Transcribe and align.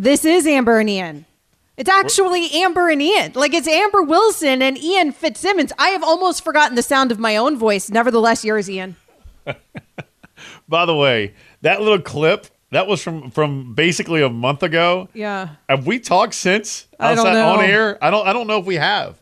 This 0.00 0.24
is 0.24 0.46
Amber 0.46 0.78
and 0.78 0.88
Ian. 0.88 1.26
It's 1.76 1.90
actually 1.90 2.48
Amber 2.52 2.88
and 2.88 3.02
Ian. 3.02 3.32
Like 3.34 3.52
it's 3.52 3.66
Amber 3.66 4.00
Wilson 4.00 4.62
and 4.62 4.78
Ian 4.78 5.10
Fitzsimmons. 5.10 5.72
I 5.76 5.88
have 5.88 6.04
almost 6.04 6.44
forgotten 6.44 6.76
the 6.76 6.84
sound 6.84 7.10
of 7.10 7.18
my 7.18 7.36
own 7.36 7.56
voice. 7.56 7.90
Nevertheless, 7.90 8.44
yours, 8.44 8.70
Ian. 8.70 8.94
By 10.68 10.86
the 10.86 10.94
way, 10.94 11.34
that 11.62 11.82
little 11.82 12.00
clip 12.00 12.46
that 12.70 12.86
was 12.86 13.02
from 13.02 13.32
from 13.32 13.74
basically 13.74 14.22
a 14.22 14.28
month 14.28 14.62
ago. 14.62 15.08
Yeah. 15.14 15.48
Have 15.68 15.84
we 15.84 15.98
talked 15.98 16.34
since 16.34 16.86
I 17.00 17.16
don't 17.16 17.26
outside 17.26 17.32
know. 17.34 17.48
on 17.54 17.64
air? 17.64 17.98
I 18.00 18.10
don't. 18.10 18.24
I 18.24 18.32
don't 18.32 18.46
know 18.46 18.60
if 18.60 18.66
we 18.66 18.76
have. 18.76 19.20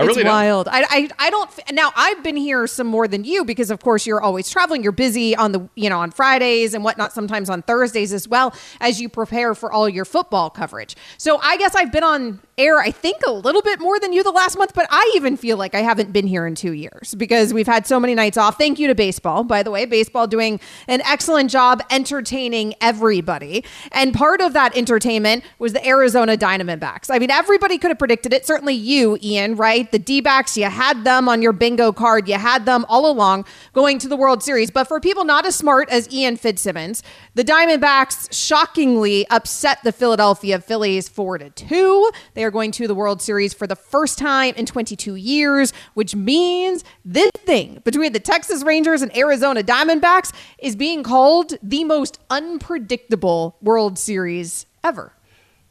I 0.00 0.04
it's 0.04 0.16
really 0.16 0.28
wild. 0.28 0.68
I, 0.68 0.82
I 0.88 1.08
I 1.18 1.30
don't 1.30 1.50
now. 1.72 1.92
I've 1.96 2.22
been 2.22 2.36
here 2.36 2.66
some 2.66 2.86
more 2.86 3.06
than 3.06 3.24
you 3.24 3.44
because, 3.44 3.70
of 3.70 3.80
course, 3.80 4.06
you're 4.06 4.20
always 4.20 4.48
traveling. 4.48 4.82
You're 4.82 4.92
busy 4.92 5.36
on 5.36 5.52
the 5.52 5.68
you 5.74 5.88
know 5.88 6.00
on 6.00 6.10
Fridays 6.10 6.74
and 6.74 6.82
whatnot. 6.84 7.12
Sometimes 7.12 7.50
on 7.50 7.62
Thursdays 7.62 8.12
as 8.12 8.26
well 8.26 8.54
as 8.80 9.00
you 9.00 9.08
prepare 9.08 9.54
for 9.54 9.72
all 9.72 9.88
your 9.88 10.04
football 10.04 10.50
coverage. 10.50 10.96
So 11.18 11.38
I 11.42 11.56
guess 11.56 11.74
I've 11.74 11.92
been 11.92 12.04
on 12.04 12.40
air. 12.60 12.78
I 12.78 12.90
think 12.90 13.22
a 13.26 13.32
little 13.32 13.62
bit 13.62 13.80
more 13.80 13.98
than 13.98 14.12
you 14.12 14.22
the 14.22 14.30
last 14.30 14.58
month, 14.58 14.72
but 14.74 14.86
I 14.90 15.10
even 15.16 15.36
feel 15.36 15.56
like 15.56 15.74
I 15.74 15.80
haven't 15.80 16.12
been 16.12 16.26
here 16.26 16.46
in 16.46 16.54
two 16.54 16.72
years 16.72 17.14
because 17.14 17.54
we've 17.54 17.66
had 17.66 17.86
so 17.86 17.98
many 17.98 18.14
nights 18.14 18.36
off. 18.36 18.58
Thank 18.58 18.78
you 18.78 18.86
to 18.88 18.94
baseball, 18.94 19.44
by 19.44 19.62
the 19.62 19.70
way. 19.70 19.86
Baseball 19.86 20.26
doing 20.26 20.60
an 20.86 21.00
excellent 21.02 21.50
job 21.50 21.82
entertaining 21.90 22.74
everybody, 22.80 23.64
and 23.92 24.12
part 24.14 24.40
of 24.40 24.52
that 24.52 24.76
entertainment 24.76 25.42
was 25.58 25.72
the 25.72 25.86
Arizona 25.86 26.36
Diamondbacks. 26.36 27.06
I 27.10 27.18
mean, 27.18 27.30
everybody 27.30 27.78
could 27.78 27.90
have 27.90 27.98
predicted 27.98 28.32
it. 28.32 28.46
Certainly 28.46 28.74
you, 28.74 29.18
Ian, 29.22 29.56
right? 29.56 29.90
The 29.90 29.98
D 29.98 30.20
backs, 30.20 30.56
you 30.56 30.66
had 30.66 31.04
them 31.04 31.28
on 31.28 31.40
your 31.42 31.52
bingo 31.52 31.92
card. 31.92 32.28
You 32.28 32.34
had 32.36 32.66
them 32.66 32.84
all 32.88 33.10
along 33.10 33.46
going 33.72 33.98
to 33.98 34.08
the 34.08 34.16
World 34.16 34.42
Series. 34.42 34.70
But 34.70 34.86
for 34.86 35.00
people 35.00 35.24
not 35.24 35.46
as 35.46 35.56
smart 35.56 35.88
as 35.88 36.12
Ian 36.12 36.36
Fitzsimmons, 36.36 37.02
the 37.34 37.44
Diamondbacks 37.44 38.32
shockingly 38.32 39.26
upset 39.30 39.78
the 39.82 39.92
Philadelphia 39.92 40.60
Phillies 40.60 41.08
4 41.08 41.38
to 41.38 41.50
2. 41.50 42.10
They 42.34 42.44
are 42.44 42.49
going 42.50 42.70
to 42.72 42.86
the 42.86 42.94
World 42.94 43.22
Series 43.22 43.54
for 43.54 43.66
the 43.66 43.76
first 43.76 44.18
time 44.18 44.54
in 44.56 44.66
22 44.66 45.14
years, 45.14 45.72
which 45.94 46.14
means 46.14 46.84
this 47.04 47.30
thing 47.32 47.80
between 47.84 48.12
the 48.12 48.20
Texas 48.20 48.62
Rangers 48.62 49.02
and 49.02 49.16
Arizona 49.16 49.62
Diamondbacks 49.62 50.32
is 50.58 50.76
being 50.76 51.02
called 51.02 51.54
the 51.62 51.84
most 51.84 52.18
unpredictable 52.30 53.56
World 53.60 53.98
Series 53.98 54.66
ever. 54.84 55.12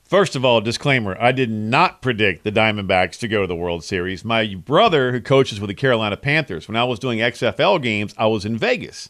First 0.10 0.36
of 0.36 0.44
all, 0.44 0.60
disclaimer: 0.60 1.16
I 1.22 1.32
did 1.32 1.52
not 1.52 2.02
predict 2.02 2.44
the 2.44 2.52
Diamondbacks 2.52 3.20
to 3.20 3.28
go 3.28 3.42
to 3.42 3.48
the 3.48 3.56
World 3.56 3.84
Series. 3.84 4.26
My 4.26 4.56
brother, 4.56 5.12
who 5.12 5.22
coaches 5.22 5.60
with 5.60 5.68
the 5.68 5.76
Carolina 5.76 6.18
Panthers, 6.18 6.68
when 6.68 6.76
I 6.76 6.84
was 6.84 6.98
doing 6.98 7.20
XFL 7.20 7.80
games, 7.80 8.16
I 8.18 8.26
was 8.26 8.44
in 8.44 8.58
Vegas, 8.58 9.10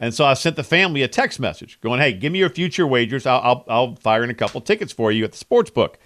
and 0.00 0.12
so 0.12 0.24
I 0.24 0.34
sent 0.34 0.56
the 0.56 0.64
family 0.64 1.02
a 1.02 1.08
text 1.08 1.38
message 1.38 1.80
going, 1.80 2.00
"Hey, 2.00 2.12
give 2.12 2.32
me 2.32 2.40
your 2.40 2.50
future 2.50 2.88
wagers. 2.88 3.24
I'll 3.24 3.40
I'll, 3.40 3.64
I'll 3.68 3.94
fire 3.94 4.24
in 4.24 4.30
a 4.30 4.34
couple 4.34 4.60
tickets 4.60 4.92
for 4.92 5.12
you 5.12 5.22
at 5.22 5.30
the 5.30 5.38
sports 5.38 5.70
book." 5.70 5.96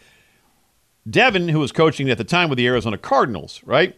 Devin, 1.08 1.48
who 1.48 1.60
was 1.60 1.72
coaching 1.72 2.10
at 2.10 2.18
the 2.18 2.24
time 2.24 2.48
with 2.48 2.58
the 2.58 2.66
Arizona 2.66 2.98
Cardinals, 2.98 3.60
right, 3.64 3.96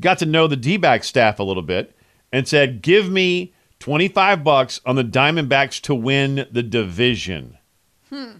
got 0.00 0.18
to 0.18 0.26
know 0.26 0.46
the 0.46 0.56
D-back 0.56 1.04
staff 1.04 1.38
a 1.38 1.44
little 1.44 1.62
bit 1.62 1.94
and 2.32 2.48
said, 2.48 2.82
"Give 2.82 3.10
me 3.10 3.52
twenty-five 3.78 4.42
bucks 4.42 4.80
on 4.84 4.96
the 4.96 5.04
Diamondbacks 5.04 5.80
to 5.82 5.94
win 5.94 6.46
the 6.50 6.62
division." 6.62 7.58
Hmm. 8.08 8.38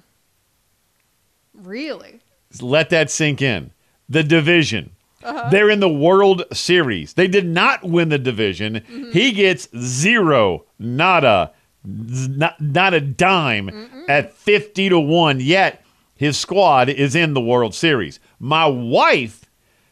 Really? 1.55 2.21
Let 2.61 2.91
that 2.91 3.11
sink 3.11 3.41
in. 3.41 3.71
The 4.09 4.23
division. 4.23 4.91
Uh-huh. 5.23 5.49
They're 5.51 5.71
in 5.71 5.81
the 5.81 5.89
World 5.89 6.43
Series. 6.53 7.15
They 7.15 7.29
did 7.29 7.47
not 7.47 7.85
win 7.85 8.09
the 8.09 8.19
division. 8.19 8.75
Mm-hmm. 8.75 9.13
He 9.13 9.33
gets 9.33 9.69
zero, 9.77 10.65
nada, 10.79 11.53
not, 11.85 12.61
not 12.61 12.95
a 12.95 13.01
dime 13.01 14.05
at 14.09 14.33
50 14.33 14.89
to 14.89 14.99
1. 14.99 15.41
Yet 15.41 15.82
his 16.23 16.39
squad 16.39 16.89
is 16.89 17.15
in 17.15 17.35
the 17.35 17.41
World 17.41 17.75
Series. 17.75 18.21
My 18.39 18.67
wife, 18.67 19.45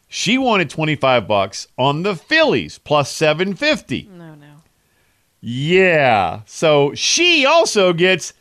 she 0.07 0.37
wanted 0.37 0.69
25 0.69 1.27
bucks 1.27 1.67
on 1.77 2.03
the 2.03 2.15
Phillies 2.15 2.77
plus 2.79 3.11
750. 3.11 4.09
No, 4.17 4.35
no. 4.35 4.45
Yeah. 5.41 6.41
So 6.45 6.93
she 6.93 7.45
also 7.45 7.93
gets 7.93 8.33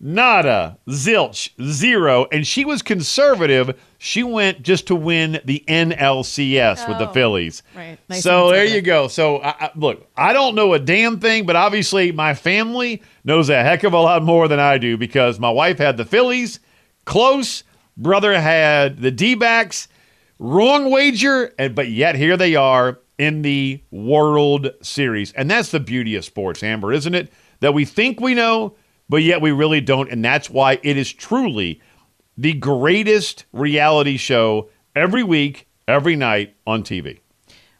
nada, 0.00 0.78
zilch, 0.88 1.50
zero, 1.62 2.26
and 2.30 2.46
she 2.46 2.64
was 2.64 2.82
conservative. 2.82 3.78
She 3.98 4.22
went 4.22 4.62
just 4.62 4.86
to 4.88 4.94
win 4.94 5.40
the 5.44 5.64
NLCS 5.66 6.88
with 6.88 6.98
the 6.98 7.08
Oh, 7.08 7.12
Phillies. 7.12 7.62
right. 7.74 7.98
Nice 8.08 8.22
so 8.22 8.50
there 8.50 8.64
you 8.64 8.80
go. 8.80 9.08
So 9.08 9.38
I, 9.38 9.48
I, 9.66 9.70
look, 9.74 10.06
I 10.16 10.32
don't 10.32 10.54
know 10.54 10.72
a 10.74 10.78
damn 10.78 11.18
thing, 11.18 11.46
but 11.46 11.56
obviously 11.56 12.12
my 12.12 12.34
family 12.34 13.02
knows 13.24 13.50
a 13.50 13.62
heck 13.62 13.82
of 13.84 13.92
a 13.92 13.98
lot 14.00 14.22
more 14.22 14.46
than 14.48 14.60
I 14.60 14.78
do 14.78 14.96
because 14.96 15.38
my 15.40 15.50
wife 15.50 15.78
had 15.78 15.96
the 15.96 16.04
Phillies 16.04 16.60
close, 17.08 17.64
brother 17.96 18.38
had 18.38 18.98
the 18.98 19.10
D-backs, 19.10 19.88
wrong 20.38 20.90
wager, 20.90 21.52
and 21.58 21.74
but 21.74 21.88
yet 21.88 22.14
here 22.14 22.36
they 22.36 22.54
are 22.54 23.00
in 23.16 23.42
the 23.42 23.82
World 23.90 24.70
Series. 24.82 25.32
And 25.32 25.50
that's 25.50 25.70
the 25.70 25.80
beauty 25.80 26.14
of 26.16 26.24
sports, 26.24 26.62
Amber, 26.62 26.92
isn't 26.92 27.14
it? 27.14 27.32
That 27.60 27.74
we 27.74 27.86
think 27.86 28.20
we 28.20 28.34
know, 28.34 28.76
but 29.08 29.22
yet 29.22 29.40
we 29.40 29.50
really 29.50 29.80
don't. 29.80 30.10
And 30.10 30.22
that's 30.22 30.50
why 30.50 30.78
it 30.82 30.96
is 30.96 31.12
truly 31.12 31.80
the 32.36 32.52
greatest 32.52 33.46
reality 33.52 34.18
show 34.18 34.68
every 34.94 35.24
week, 35.24 35.66
every 35.88 36.14
night 36.14 36.56
on 36.66 36.82
TV. 36.82 37.20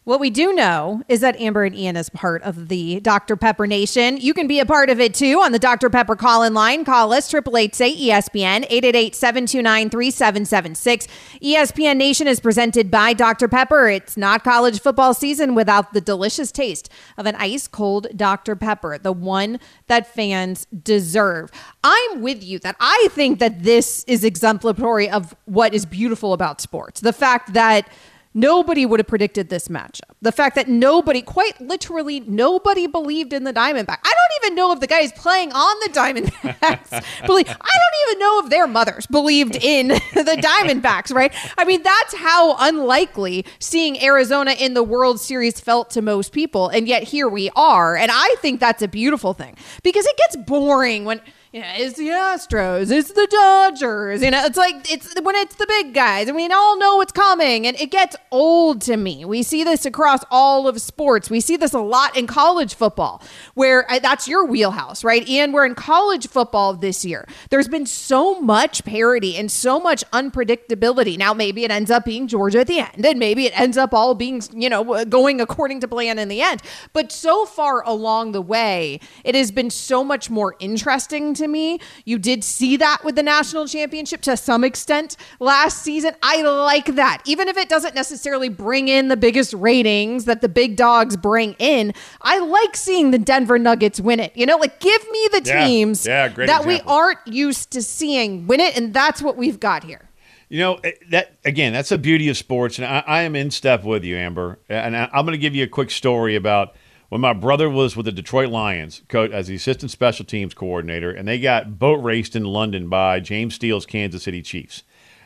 What 0.09 0.19
we 0.19 0.31
do 0.31 0.53
know 0.53 1.03
is 1.07 1.19
that 1.19 1.39
Amber 1.39 1.65
and 1.65 1.75
Ian 1.75 1.95
is 1.95 2.09
part 2.09 2.41
of 2.41 2.69
the 2.69 2.99
Dr. 2.99 3.35
Pepper 3.35 3.67
Nation. 3.67 4.17
You 4.17 4.33
can 4.33 4.47
be 4.47 4.59
a 4.59 4.65
part 4.65 4.89
of 4.89 4.99
it 4.99 5.13
too 5.13 5.39
on 5.39 5.51
the 5.51 5.59
Dr. 5.59 5.87
Pepper 5.87 6.15
call 6.15 6.41
in 6.41 6.55
line. 6.55 6.83
Call 6.83 7.13
us 7.13 7.31
888 7.31 7.75
say 7.75 7.95
ESPN 7.95 8.65
888 8.71 9.13
729 9.13 9.89
3776. 9.91 11.07
ESPN 11.43 11.97
Nation 11.97 12.27
is 12.27 12.39
presented 12.39 12.89
by 12.89 13.13
Dr. 13.13 13.47
Pepper. 13.47 13.87
It's 13.87 14.17
not 14.17 14.43
college 14.43 14.81
football 14.81 15.13
season 15.13 15.53
without 15.53 15.93
the 15.93 16.01
delicious 16.01 16.51
taste 16.51 16.89
of 17.15 17.27
an 17.27 17.35
ice 17.35 17.67
cold 17.67 18.07
Dr. 18.15 18.55
Pepper, 18.55 18.97
the 18.97 19.13
one 19.13 19.59
that 19.85 20.11
fans 20.11 20.65
deserve. 20.65 21.51
I'm 21.83 22.23
with 22.23 22.43
you 22.43 22.57
that 22.57 22.77
I 22.79 23.09
think 23.11 23.37
that 23.37 23.61
this 23.61 24.03
is 24.05 24.23
exemplary 24.23 25.07
of 25.07 25.35
what 25.45 25.75
is 25.75 25.85
beautiful 25.85 26.33
about 26.33 26.61
sports. 26.61 26.99
The 26.99 27.13
fact 27.13 27.53
that 27.53 27.87
Nobody 28.33 28.85
would 28.85 28.99
have 28.99 29.07
predicted 29.07 29.49
this 29.49 29.69
matchup. 29.69 30.11
The 30.21 30.31
fact 30.31 30.55
that 30.55 30.67
nobody, 30.67 31.23
quite 31.23 31.59
literally, 31.59 32.19
nobody 32.19 32.85
believed 32.85 33.33
in 33.33 33.43
the 33.43 33.51
Diamondback. 33.53 33.97
I 34.03 34.13
don't 34.13 34.45
even 34.45 34.55
know 34.55 34.71
if 34.71 34.79
the 34.79 34.87
guys 34.87 35.11
playing 35.13 35.51
on 35.51 35.79
the 35.79 35.89
Diamondbacks 35.91 36.89
believe. 37.25 37.49
I 37.49 37.51
don't 37.51 38.09
even 38.09 38.19
know 38.19 38.39
if 38.43 38.49
their 38.51 38.67
mothers 38.67 39.07
believed 39.07 39.55
in 39.55 39.87
the 40.13 40.39
Diamondbacks. 40.39 41.13
Right? 41.13 41.33
I 41.57 41.65
mean, 41.65 41.81
that's 41.81 42.15
how 42.15 42.55
unlikely 42.59 43.45
seeing 43.57 44.01
Arizona 44.03 44.51
in 44.51 44.75
the 44.75 44.83
World 44.83 45.19
Series 45.19 45.59
felt 45.59 45.89
to 45.91 46.01
most 46.03 46.31
people, 46.31 46.69
and 46.69 46.87
yet 46.87 47.03
here 47.03 47.27
we 47.27 47.49
are. 47.55 47.97
And 47.97 48.11
I 48.13 48.35
think 48.39 48.59
that's 48.59 48.83
a 48.83 48.87
beautiful 48.87 49.33
thing 49.33 49.55
because 49.81 50.05
it 50.05 50.17
gets 50.17 50.35
boring 50.35 51.03
when 51.03 51.19
you 51.51 51.61
know, 51.61 51.71
it's 51.73 51.97
the 51.97 52.09
Astros, 52.09 52.91
it's 52.91 53.11
the 53.11 53.27
Dodgers. 53.27 54.21
You 54.21 54.29
know, 54.29 54.45
it's 54.45 54.57
like 54.57 54.91
it's 54.91 55.19
when 55.19 55.35
it's 55.35 55.55
the 55.55 55.65
big 55.65 55.95
guys, 55.95 56.27
and 56.27 56.35
we 56.35 56.47
all 56.47 56.77
know 56.77 56.97
what's 56.97 57.11
coming, 57.11 57.65
and 57.65 57.79
it 57.79 57.89
gets 57.89 58.15
old 58.29 58.81
to 58.81 58.97
me. 58.97 59.25
We 59.25 59.41
see 59.41 59.63
this 59.63 59.83
across 59.83 60.23
all 60.29 60.67
of 60.67 60.79
sports. 60.79 61.31
We 61.31 61.39
see 61.39 61.57
this 61.57 61.73
a 61.73 61.79
lot 61.79 62.15
in 62.15 62.27
college 62.27 62.75
football, 62.75 63.23
where 63.55 63.91
uh, 63.91 63.97
that's 63.97 64.27
your 64.27 64.45
wheelhouse, 64.45 65.03
right? 65.03 65.27
Ian, 65.27 65.51
we're 65.51 65.65
in 65.65 65.73
college 65.73 66.27
football 66.27 66.75
this 66.75 67.03
year. 67.03 67.27
There's 67.49 67.67
been 67.67 67.87
so 67.87 68.39
much 68.39 68.85
parity 68.85 69.35
and 69.35 69.51
so 69.51 69.79
much 69.79 70.03
unpredictability. 70.11 71.17
Now, 71.17 71.33
maybe 71.33 71.63
it 71.63 71.71
ends 71.71 71.89
up 71.89 72.05
being 72.05 72.27
Georgia 72.27 72.59
at 72.59 72.67
the 72.67 72.81
end, 72.81 73.03
and 73.03 73.17
maybe 73.17 73.47
it 73.47 73.59
ends 73.59 73.75
up 73.75 73.91
all 73.91 74.13
being, 74.13 74.43
you 74.53 74.69
know, 74.69 75.03
going 75.05 75.41
according 75.41 75.79
to 75.79 75.87
plan 75.87 76.19
in 76.19 76.27
the 76.27 76.43
end. 76.43 76.61
But 76.93 77.11
so 77.11 77.47
far 77.47 77.83
along 77.87 78.33
the 78.33 78.41
way, 78.41 78.99
it 79.23 79.33
has 79.33 79.49
been 79.49 79.71
so 79.71 80.03
much 80.03 80.29
more 80.29 80.55
interesting 80.59 81.38
to 81.39 81.47
me. 81.47 81.79
You 82.05 82.19
did 82.19 82.43
see 82.43 82.77
that 82.77 83.03
with 83.03 83.15
the 83.15 83.23
national 83.23 83.67
championship 83.67 84.21
to 84.21 84.37
some 84.37 84.63
extent 84.63 85.17
last 85.39 85.81
season. 85.81 86.13
I 86.21 86.41
like 86.43 86.95
that. 86.95 87.21
Even 87.25 87.47
if 87.47 87.57
it 87.57 87.67
doesn't 87.67 87.95
necessarily 87.95 88.49
bring 88.49 88.87
in 88.87 89.07
the 89.07 89.17
biggest 89.17 89.53
ratings 89.53 90.25
that 90.25 90.41
the 90.41 90.49
big 90.49 90.75
dogs 90.75 91.17
bring 91.17 91.55
in, 91.59 91.93
I 92.21 92.39
like 92.39 92.75
seeing 92.75 93.11
the 93.11 93.19
Denver 93.19 93.57
Nuggets 93.57 93.99
win 93.99 94.19
it. 94.19 94.31
You 94.35 94.45
know, 94.45 94.57
like 94.57 94.79
give 94.79 95.01
me 95.11 95.27
the 95.31 95.41
Yeah. 95.45 95.65
teams 95.65 96.05
Yeah, 96.05 96.27
that 96.27 96.65
we 96.65 96.79
aren't 96.81 97.19
used 97.25 97.71
to 97.71 97.81
seeing 97.81 98.45
win 98.47 98.59
it, 98.59 98.77
and 98.77 98.93
that's 98.93 99.21
what 99.21 99.35
we've 99.35 99.59
got 99.59 99.83
here. 99.83 100.09
You 100.49 100.59
know 100.59 100.75
eh, 100.83 100.91
that 101.11 101.37
again. 101.45 101.73
That's 101.73 101.89
the 101.89 101.97
beauty 101.97 102.27
of 102.29 102.37
sports, 102.37 102.77
and 102.79 102.85
I, 102.87 103.03
I 103.05 103.21
am 103.21 103.35
in 103.35 103.51
step 103.51 103.83
with 103.83 104.03
you, 104.03 104.15
Amber. 104.17 104.59
And 104.67 104.97
I, 104.97 105.09
I'm 105.13 105.25
going 105.25 105.33
to 105.33 105.37
give 105.37 105.55
you 105.55 105.63
a 105.63 105.67
quick 105.67 105.91
story 105.91 106.35
about 106.35 106.75
when 107.09 107.21
my 107.21 107.33
brother 107.33 107.69
was 107.69 107.95
with 107.95 108.05
the 108.05 108.11
Detroit 108.11 108.49
Lions, 108.49 109.01
coach 109.07 109.31
as 109.31 109.47
the 109.47 109.55
assistant 109.55 109.91
special 109.91 110.25
teams 110.25 110.53
coordinator, 110.53 111.11
and 111.11 111.27
they 111.27 111.39
got 111.39 111.79
boat 111.79 112.03
raced 112.03 112.35
in 112.35 112.43
London 112.43 112.87
by 112.87 113.19
James 113.19 113.55
Steele's 113.55 113.85
Kansas 113.85 114.23
City 114.23 114.41
Chiefs, 114.41 114.83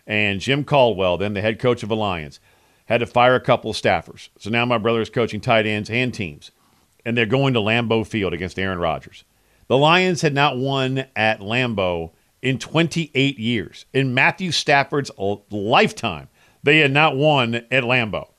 and 0.07 0.39
Jim 0.39 0.63
Caldwell, 0.63 1.17
then 1.17 1.33
the 1.33 1.41
head 1.41 1.59
coach 1.59 1.83
of 1.83 1.89
the 1.89 1.95
Lions, 1.95 2.39
had 2.85 2.99
to 2.99 3.05
fire 3.05 3.35
a 3.35 3.41
couple 3.41 3.71
of 3.71 3.77
staffers. 3.77 4.29
So 4.39 4.49
now 4.49 4.65
my 4.65 4.77
brother 4.77 5.01
is 5.01 5.09
coaching 5.09 5.41
tight 5.41 5.65
ends 5.65 5.89
and 5.89 6.13
teams, 6.13 6.51
and 7.05 7.17
they're 7.17 7.25
going 7.25 7.53
to 7.53 7.59
Lambeau 7.59 8.05
Field 8.07 8.33
against 8.33 8.59
Aaron 8.59 8.79
Rodgers. 8.79 9.23
The 9.67 9.77
Lions 9.77 10.21
had 10.21 10.33
not 10.33 10.57
won 10.57 11.05
at 11.15 11.39
Lambeau 11.39 12.11
in 12.41 12.59
28 12.59 13.39
years. 13.39 13.85
In 13.93 14.13
Matthew 14.13 14.51
Stafford's 14.51 15.11
lifetime, 15.49 16.27
they 16.61 16.79
had 16.79 16.91
not 16.91 17.15
won 17.15 17.55
at 17.55 17.83
Lambeau. 17.83 18.29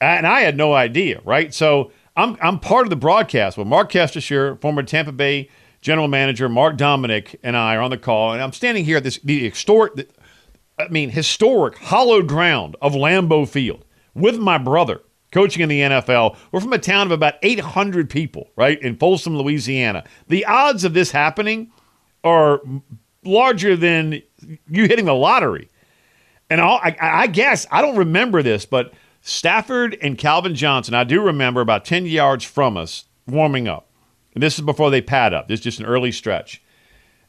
And 0.00 0.26
I 0.26 0.40
had 0.40 0.56
no 0.56 0.74
idea, 0.74 1.20
right? 1.24 1.54
So 1.54 1.92
I'm, 2.16 2.36
I'm 2.40 2.58
part 2.58 2.86
of 2.86 2.90
the 2.90 2.96
broadcast 2.96 3.58
with 3.58 3.66
Mark 3.66 3.92
Kestecher, 3.92 4.60
former 4.60 4.82
Tampa 4.82 5.12
Bay 5.12 5.50
general 5.80 6.08
manager, 6.08 6.48
Mark 6.48 6.76
Dominik, 6.76 7.36
and 7.42 7.56
I 7.56 7.76
are 7.76 7.80
on 7.80 7.90
the 7.90 7.98
call. 7.98 8.32
And 8.32 8.42
I'm 8.42 8.52
standing 8.52 8.84
here 8.84 8.96
at 8.96 9.04
this, 9.04 9.18
the 9.18 9.48
historic, 9.48 10.10
I 10.78 10.88
mean, 10.88 11.10
historic, 11.10 11.78
hollowed 11.78 12.26
ground 12.26 12.76
of 12.80 12.94
Lambeau 12.94 13.48
Field 13.48 13.84
with 14.14 14.38
my 14.38 14.58
brother 14.58 15.02
coaching 15.32 15.62
in 15.62 15.68
the 15.68 15.80
NFL. 15.80 16.36
We're 16.50 16.60
from 16.60 16.72
a 16.72 16.78
town 16.78 17.06
of 17.06 17.12
about 17.12 17.34
800 17.42 18.08
people, 18.08 18.50
right, 18.56 18.80
in 18.80 18.96
Folsom, 18.96 19.36
Louisiana. 19.36 20.04
The 20.28 20.44
odds 20.46 20.84
of 20.84 20.94
this 20.94 21.10
happening 21.10 21.70
are 22.24 22.60
larger 23.24 23.76
than 23.76 24.22
you 24.68 24.86
hitting 24.86 25.04
the 25.04 25.14
lottery. 25.14 25.68
And 26.48 26.60
I, 26.60 26.96
I 27.00 27.26
guess, 27.26 27.66
I 27.70 27.82
don't 27.82 27.96
remember 27.96 28.42
this, 28.42 28.64
but 28.66 28.92
Stafford 29.26 29.98
and 30.00 30.16
Calvin 30.16 30.54
Johnson, 30.54 30.94
I 30.94 31.02
do 31.02 31.20
remember 31.20 31.60
about 31.60 31.84
10 31.84 32.06
yards 32.06 32.44
from 32.44 32.76
us 32.76 33.06
warming 33.26 33.66
up. 33.66 33.88
And 34.34 34.40
this 34.40 34.54
is 34.54 34.64
before 34.64 34.88
they 34.88 35.00
pad 35.00 35.34
up. 35.34 35.48
This 35.48 35.58
is 35.58 35.64
just 35.64 35.80
an 35.80 35.86
early 35.86 36.12
stretch. 36.12 36.62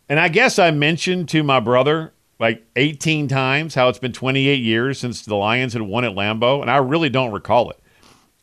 And 0.07 0.19
I 0.19 0.27
guess 0.27 0.59
I 0.59 0.69
mentioned 0.69 1.27
to 1.29 1.41
my 1.41 1.59
brother 1.59 2.13
like 2.39 2.63
18 2.75 3.27
times 3.27 3.73
how 3.73 3.89
it's 3.89 3.97
been 3.97 4.13
28 4.13 4.61
years 4.61 4.99
since 4.99 5.23
the 5.23 5.35
Lions 5.35 5.73
had 5.73 5.81
won 5.81 6.05
at 6.05 6.11
Lambeau, 6.11 6.61
and 6.61 6.69
I 6.69 6.77
really 6.77 7.09
don't 7.09 7.31
recall 7.31 7.71
it. 7.71 7.79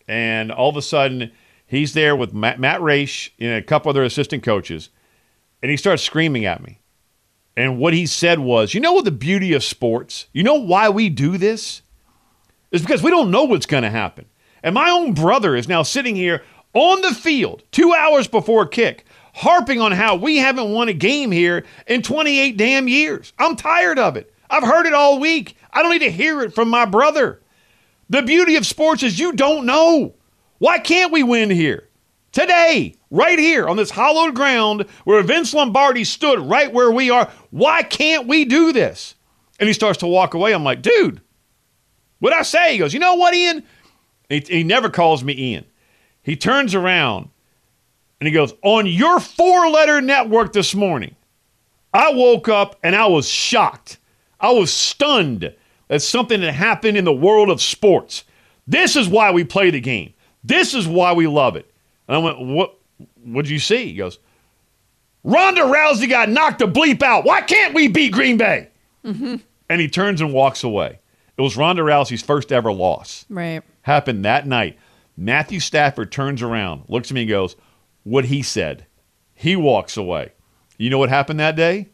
And 0.08 0.50
all 0.50 0.70
of 0.70 0.76
a 0.76 0.82
sudden, 0.82 1.30
he's 1.64 1.94
there 1.94 2.16
with 2.16 2.34
Matt, 2.34 2.58
Matt 2.58 2.82
Raish 2.82 3.32
and 3.38 3.52
a 3.52 3.62
couple 3.62 3.88
other 3.88 4.02
assistant 4.02 4.42
coaches, 4.42 4.90
and 5.62 5.70
he 5.70 5.76
starts 5.76 6.02
screaming 6.02 6.44
at 6.44 6.60
me. 6.60 6.80
And 7.56 7.78
what 7.78 7.94
he 7.94 8.06
said 8.06 8.40
was, 8.40 8.74
You 8.74 8.80
know 8.80 8.94
what 8.94 9.04
the 9.04 9.12
beauty 9.12 9.52
of 9.52 9.62
sports? 9.62 10.26
You 10.32 10.42
know 10.42 10.60
why 10.60 10.88
we 10.88 11.08
do 11.08 11.38
this? 11.38 11.82
It's 12.74 12.82
because 12.82 13.04
we 13.04 13.10
don't 13.10 13.30
know 13.30 13.44
what's 13.44 13.66
going 13.66 13.84
to 13.84 13.90
happen. 13.90 14.24
And 14.64 14.74
my 14.74 14.90
own 14.90 15.14
brother 15.14 15.54
is 15.54 15.68
now 15.68 15.84
sitting 15.84 16.16
here 16.16 16.42
on 16.72 17.02
the 17.02 17.14
field 17.14 17.62
two 17.70 17.94
hours 17.94 18.26
before 18.26 18.66
kick, 18.66 19.04
harping 19.32 19.80
on 19.80 19.92
how 19.92 20.16
we 20.16 20.38
haven't 20.38 20.72
won 20.72 20.88
a 20.88 20.92
game 20.92 21.30
here 21.30 21.64
in 21.86 22.02
28 22.02 22.56
damn 22.56 22.88
years. 22.88 23.32
I'm 23.38 23.54
tired 23.54 24.00
of 24.00 24.16
it. 24.16 24.34
I've 24.50 24.64
heard 24.64 24.86
it 24.86 24.92
all 24.92 25.20
week. 25.20 25.56
I 25.72 25.82
don't 25.82 25.92
need 25.92 26.00
to 26.00 26.10
hear 26.10 26.42
it 26.42 26.52
from 26.52 26.68
my 26.68 26.84
brother. 26.84 27.40
The 28.10 28.22
beauty 28.22 28.56
of 28.56 28.66
sports 28.66 29.04
is 29.04 29.20
you 29.20 29.34
don't 29.34 29.66
know. 29.66 30.16
Why 30.58 30.80
can't 30.80 31.12
we 31.12 31.22
win 31.22 31.50
here? 31.50 31.88
Today, 32.32 32.96
right 33.08 33.38
here 33.38 33.68
on 33.68 33.76
this 33.76 33.90
hollowed 33.90 34.34
ground 34.34 34.86
where 35.04 35.22
Vince 35.22 35.54
Lombardi 35.54 36.02
stood 36.02 36.40
right 36.40 36.72
where 36.72 36.90
we 36.90 37.08
are, 37.08 37.30
why 37.52 37.84
can't 37.84 38.26
we 38.26 38.44
do 38.44 38.72
this? 38.72 39.14
And 39.60 39.68
he 39.68 39.72
starts 39.72 39.98
to 39.98 40.08
walk 40.08 40.34
away. 40.34 40.52
I'm 40.52 40.64
like, 40.64 40.82
dude, 40.82 41.20
what'd 42.24 42.38
I 42.38 42.42
say? 42.42 42.72
He 42.72 42.78
goes, 42.78 42.94
you 42.94 43.00
know 43.00 43.16
what, 43.16 43.34
Ian? 43.34 43.62
He, 44.30 44.40
he 44.40 44.64
never 44.64 44.88
calls 44.88 45.22
me 45.22 45.34
Ian. 45.36 45.66
He 46.22 46.36
turns 46.36 46.74
around 46.74 47.28
and 48.18 48.26
he 48.26 48.32
goes, 48.32 48.54
on 48.62 48.86
your 48.86 49.20
four 49.20 49.68
letter 49.68 50.00
network 50.00 50.54
this 50.54 50.74
morning, 50.74 51.14
I 51.92 52.14
woke 52.14 52.48
up 52.48 52.78
and 52.82 52.96
I 52.96 53.06
was 53.08 53.28
shocked. 53.28 53.98
I 54.40 54.52
was 54.52 54.72
stunned 54.72 55.54
that's 55.88 56.06
something 56.06 56.40
that 56.40 56.52
happened 56.52 56.96
in 56.96 57.04
the 57.04 57.12
world 57.12 57.50
of 57.50 57.60
sports. 57.60 58.24
This 58.66 58.96
is 58.96 59.06
why 59.06 59.30
we 59.30 59.44
play 59.44 59.68
the 59.68 59.80
game. 59.80 60.14
This 60.42 60.72
is 60.72 60.88
why 60.88 61.12
we 61.12 61.26
love 61.26 61.56
it. 61.56 61.70
And 62.08 62.16
I 62.16 62.20
went, 62.20 62.40
What 62.40 62.74
what'd 63.22 63.50
you 63.50 63.58
see? 63.58 63.88
He 63.88 63.96
goes, 63.96 64.18
Ronda 65.24 65.60
Rousey 65.60 66.08
got 66.08 66.30
knocked 66.30 66.60
the 66.60 66.66
bleep 66.66 67.02
out. 67.02 67.26
Why 67.26 67.42
can't 67.42 67.74
we 67.74 67.88
beat 67.88 68.12
Green 68.12 68.38
Bay? 68.38 68.70
Mm-hmm. 69.04 69.36
And 69.68 69.80
he 69.80 69.88
turns 69.88 70.22
and 70.22 70.32
walks 70.32 70.64
away. 70.64 71.00
It 71.36 71.42
was 71.42 71.56
Ronda 71.56 71.82
Rousey's 71.82 72.22
first 72.22 72.52
ever 72.52 72.72
loss. 72.72 73.24
Right. 73.28 73.62
Happened 73.82 74.24
that 74.24 74.46
night. 74.46 74.78
Matthew 75.16 75.60
Stafford 75.60 76.10
turns 76.12 76.42
around, 76.42 76.84
looks 76.88 77.10
at 77.10 77.14
me, 77.14 77.22
and 77.22 77.30
goes, 77.30 77.56
What 78.02 78.26
he 78.26 78.42
said. 78.42 78.86
He 79.34 79.56
walks 79.56 79.96
away. 79.96 80.32
You 80.78 80.90
know 80.90 80.98
what 80.98 81.08
happened 81.08 81.40
that 81.40 81.56
day? 81.56 81.88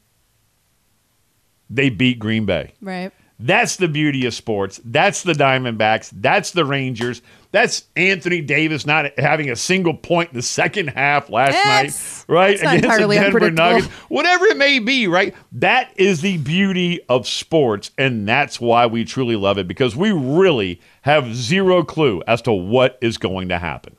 They 1.68 1.88
beat 1.88 2.18
Green 2.18 2.44
Bay. 2.46 2.74
Right. 2.80 3.12
That's 3.38 3.76
the 3.76 3.88
beauty 3.88 4.26
of 4.26 4.34
sports. 4.34 4.80
That's 4.84 5.22
the 5.22 5.32
Diamondbacks. 5.32 6.10
That's 6.12 6.50
the 6.50 6.64
Rangers. 6.64 7.22
That's 7.52 7.84
Anthony 7.96 8.42
Davis 8.42 8.86
not 8.86 9.18
having 9.18 9.50
a 9.50 9.56
single 9.56 9.94
point 9.94 10.30
in 10.30 10.36
the 10.36 10.42
second 10.42 10.88
half 10.88 11.28
last 11.30 11.54
night, 12.28 12.32
right? 12.32 12.60
Against 12.60 12.98
the 12.98 13.08
Denver 13.08 13.50
Nuggets. 13.50 13.88
Whatever 14.08 14.46
it 14.46 14.56
may 14.56 14.78
be, 14.78 15.08
right? 15.08 15.34
That 15.52 15.90
is 15.96 16.20
the 16.20 16.36
beauty 16.38 17.00
of 17.08 17.26
sports. 17.26 17.90
And 17.98 18.28
that's 18.28 18.60
why 18.60 18.86
we 18.86 19.04
truly 19.04 19.34
love 19.34 19.58
it 19.58 19.66
because 19.66 19.96
we 19.96 20.12
really 20.12 20.80
have 21.02 21.34
zero 21.34 21.82
clue 21.82 22.22
as 22.28 22.40
to 22.42 22.52
what 22.52 22.98
is 23.00 23.18
going 23.18 23.48
to 23.48 23.58
happen. 23.58 23.96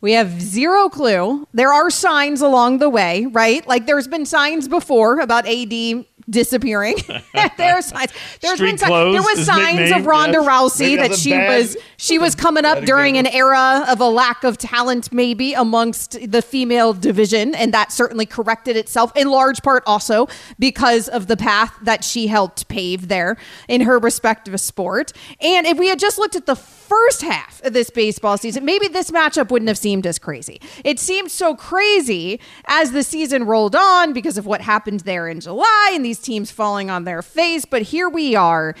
We 0.00 0.12
have 0.12 0.40
zero 0.40 0.88
clue. 0.88 1.46
There 1.52 1.72
are 1.72 1.90
signs 1.90 2.40
along 2.40 2.78
the 2.78 2.88
way, 2.88 3.26
right? 3.26 3.66
Like 3.66 3.86
there's 3.86 4.08
been 4.08 4.24
signs 4.24 4.66
before 4.66 5.20
about 5.20 5.46
AD 5.46 6.06
disappearing. 6.28 6.96
there's 7.56 7.86
signs. 7.86 8.12
There's 8.40 8.54
Street 8.54 8.70
been 8.70 8.78
signs. 8.78 9.12
There 9.12 9.22
was 9.22 9.46
signs 9.46 9.92
of 9.92 10.06
Ronda 10.06 10.38
yes. 10.40 10.48
Rousey 10.48 10.96
that 10.96 11.14
she 11.14 11.30
bad, 11.30 11.58
was 11.58 11.76
she 11.96 12.18
was 12.18 12.34
coming 12.34 12.64
up 12.64 12.84
during 12.84 13.16
an 13.18 13.26
era 13.26 13.84
of 13.88 14.00
a 14.00 14.08
lack 14.08 14.44
of 14.44 14.58
talent, 14.58 15.12
maybe 15.12 15.54
amongst 15.54 16.18
the 16.30 16.42
female 16.42 16.92
division, 16.92 17.54
and 17.54 17.72
that 17.74 17.92
certainly 17.92 18.26
corrected 18.26 18.76
itself 18.76 19.12
in 19.16 19.28
large 19.28 19.62
part 19.62 19.82
also 19.86 20.28
because 20.58 21.08
of 21.08 21.26
the 21.26 21.36
path 21.36 21.74
that 21.82 22.04
she 22.04 22.26
helped 22.26 22.68
pave 22.68 23.08
there 23.08 23.36
in 23.68 23.82
her 23.82 23.98
respective 23.98 24.58
sport. 24.60 25.12
And 25.40 25.66
if 25.66 25.78
we 25.78 25.88
had 25.88 25.98
just 25.98 26.18
looked 26.18 26.36
at 26.36 26.46
the 26.46 26.56
first 26.90 27.22
half 27.22 27.62
of 27.64 27.72
this 27.72 27.88
baseball 27.88 28.36
season, 28.36 28.64
maybe 28.64 28.88
this 28.88 29.12
matchup 29.12 29.50
wouldn't 29.50 29.68
have 29.68 29.78
seemed 29.78 30.06
as 30.06 30.18
crazy. 30.18 30.60
It 30.84 30.98
seemed 30.98 31.30
so 31.30 31.54
crazy 31.54 32.40
as 32.66 32.90
the 32.90 33.04
season 33.04 33.44
rolled 33.44 33.76
on 33.76 34.12
because 34.12 34.36
of 34.36 34.44
what 34.44 34.60
happened 34.60 35.00
there 35.00 35.28
in 35.28 35.38
July 35.38 35.92
and 35.94 36.04
these 36.04 36.18
teams 36.18 36.50
falling 36.50 36.90
on 36.90 37.04
their 37.04 37.22
face. 37.22 37.64
But 37.64 37.82
here 37.82 38.08
we 38.08 38.34
are 38.34 38.74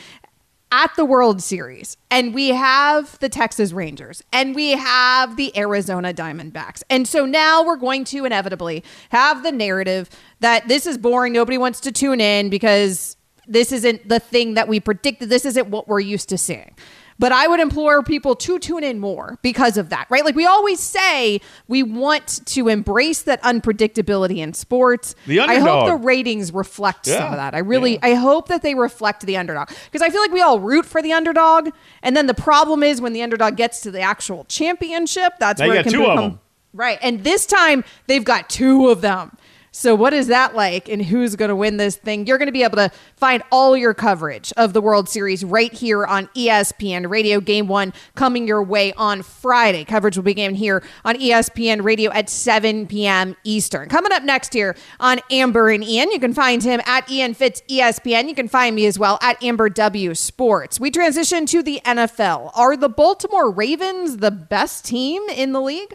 at 0.72 0.94
the 0.96 1.04
World 1.04 1.40
Series, 1.40 1.96
and 2.10 2.34
we 2.34 2.48
have 2.48 3.18
the 3.18 3.28
Texas 3.28 3.72
Rangers, 3.72 4.22
and 4.32 4.54
we 4.54 4.70
have 4.72 5.36
the 5.36 5.56
Arizona 5.56 6.12
Diamondbacks. 6.12 6.82
And 6.90 7.06
so 7.06 7.26
now 7.26 7.64
we're 7.64 7.76
going 7.76 8.04
to 8.06 8.24
inevitably 8.24 8.84
have 9.10 9.42
the 9.42 9.52
narrative 9.52 10.10
that 10.40 10.68
this 10.68 10.86
is 10.86 10.98
boring. 10.98 11.32
Nobody 11.32 11.58
wants 11.58 11.80
to 11.80 11.92
tune 11.92 12.20
in 12.20 12.50
because 12.50 13.16
this 13.46 13.72
isn't 13.72 14.08
the 14.08 14.20
thing 14.20 14.54
that 14.54 14.68
we 14.68 14.78
predicted. 14.80 15.28
This 15.28 15.44
isn't 15.44 15.68
what 15.68 15.88
we're 15.88 16.00
used 16.00 16.28
to 16.28 16.38
seeing. 16.38 16.74
But 17.20 17.32
I 17.32 17.46
would 17.48 17.60
implore 17.60 18.02
people 18.02 18.34
to 18.36 18.58
tune 18.58 18.82
in 18.82 18.98
more 18.98 19.38
because 19.42 19.76
of 19.76 19.90
that, 19.90 20.06
right? 20.08 20.24
Like 20.24 20.34
we 20.34 20.46
always 20.46 20.80
say, 20.80 21.42
we 21.68 21.82
want 21.82 22.40
to 22.46 22.68
embrace 22.68 23.20
that 23.22 23.42
unpredictability 23.42 24.38
in 24.38 24.54
sports. 24.54 25.14
The 25.26 25.40
underdog. 25.40 25.66
I 25.66 25.70
hope 25.70 25.86
the 25.86 26.04
ratings 26.06 26.50
reflect 26.50 27.06
yeah. 27.06 27.18
some 27.18 27.26
of 27.26 27.36
that. 27.36 27.54
I 27.54 27.58
really, 27.58 27.92
yeah. 27.92 27.98
I 28.06 28.14
hope 28.14 28.48
that 28.48 28.62
they 28.62 28.74
reflect 28.74 29.26
the 29.26 29.36
underdog 29.36 29.68
because 29.68 30.00
I 30.00 30.08
feel 30.08 30.22
like 30.22 30.32
we 30.32 30.40
all 30.40 30.60
root 30.60 30.86
for 30.86 31.02
the 31.02 31.12
underdog, 31.12 31.68
and 32.02 32.16
then 32.16 32.26
the 32.26 32.32
problem 32.32 32.82
is 32.82 33.02
when 33.02 33.12
the 33.12 33.22
underdog 33.22 33.54
gets 33.54 33.82
to 33.82 33.90
the 33.90 34.00
actual 34.00 34.44
championship, 34.44 35.34
that's 35.38 35.60
now 35.60 35.68
where 35.68 35.76
it 35.76 35.82
can 35.84 36.00
become. 36.00 36.40
Right. 36.72 36.98
And 37.02 37.22
this 37.22 37.44
time 37.44 37.84
they've 38.06 38.24
got 38.24 38.48
two 38.48 38.88
of 38.88 39.02
them. 39.02 39.36
So, 39.72 39.94
what 39.94 40.12
is 40.12 40.26
that 40.26 40.56
like, 40.56 40.88
and 40.88 41.00
who's 41.00 41.36
going 41.36 41.48
to 41.48 41.54
win 41.54 41.76
this 41.76 41.96
thing? 41.96 42.26
You're 42.26 42.38
going 42.38 42.48
to 42.48 42.52
be 42.52 42.64
able 42.64 42.76
to 42.76 42.90
find 43.14 43.40
all 43.52 43.76
your 43.76 43.94
coverage 43.94 44.52
of 44.56 44.72
the 44.72 44.80
World 44.80 45.08
Series 45.08 45.44
right 45.44 45.72
here 45.72 46.04
on 46.04 46.26
ESPN 46.28 47.08
Radio. 47.08 47.40
Game 47.40 47.68
one 47.68 47.92
coming 48.16 48.48
your 48.48 48.64
way 48.64 48.92
on 48.94 49.22
Friday. 49.22 49.84
Coverage 49.84 50.16
will 50.16 50.24
begin 50.24 50.56
here 50.56 50.82
on 51.04 51.14
ESPN 51.14 51.84
Radio 51.84 52.10
at 52.10 52.28
7 52.28 52.88
p.m. 52.88 53.36
Eastern. 53.44 53.88
Coming 53.88 54.10
up 54.10 54.24
next 54.24 54.52
here 54.52 54.74
on 54.98 55.20
Amber 55.30 55.70
and 55.70 55.84
Ian, 55.84 56.10
you 56.10 56.18
can 56.18 56.34
find 56.34 56.64
him 56.64 56.80
at 56.84 57.08
Ian 57.08 57.34
Fitz 57.34 57.62
ESPN. 57.70 58.28
You 58.28 58.34
can 58.34 58.48
find 58.48 58.74
me 58.74 58.86
as 58.86 58.98
well 58.98 59.20
at 59.22 59.40
Amber 59.40 59.68
W 59.68 60.14
Sports. 60.16 60.80
We 60.80 60.90
transition 60.90 61.46
to 61.46 61.62
the 61.62 61.80
NFL. 61.84 62.50
Are 62.56 62.76
the 62.76 62.88
Baltimore 62.88 63.52
Ravens 63.52 64.16
the 64.16 64.32
best 64.32 64.84
team 64.84 65.22
in 65.28 65.52
the 65.52 65.60
league? 65.60 65.94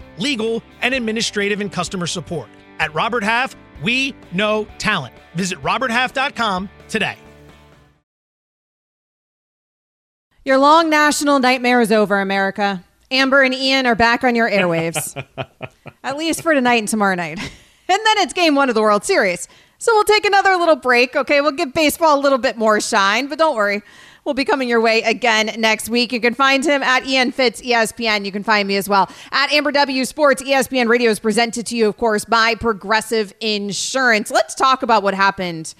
legal, 0.17 0.63
and 0.81 0.93
administrative 0.93 1.61
and 1.61 1.71
customer 1.71 2.07
support. 2.07 2.49
At 2.79 2.93
Robert 2.93 3.23
Half, 3.23 3.55
we 3.83 4.15
know 4.31 4.67
talent. 4.77 5.13
Visit 5.35 5.61
RobertHalf.com 5.61 6.69
today. 6.87 7.17
Your 10.43 10.57
long 10.57 10.89
national 10.89 11.37
nightmare 11.39 11.81
is 11.81 11.91
over, 11.91 12.19
America. 12.19 12.83
Amber 13.11 13.43
and 13.43 13.53
Ian 13.53 13.85
are 13.85 13.93
back 13.93 14.23
on 14.23 14.33
your 14.33 14.49
airwaves, 14.49 15.23
at 16.03 16.17
least 16.17 16.41
for 16.41 16.53
tonight 16.53 16.79
and 16.79 16.87
tomorrow 16.87 17.15
night. 17.15 17.39
And 17.91 17.99
then 18.05 18.19
it's 18.19 18.31
game 18.31 18.55
one 18.55 18.69
of 18.69 18.75
the 18.75 18.81
World 18.81 19.03
Series. 19.03 19.49
So 19.77 19.93
we'll 19.93 20.05
take 20.05 20.23
another 20.23 20.55
little 20.55 20.77
break. 20.77 21.13
Okay. 21.13 21.41
We'll 21.41 21.51
give 21.51 21.73
baseball 21.73 22.17
a 22.17 22.21
little 22.21 22.37
bit 22.37 22.55
more 22.55 22.79
shine, 22.79 23.27
but 23.27 23.37
don't 23.37 23.53
worry. 23.53 23.81
We'll 24.23 24.35
be 24.35 24.45
coming 24.45 24.69
your 24.69 24.81
way 24.81 25.01
again 25.01 25.49
next 25.57 25.89
week. 25.89 26.13
You 26.13 26.21
can 26.21 26.35
find 26.35 26.63
him 26.63 26.83
at 26.83 27.07
Ian 27.07 27.31
Fitz 27.31 27.59
ESPN. 27.59 28.23
You 28.23 28.31
can 28.31 28.43
find 28.43 28.67
me 28.67 28.75
as 28.75 28.87
well 28.87 29.09
at 29.31 29.51
Amber 29.51 29.71
W 29.71 30.05
Sports. 30.05 30.43
ESPN 30.43 30.87
Radio 30.87 31.09
is 31.09 31.19
presented 31.19 31.65
to 31.67 31.75
you, 31.75 31.87
of 31.87 31.97
course, 31.97 32.23
by 32.23 32.53
Progressive 32.53 33.33
Insurance. 33.39 34.29
Let's 34.29 34.53
talk 34.53 34.83
about 34.83 35.01
what 35.01 35.15
happened 35.15 35.73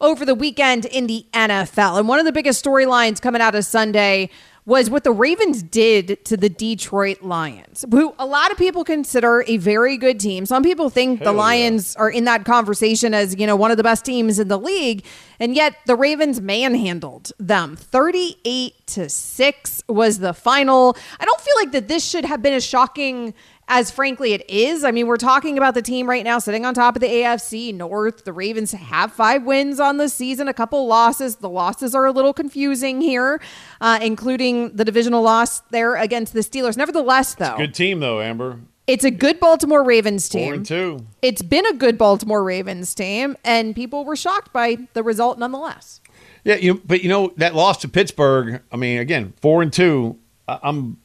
over 0.00 0.24
the 0.24 0.34
weekend 0.34 0.86
in 0.86 1.06
the 1.06 1.24
NFL. 1.32 2.00
And 2.00 2.08
one 2.08 2.18
of 2.18 2.24
the 2.24 2.32
biggest 2.32 2.64
storylines 2.64 3.22
coming 3.22 3.40
out 3.40 3.54
of 3.54 3.64
Sunday 3.64 4.28
was 4.66 4.88
what 4.88 5.04
the 5.04 5.12
Ravens 5.12 5.62
did 5.62 6.24
to 6.24 6.36
the 6.36 6.48
Detroit 6.48 7.22
Lions, 7.22 7.84
who 7.90 8.14
a 8.18 8.24
lot 8.24 8.50
of 8.50 8.56
people 8.56 8.82
consider 8.82 9.44
a 9.46 9.58
very 9.58 9.98
good 9.98 10.18
team. 10.18 10.46
Some 10.46 10.62
people 10.62 10.88
think 10.88 11.18
Hell 11.18 11.32
the 11.32 11.36
yeah. 11.36 11.44
Lions 11.44 11.96
are 11.96 12.08
in 12.08 12.24
that 12.24 12.46
conversation 12.46 13.12
as, 13.12 13.36
you 13.38 13.46
know, 13.46 13.56
one 13.56 13.70
of 13.70 13.76
the 13.76 13.82
best 13.82 14.04
teams 14.06 14.38
in 14.38 14.48
the 14.48 14.58
league. 14.58 15.04
And 15.38 15.54
yet 15.54 15.76
the 15.86 15.96
Ravens 15.96 16.40
manhandled 16.40 17.32
them. 17.38 17.76
38 17.76 18.86
to 18.86 19.08
6 19.10 19.82
was 19.88 20.20
the 20.20 20.32
final. 20.32 20.96
I 21.20 21.24
don't 21.26 21.40
feel 21.40 21.54
like 21.56 21.72
that 21.72 21.88
this 21.88 22.04
should 22.04 22.24
have 22.24 22.40
been 22.40 22.54
a 22.54 22.60
shocking 22.60 23.34
as 23.68 23.90
frankly 23.90 24.32
it 24.34 24.48
is. 24.48 24.84
I 24.84 24.90
mean, 24.90 25.06
we're 25.06 25.16
talking 25.16 25.56
about 25.56 25.74
the 25.74 25.82
team 25.82 26.08
right 26.08 26.22
now 26.24 26.38
sitting 26.38 26.64
on 26.66 26.74
top 26.74 26.96
of 26.96 27.00
the 27.00 27.08
AFC 27.08 27.74
North. 27.74 28.24
The 28.24 28.32
Ravens 28.32 28.72
have 28.72 29.12
five 29.12 29.44
wins 29.44 29.80
on 29.80 29.96
the 29.96 30.08
season, 30.08 30.48
a 30.48 30.54
couple 30.54 30.86
losses. 30.86 31.36
The 31.36 31.48
losses 31.48 31.94
are 31.94 32.06
a 32.06 32.12
little 32.12 32.32
confusing 32.32 33.00
here, 33.00 33.40
uh, 33.80 33.98
including 34.02 34.76
the 34.76 34.84
divisional 34.84 35.22
loss 35.22 35.60
there 35.70 35.96
against 35.96 36.32
the 36.34 36.40
Steelers. 36.40 36.76
Nevertheless, 36.76 37.34
though, 37.34 37.56
Good 37.56 37.74
team 37.74 38.00
though, 38.00 38.20
Amber. 38.20 38.60
it's 38.86 39.04
a 39.04 39.10
good 39.10 39.40
Baltimore 39.40 39.82
Ravens 39.82 40.28
team. 40.28 40.44
Four 40.48 40.54
and 40.54 40.66
two. 40.66 41.06
It's 41.22 41.42
been 41.42 41.66
a 41.66 41.72
good 41.74 41.96
Baltimore 41.96 42.44
Ravens 42.44 42.94
team, 42.94 43.36
and 43.44 43.74
people 43.74 44.04
were 44.04 44.16
shocked 44.16 44.52
by 44.52 44.76
the 44.92 45.02
result 45.02 45.38
nonetheless. 45.38 46.00
Yeah, 46.44 46.56
you. 46.56 46.82
But 46.84 47.02
you 47.02 47.08
know 47.08 47.32
that 47.38 47.54
loss 47.54 47.78
to 47.78 47.88
Pittsburgh. 47.88 48.60
I 48.70 48.76
mean, 48.76 48.98
again, 48.98 49.32
four 49.40 49.62
and 49.62 49.72
two. 49.72 50.18
I'm. 50.46 50.98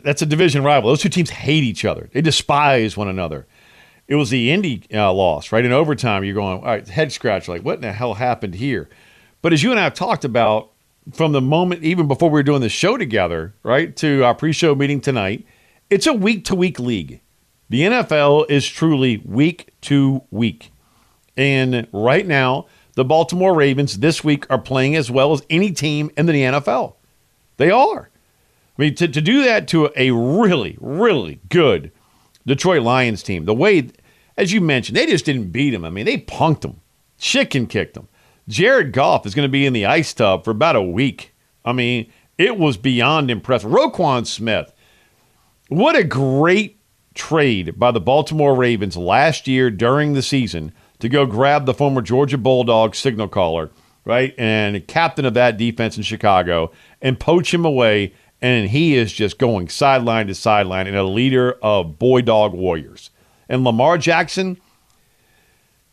That's 0.00 0.22
a 0.22 0.26
division 0.26 0.62
rival. 0.64 0.90
Those 0.90 1.02
two 1.02 1.08
teams 1.08 1.30
hate 1.30 1.64
each 1.64 1.84
other. 1.84 2.08
They 2.12 2.20
despise 2.20 2.96
one 2.96 3.08
another. 3.08 3.46
It 4.08 4.16
was 4.16 4.30
the 4.30 4.50
Indy 4.50 4.84
uh, 4.92 5.12
loss, 5.12 5.52
right? 5.52 5.64
In 5.64 5.72
overtime, 5.72 6.24
you're 6.24 6.34
going, 6.34 6.58
all 6.58 6.64
right, 6.64 6.86
head 6.86 7.12
scratch, 7.12 7.48
like, 7.48 7.62
what 7.62 7.76
in 7.76 7.80
the 7.82 7.92
hell 7.92 8.14
happened 8.14 8.56
here? 8.56 8.88
But 9.42 9.52
as 9.52 9.62
you 9.62 9.70
and 9.70 9.80
I 9.80 9.84
have 9.84 9.94
talked 9.94 10.24
about 10.24 10.70
from 11.12 11.32
the 11.32 11.40
moment, 11.40 11.82
even 11.82 12.08
before 12.08 12.30
we 12.30 12.34
were 12.34 12.42
doing 12.42 12.60
the 12.60 12.68
show 12.68 12.96
together, 12.96 13.54
right, 13.62 13.94
to 13.96 14.22
our 14.24 14.34
pre 14.34 14.52
show 14.52 14.74
meeting 14.74 15.00
tonight, 15.00 15.46
it's 15.90 16.06
a 16.06 16.12
week 16.12 16.44
to 16.46 16.54
week 16.54 16.78
league. 16.78 17.20
The 17.68 17.82
NFL 17.82 18.50
is 18.50 18.68
truly 18.68 19.22
week 19.24 19.72
to 19.82 20.22
week. 20.30 20.72
And 21.36 21.88
right 21.92 22.26
now, 22.26 22.66
the 22.94 23.04
Baltimore 23.04 23.54
Ravens 23.54 23.98
this 23.98 24.22
week 24.22 24.44
are 24.50 24.58
playing 24.58 24.94
as 24.94 25.10
well 25.10 25.32
as 25.32 25.42
any 25.48 25.72
team 25.72 26.10
in 26.16 26.26
the 26.26 26.34
NFL. 26.34 26.94
They 27.56 27.70
are. 27.70 28.10
I 28.82 28.86
mean, 28.86 28.96
to, 28.96 29.06
to 29.06 29.20
do 29.20 29.44
that 29.44 29.68
to 29.68 29.92
a 29.94 30.10
really, 30.10 30.76
really 30.80 31.38
good 31.48 31.92
Detroit 32.44 32.82
Lions 32.82 33.22
team, 33.22 33.44
the 33.44 33.54
way, 33.54 33.90
as 34.36 34.52
you 34.52 34.60
mentioned, 34.60 34.96
they 34.96 35.06
just 35.06 35.24
didn't 35.24 35.52
beat 35.52 35.70
them. 35.70 35.84
I 35.84 35.90
mean, 35.90 36.04
they 36.04 36.18
punked 36.18 36.62
them, 36.62 36.80
chicken 37.16 37.68
kicked 37.68 37.94
them. 37.94 38.08
Jared 38.48 38.92
Goff 38.92 39.24
is 39.24 39.36
going 39.36 39.46
to 39.46 39.52
be 39.52 39.66
in 39.66 39.72
the 39.72 39.86
ice 39.86 40.12
tub 40.12 40.44
for 40.44 40.50
about 40.50 40.74
a 40.74 40.82
week. 40.82 41.32
I 41.64 41.72
mean, 41.72 42.12
it 42.38 42.58
was 42.58 42.76
beyond 42.76 43.30
impressive. 43.30 43.70
Roquan 43.70 44.26
Smith, 44.26 44.74
what 45.68 45.94
a 45.94 46.02
great 46.02 46.80
trade 47.14 47.78
by 47.78 47.92
the 47.92 48.00
Baltimore 48.00 48.56
Ravens 48.56 48.96
last 48.96 49.46
year 49.46 49.70
during 49.70 50.14
the 50.14 50.22
season 50.22 50.72
to 50.98 51.08
go 51.08 51.24
grab 51.24 51.66
the 51.66 51.74
former 51.74 52.02
Georgia 52.02 52.36
Bulldog 52.36 52.96
signal 52.96 53.28
caller, 53.28 53.70
right? 54.04 54.34
And 54.36 54.84
captain 54.88 55.24
of 55.24 55.34
that 55.34 55.56
defense 55.56 55.96
in 55.96 56.02
Chicago 56.02 56.72
and 57.00 57.20
poach 57.20 57.54
him 57.54 57.64
away. 57.64 58.14
And 58.42 58.68
he 58.68 58.96
is 58.96 59.12
just 59.12 59.38
going 59.38 59.68
sideline 59.68 60.26
to 60.26 60.34
sideline 60.34 60.88
and 60.88 60.96
a 60.96 61.04
leader 61.04 61.52
of 61.62 61.98
boy 61.98 62.22
dog 62.22 62.52
warriors. 62.52 63.10
And 63.48 63.62
Lamar 63.62 63.96
Jackson, 63.98 64.60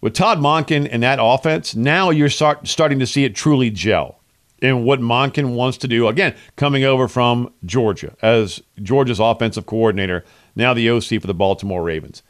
with 0.01 0.13
Todd 0.13 0.39
Monken 0.39 0.87
and 0.91 1.03
that 1.03 1.19
offense, 1.21 1.75
now 1.75 2.09
you're 2.09 2.29
start, 2.29 2.67
starting 2.67 2.99
to 2.99 3.05
see 3.05 3.23
it 3.23 3.35
truly 3.35 3.69
gel 3.69 4.19
in 4.61 4.83
what 4.83 4.99
Monken 4.99 5.53
wants 5.53 5.77
to 5.77 5.87
do. 5.87 6.07
Again, 6.07 6.35
coming 6.55 6.83
over 6.83 7.07
from 7.07 7.53
Georgia 7.65 8.15
as 8.21 8.61
Georgia's 8.81 9.19
offensive 9.19 9.67
coordinator, 9.67 10.25
now 10.55 10.73
the 10.73 10.89
OC 10.89 11.21
for 11.21 11.27
the 11.27 11.33
Baltimore 11.35 11.83
Ravens. 11.83 12.23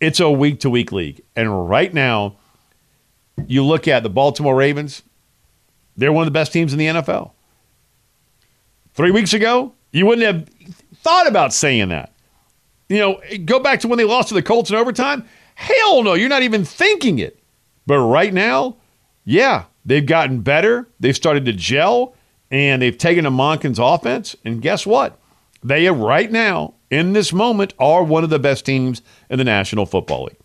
It's 0.00 0.18
a 0.18 0.30
week 0.30 0.60
to 0.60 0.70
week 0.70 0.92
league. 0.92 1.22
And 1.36 1.68
right 1.68 1.94
now, 1.94 2.36
you 3.46 3.64
look 3.64 3.86
at 3.86 4.02
the 4.02 4.10
Baltimore 4.10 4.56
Ravens, 4.56 5.02
they're 5.96 6.12
one 6.12 6.22
of 6.22 6.26
the 6.26 6.38
best 6.38 6.52
teams 6.52 6.72
in 6.72 6.78
the 6.78 6.86
NFL. 6.86 7.32
Three 8.94 9.10
weeks 9.10 9.32
ago, 9.32 9.74
you 9.92 10.06
wouldn't 10.06 10.26
have 10.26 10.48
thought 10.96 11.26
about 11.26 11.52
saying 11.52 11.88
that. 11.88 12.12
You 12.88 12.98
know, 12.98 13.20
go 13.44 13.60
back 13.60 13.80
to 13.80 13.88
when 13.88 13.98
they 13.98 14.04
lost 14.04 14.28
to 14.28 14.34
the 14.34 14.42
Colts 14.42 14.70
in 14.70 14.76
overtime. 14.76 15.24
Hell 15.54 16.02
no, 16.02 16.14
you're 16.14 16.28
not 16.28 16.42
even 16.42 16.64
thinking 16.64 17.18
it. 17.18 17.38
But 17.86 18.00
right 18.00 18.32
now, 18.32 18.76
yeah, 19.24 19.64
they've 19.84 20.04
gotten 20.04 20.40
better. 20.40 20.88
They've 20.98 21.16
started 21.16 21.44
to 21.46 21.52
gel, 21.52 22.14
and 22.50 22.82
they've 22.82 22.96
taken 22.96 23.24
to 23.24 23.30
Monken's 23.30 23.78
offense. 23.78 24.34
And 24.44 24.60
guess 24.60 24.86
what? 24.86 25.18
They 25.62 25.86
are 25.86 25.94
right 25.94 26.30
now, 26.30 26.74
in 26.90 27.12
this 27.12 27.32
moment, 27.32 27.74
are 27.78 28.02
one 28.02 28.24
of 28.24 28.30
the 28.30 28.38
best 28.38 28.64
teams 28.64 29.02
in 29.28 29.38
the 29.38 29.44
National 29.44 29.86
Football 29.86 30.24
League. 30.24 30.38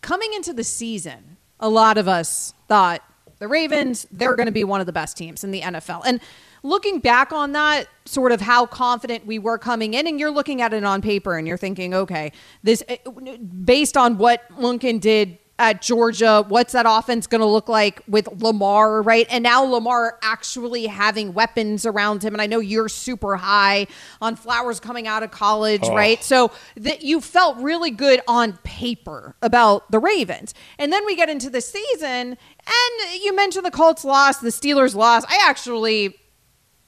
Coming 0.00 0.32
into 0.34 0.52
the 0.52 0.64
season, 0.64 1.36
a 1.60 1.68
lot 1.68 1.98
of 1.98 2.08
us 2.08 2.54
thought 2.68 3.02
the 3.38 3.48
Ravens, 3.48 4.06
they're 4.10 4.36
going 4.36 4.46
to 4.46 4.52
be 4.52 4.64
one 4.64 4.80
of 4.80 4.86
the 4.86 4.92
best 4.92 5.16
teams 5.16 5.44
in 5.44 5.50
the 5.50 5.60
NFL. 5.60 6.02
And 6.06 6.20
looking 6.64 6.98
back 6.98 7.32
on 7.32 7.52
that, 7.52 7.86
sort 8.06 8.32
of 8.32 8.40
how 8.40 8.66
confident 8.66 9.24
we 9.24 9.38
were 9.38 9.58
coming 9.58 9.94
in, 9.94 10.08
and 10.08 10.18
you're 10.18 10.32
looking 10.32 10.60
at 10.60 10.72
it 10.72 10.82
on 10.82 11.00
paper 11.00 11.36
and 11.38 11.46
you're 11.46 11.56
thinking, 11.56 11.94
okay, 11.94 12.32
this 12.64 12.82
eh, 12.88 12.96
based 13.64 13.96
on 13.96 14.18
what 14.18 14.42
Monken 14.58 15.00
did 15.00 15.38
at 15.56 15.80
Georgia, 15.80 16.44
what's 16.48 16.72
that 16.72 16.84
offense 16.88 17.28
going 17.28 17.40
to 17.40 17.46
look 17.46 17.68
like 17.68 18.02
with 18.08 18.42
Lamar, 18.42 19.02
right? 19.02 19.26
And 19.30 19.44
now 19.44 19.62
Lamar 19.62 20.18
actually 20.20 20.86
having 20.86 21.32
weapons 21.32 21.86
around 21.86 22.24
him. 22.24 22.34
And 22.34 22.42
I 22.42 22.46
know 22.46 22.58
you're 22.58 22.88
super 22.88 23.36
high 23.36 23.86
on 24.20 24.34
Flowers 24.34 24.80
coming 24.80 25.06
out 25.06 25.22
of 25.22 25.30
college, 25.30 25.82
oh. 25.84 25.94
right? 25.94 26.22
So 26.24 26.50
that 26.76 27.02
you 27.02 27.20
felt 27.20 27.56
really 27.58 27.92
good 27.92 28.20
on 28.26 28.58
paper 28.64 29.36
about 29.42 29.88
the 29.92 30.00
Ravens. 30.00 30.54
And 30.76 30.92
then 30.92 31.06
we 31.06 31.14
get 31.14 31.28
into 31.28 31.50
the 31.50 31.60
season, 31.60 32.36
and 32.36 33.22
you 33.22 33.34
mentioned 33.36 33.64
the 33.64 33.70
Colts 33.70 34.04
loss, 34.04 34.38
the 34.38 34.48
Steelers 34.48 34.96
loss. 34.96 35.24
I 35.28 35.38
actually 35.42 36.16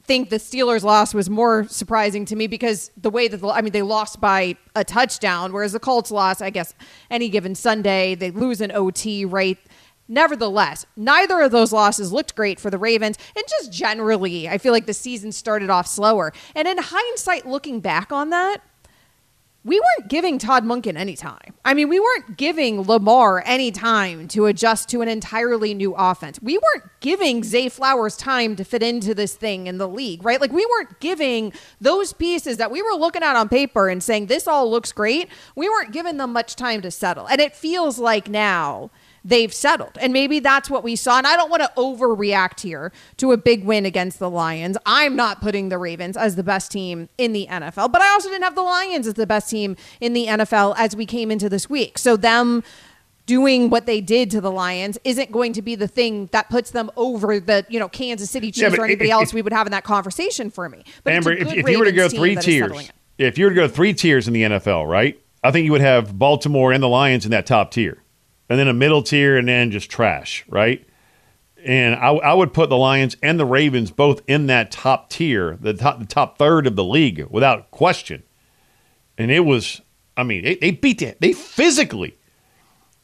think 0.06 0.30
the 0.30 0.36
Steelers 0.36 0.82
loss 0.82 1.12
was 1.12 1.28
more 1.28 1.66
surprising 1.68 2.25
to 2.26 2.36
me 2.36 2.46
because 2.46 2.90
the 2.96 3.10
way 3.10 3.28
that 3.28 3.38
the, 3.38 3.48
I 3.48 3.60
mean 3.60 3.72
they 3.72 3.82
lost 3.82 4.20
by 4.20 4.56
a 4.75 4.84
touchdown, 4.84 5.52
whereas 5.52 5.72
the 5.72 5.80
Colts 5.80 6.10
lost, 6.10 6.40
I 6.42 6.50
guess, 6.50 6.75
any 7.10 7.28
given 7.28 7.54
Sunday 7.54 8.14
they 8.14 8.30
lose 8.30 8.60
an 8.60 8.72
OT, 8.72 9.25
right? 9.25 9.58
Nevertheless, 10.08 10.86
neither 10.96 11.40
of 11.40 11.50
those 11.50 11.72
losses 11.72 12.12
looked 12.12 12.36
great 12.36 12.60
for 12.60 12.70
the 12.70 12.78
Ravens, 12.78 13.18
and 13.34 13.44
just 13.48 13.72
generally, 13.72 14.48
I 14.48 14.58
feel 14.58 14.72
like 14.72 14.86
the 14.86 14.94
season 14.94 15.32
started 15.32 15.68
off 15.68 15.88
slower. 15.88 16.32
And 16.54 16.68
in 16.68 16.78
hindsight, 16.78 17.44
looking 17.44 17.80
back 17.80 18.12
on 18.12 18.30
that, 18.30 18.58
we 19.66 19.80
weren't 19.80 20.08
giving 20.08 20.38
Todd 20.38 20.64
Monken 20.64 20.96
any 20.96 21.16
time. 21.16 21.52
I 21.64 21.75
mean, 21.75 21.88
we 21.88 21.99
weren't 21.99 22.37
giving 22.37 22.82
Lamar 22.82 23.42
any 23.44 23.73
time 23.73 24.28
to 24.28 24.46
adjust 24.46 24.88
to 24.90 25.02
an 25.02 25.08
entirely 25.08 25.75
new 25.75 25.92
offense. 25.94 26.40
We 26.40 26.56
weren't 26.56 26.85
giving 27.00 27.42
Zay 27.42 27.68
Flowers 27.68 28.16
time 28.16 28.54
to 28.56 28.64
fit 28.64 28.85
into 28.85 29.12
this 29.12 29.35
thing 29.35 29.66
in 29.66 29.78
the 29.78 29.88
league, 29.88 30.25
right? 30.25 30.40
Like, 30.40 30.52
we 30.52 30.64
weren't 30.64 31.00
giving 31.00 31.52
those 31.80 32.12
pieces 32.12 32.58
that 32.58 32.70
we 32.70 32.80
were 32.80 32.94
looking 32.94 33.25
at 33.25 33.35
on 33.35 33.49
paper 33.49 33.88
and 33.88 34.00
saying, 34.00 34.26
this 34.26 34.46
all 34.46 34.70
looks 34.70 34.92
great. 34.92 35.28
We 35.56 35.68
weren't 35.68 35.92
giving 35.92 36.16
them 36.16 36.32
much 36.32 36.54
time 36.54 36.80
to 36.82 36.90
settle. 36.92 37.26
And 37.26 37.40
it 37.40 37.56
feels 37.56 37.99
like 37.99 38.28
now 38.28 38.92
they've 39.26 39.52
settled. 39.52 39.99
And 40.00 40.12
maybe 40.12 40.38
that's 40.38 40.71
what 40.71 40.85
we 40.85 40.97
saw. 40.97 41.18
And 41.18 41.26
I 41.26 41.37
don't 41.37 41.50
want 41.50 41.62
to 41.62 41.71
overreact 41.76 42.61
here 42.61 42.92
to 43.18 43.33
a 43.33 43.37
big 43.37 43.64
win 43.64 43.85
against 43.85 44.18
the 44.18 44.30
Lions. 44.30 44.78
I'm 44.87 45.16
not 45.16 45.40
putting 45.40 45.68
the 45.68 45.78
Ravens 45.78 46.16
as 46.16 46.37
the 46.37 46.45
best 46.45 46.71
team 46.71 47.09
in 47.18 47.33
the 47.33 47.47
NFL, 47.50 47.90
but 47.90 48.00
I 48.00 48.12
also 48.12 48.28
didn't 48.28 48.45
have 48.45 48.54
the 48.54 48.62
Lions 48.62 49.06
as 49.06 49.14
the 49.14 49.26
best 49.26 49.50
team 49.50 49.76
in 50.00 50.12
the 50.12 50.26
NFL 50.26 50.75
as 50.78 50.95
we 50.95 51.04
came 51.04 51.30
into 51.30 51.49
this 51.49 51.68
week. 51.68 51.99
So 51.99 52.16
them 52.16 52.62
doing 53.26 53.68
what 53.68 53.87
they 53.87 54.00
did 54.00 54.30
to 54.30 54.40
the 54.40 54.52
Lions 54.52 54.97
isn't 55.02 55.33
going 55.33 55.52
to 55.54 55.62
be 55.62 55.75
the 55.75 55.88
thing 55.88 56.28
that 56.30 56.49
puts 56.49 56.71
them 56.71 56.90
over 56.97 57.40
the 57.40 57.66
you 57.68 57.80
know 57.80 57.88
Kansas 57.88 58.30
City 58.30 58.52
Chiefs 58.52 58.71
but 58.71 58.78
or 58.78 58.85
anybody 58.85 59.11
if- 59.11 59.14
else 59.14 59.28
if- 59.30 59.35
we 59.35 59.42
would 59.42 59.52
have 59.52 59.66
in 59.66 59.73
that 59.73 59.85
conversation 59.85 60.50
for 60.50 60.68
me. 60.68 60.85
But 61.02 61.14
Amber, 61.14 61.33
if, 61.33 61.52
if 61.52 61.68
you 61.68 61.78
were 61.78 61.85
to 61.85 61.92
go 61.92 62.09
three 62.09 62.37
tiers, 62.37 62.90
if 63.18 63.37
you 63.37 63.47
were 63.47 63.50
to 63.50 63.56
go 63.56 63.68
three 63.68 63.92
tiers 63.92 64.28
in 64.28 64.35
the 64.35 64.42
NFL, 64.42 64.88
right? 64.88 65.21
I 65.42 65.50
think 65.50 65.64
you 65.64 65.73
would 65.73 65.80
have 65.80 66.16
Baltimore 66.18 66.73
and 66.73 66.83
the 66.83 66.88
Lions 66.88 67.25
in 67.25 67.30
that 67.33 67.47
top 67.47 67.73
tier, 67.73 67.99
and 68.48 68.58
then 68.58 68.68
a 68.68 68.72
middle 68.74 69.02
tier, 69.02 69.36
and 69.36 69.48
then 69.48 69.70
just 69.70 69.90
trash, 69.90 70.44
right? 70.48 70.86
And 71.64 71.96
I, 71.96 72.10
I 72.10 72.34
would 72.34 72.52
put 72.52 72.68
the 72.68 72.76
Lions 72.76 73.16
and 73.22 73.40
the 73.40 73.46
Ravens 73.46 73.90
both 73.90 74.22
in 74.28 74.46
that 74.46 74.70
top 74.70 75.10
tier, 75.10 75.58
the 75.60 75.74
top, 75.74 75.98
the 75.98 76.06
top 76.06 76.38
third 76.38 76.66
of 76.66 76.76
the 76.76 76.84
league, 76.84 77.26
without 77.28 77.70
question. 77.72 78.22
And 79.18 79.30
it 79.30 79.40
was, 79.40 79.80
I 80.16 80.22
mean, 80.22 80.44
they, 80.44 80.54
they 80.56 80.70
beat 80.70 81.00
that. 81.00 81.20
They 81.20 81.32
physically 81.32 82.16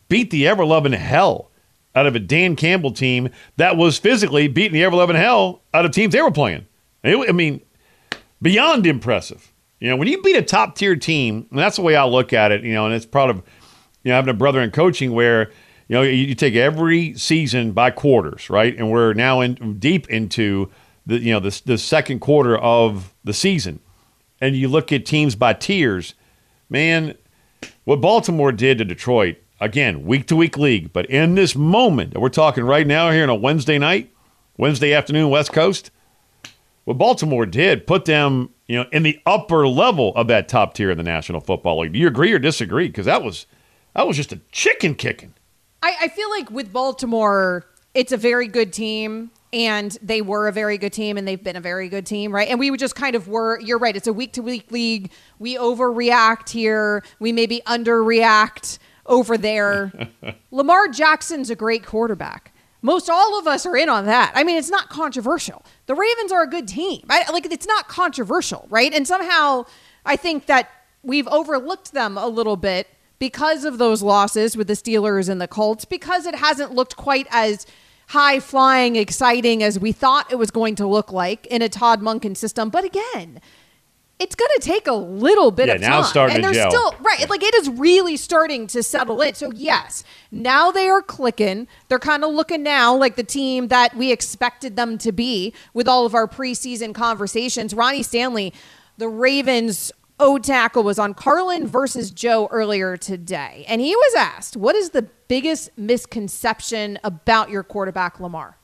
beat 0.08 0.30
the 0.30 0.46
ever 0.46 0.64
loving 0.64 0.92
hell 0.92 1.50
out 1.94 2.06
of 2.06 2.14
a 2.14 2.20
Dan 2.20 2.54
Campbell 2.54 2.92
team 2.92 3.30
that 3.56 3.76
was 3.76 3.98
physically 3.98 4.46
beating 4.46 4.74
the 4.74 4.84
ever 4.84 4.94
loving 4.96 5.16
hell 5.16 5.62
out 5.74 5.84
of 5.84 5.90
teams 5.90 6.12
they 6.12 6.22
were 6.22 6.30
playing. 6.30 6.66
It- 7.02 7.28
I 7.28 7.32
mean, 7.32 7.62
beyond 8.40 8.86
impressive. 8.86 9.52
You 9.80 9.88
know, 9.88 9.96
when 9.96 10.06
you 10.06 10.22
beat 10.22 10.36
a 10.36 10.42
top 10.42 10.76
tier 10.76 10.94
team, 10.94 11.48
and 11.50 11.58
that's 11.58 11.76
the 11.76 11.82
way 11.82 11.96
I 11.96 12.04
look 12.04 12.32
at 12.32 12.52
it. 12.52 12.62
You 12.62 12.72
know, 12.74 12.86
and 12.86 12.94
it's 12.94 13.06
part 13.06 13.30
of 13.30 13.42
you 14.02 14.10
know 14.10 14.16
having 14.16 14.30
a 14.30 14.36
brother 14.36 14.60
in 14.60 14.70
coaching 14.70 15.12
where 15.12 15.50
you 15.88 15.96
know 15.96 16.02
you, 16.02 16.34
take 16.34 16.54
every 16.54 17.14
season 17.14 17.72
by 17.72 17.90
quarters, 17.90 18.48
right? 18.50 18.76
And 18.76 18.90
we're 18.90 19.12
now 19.12 19.40
in 19.40 19.78
deep 19.78 20.08
into 20.08 20.70
the 21.06 21.18
you 21.18 21.32
know 21.32 21.40
the 21.40 21.60
the 21.64 21.78
second 21.78 22.20
quarter 22.20 22.56
of 22.56 23.12
the 23.24 23.34
season, 23.34 23.80
and 24.40 24.56
you 24.56 24.68
look 24.68 24.92
at 24.92 25.06
teams 25.06 25.34
by 25.34 25.52
tiers. 25.52 26.14
Man, 26.68 27.14
what 27.84 28.00
Baltimore 28.00 28.52
did 28.52 28.78
to 28.78 28.84
Detroit, 28.84 29.36
again, 29.60 30.06
week 30.06 30.26
to 30.28 30.36
week 30.36 30.56
league, 30.56 30.92
but 30.92 31.04
in 31.06 31.34
this 31.34 31.54
moment 31.54 32.16
we're 32.16 32.30
talking 32.30 32.64
right 32.64 32.86
now 32.86 33.10
here 33.10 33.24
on 33.24 33.28
a 33.28 33.34
Wednesday 33.34 33.78
night, 33.78 34.10
Wednesday 34.56 34.94
afternoon, 34.94 35.28
West 35.28 35.52
Coast, 35.52 35.90
what 36.84 36.98
Baltimore 36.98 37.46
did 37.46 37.86
put 37.86 38.06
them, 38.06 38.50
you 38.66 38.76
know, 38.76 38.86
in 38.92 39.02
the 39.02 39.20
upper 39.26 39.68
level 39.68 40.14
of 40.16 40.28
that 40.28 40.48
top 40.48 40.74
tier 40.74 40.90
in 40.90 40.96
the 40.96 41.04
National 41.04 41.40
Football 41.40 41.80
League. 41.80 41.92
Do 41.92 41.98
you 41.98 42.08
agree 42.08 42.32
or 42.32 42.38
disagree? 42.38 42.86
Because 42.88 43.06
that 43.06 43.22
was 43.22 43.46
that 43.94 44.06
was 44.06 44.16
just 44.16 44.32
a 44.32 44.40
chicken 44.50 44.94
kicking. 44.94 45.34
I, 45.82 45.96
I 46.02 46.08
feel 46.08 46.30
like 46.30 46.50
with 46.50 46.72
Baltimore, 46.72 47.66
it's 47.94 48.12
a 48.12 48.16
very 48.16 48.46
good 48.46 48.72
team, 48.72 49.30
and 49.52 49.96
they 50.00 50.22
were 50.22 50.48
a 50.48 50.52
very 50.52 50.78
good 50.78 50.92
team, 50.92 51.16
and 51.16 51.26
they've 51.28 51.42
been 51.42 51.56
a 51.56 51.60
very 51.60 51.88
good 51.88 52.06
team, 52.06 52.34
right? 52.34 52.48
And 52.48 52.58
we 52.58 52.70
would 52.70 52.80
just 52.80 52.94
kind 52.94 53.14
of 53.14 53.28
were. 53.28 53.60
You're 53.60 53.78
right. 53.78 53.94
It's 53.94 54.06
a 54.06 54.12
week 54.12 54.32
to 54.34 54.42
week 54.42 54.70
league. 54.70 55.10
We 55.38 55.56
overreact 55.56 56.48
here. 56.50 57.02
We 57.18 57.32
maybe 57.32 57.60
underreact 57.66 58.78
over 59.06 59.36
there. 59.36 59.92
Lamar 60.50 60.88
Jackson's 60.88 61.50
a 61.50 61.56
great 61.56 61.84
quarterback. 61.84 62.54
Most 62.84 63.08
all 63.08 63.38
of 63.38 63.46
us 63.46 63.64
are 63.64 63.76
in 63.76 63.88
on 63.88 64.06
that. 64.06 64.32
I 64.34 64.42
mean, 64.42 64.56
it's 64.56 64.70
not 64.70 64.88
controversial. 64.88 65.64
The 65.86 65.94
Ravens 65.94 66.32
are 66.32 66.42
a 66.42 66.48
good 66.48 66.66
team. 66.66 67.04
I, 67.08 67.30
like 67.30 67.46
it's 67.46 67.66
not 67.66 67.88
controversial, 67.88 68.66
right? 68.70 68.92
And 68.92 69.06
somehow, 69.06 69.66
I 70.04 70.16
think 70.16 70.46
that 70.46 70.68
we've 71.02 71.28
overlooked 71.28 71.92
them 71.92 72.18
a 72.18 72.26
little 72.26 72.56
bit 72.56 72.88
because 73.22 73.64
of 73.64 73.78
those 73.78 74.02
losses 74.02 74.56
with 74.56 74.66
the 74.66 74.72
Steelers 74.72 75.28
and 75.28 75.40
the 75.40 75.46
Colts, 75.46 75.84
because 75.84 76.26
it 76.26 76.34
hasn't 76.34 76.74
looked 76.74 76.96
quite 76.96 77.28
as 77.30 77.68
high 78.08 78.40
flying, 78.40 78.96
exciting 78.96 79.62
as 79.62 79.78
we 79.78 79.92
thought 79.92 80.32
it 80.32 80.34
was 80.34 80.50
going 80.50 80.74
to 80.74 80.88
look 80.88 81.12
like 81.12 81.46
in 81.46 81.62
a 81.62 81.68
Todd 81.68 82.00
Monken 82.00 82.36
system. 82.36 82.68
But 82.68 82.82
again, 82.82 83.40
it's 84.18 84.34
going 84.34 84.50
to 84.56 84.60
take 84.60 84.88
a 84.88 84.92
little 84.92 85.52
bit 85.52 85.68
Yeah, 85.68 85.74
of 85.74 85.80
now 85.82 86.00
time. 86.00 86.04
starting 86.10 86.34
and 86.34 86.44
they're 86.44 86.52
gel. 86.52 86.70
still 86.72 86.96
right. 86.98 87.30
Like 87.30 87.44
it 87.44 87.54
is 87.54 87.68
really 87.68 88.16
starting 88.16 88.66
to 88.66 88.82
settle 88.82 89.20
in. 89.20 89.34
So 89.34 89.52
yes, 89.52 90.02
now 90.32 90.72
they 90.72 90.88
are 90.88 91.00
clicking. 91.00 91.68
They're 91.86 92.00
kind 92.00 92.24
of 92.24 92.32
looking 92.32 92.64
now 92.64 92.92
like 92.96 93.14
the 93.14 93.22
team 93.22 93.68
that 93.68 93.96
we 93.96 94.10
expected 94.10 94.74
them 94.74 94.98
to 94.98 95.12
be 95.12 95.54
with 95.74 95.86
all 95.86 96.06
of 96.06 96.16
our 96.16 96.26
preseason 96.26 96.92
conversations. 96.92 97.72
Ronnie 97.72 98.02
Stanley, 98.02 98.52
the 98.98 99.08
Ravens. 99.08 99.92
O 100.20 100.38
tackle 100.38 100.82
was 100.82 100.98
on 100.98 101.14
Carlin 101.14 101.66
versus 101.66 102.10
Joe 102.10 102.48
earlier 102.50 102.96
today, 102.96 103.64
and 103.68 103.80
he 103.80 103.94
was 103.94 104.14
asked, 104.14 104.56
"What 104.56 104.76
is 104.76 104.90
the 104.90 105.02
biggest 105.28 105.70
misconception 105.76 106.98
about 107.02 107.50
your 107.50 107.62
quarterback, 107.62 108.20
Lamar?" 108.20 108.56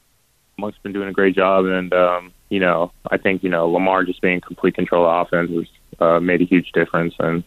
Monk's 0.59 0.79
been 0.79 0.93
doing 0.93 1.09
a 1.09 1.13
great 1.13 1.35
job, 1.35 1.65
and 1.67 1.93
um, 1.93 2.33
you 2.49 2.61
know, 2.61 2.93
I 3.11 3.17
think 3.17 3.43
you 3.43 3.49
know 3.49 3.69
Lamar 3.69 4.05
just 4.05 4.21
being 4.21 4.41
complete 4.41 4.75
control 4.75 5.07
of 5.07 5.27
offense 5.27 5.51
has 5.51 5.67
uh, 6.01 6.21
made 6.21 6.41
a 6.43 6.45
huge 6.45 6.73
difference, 6.73 7.15
and 7.19 7.43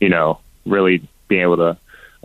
you 0.00 0.08
know, 0.08 0.40
really 0.66 1.06
being 1.28 1.42
able 1.42 1.56
to 1.56 1.78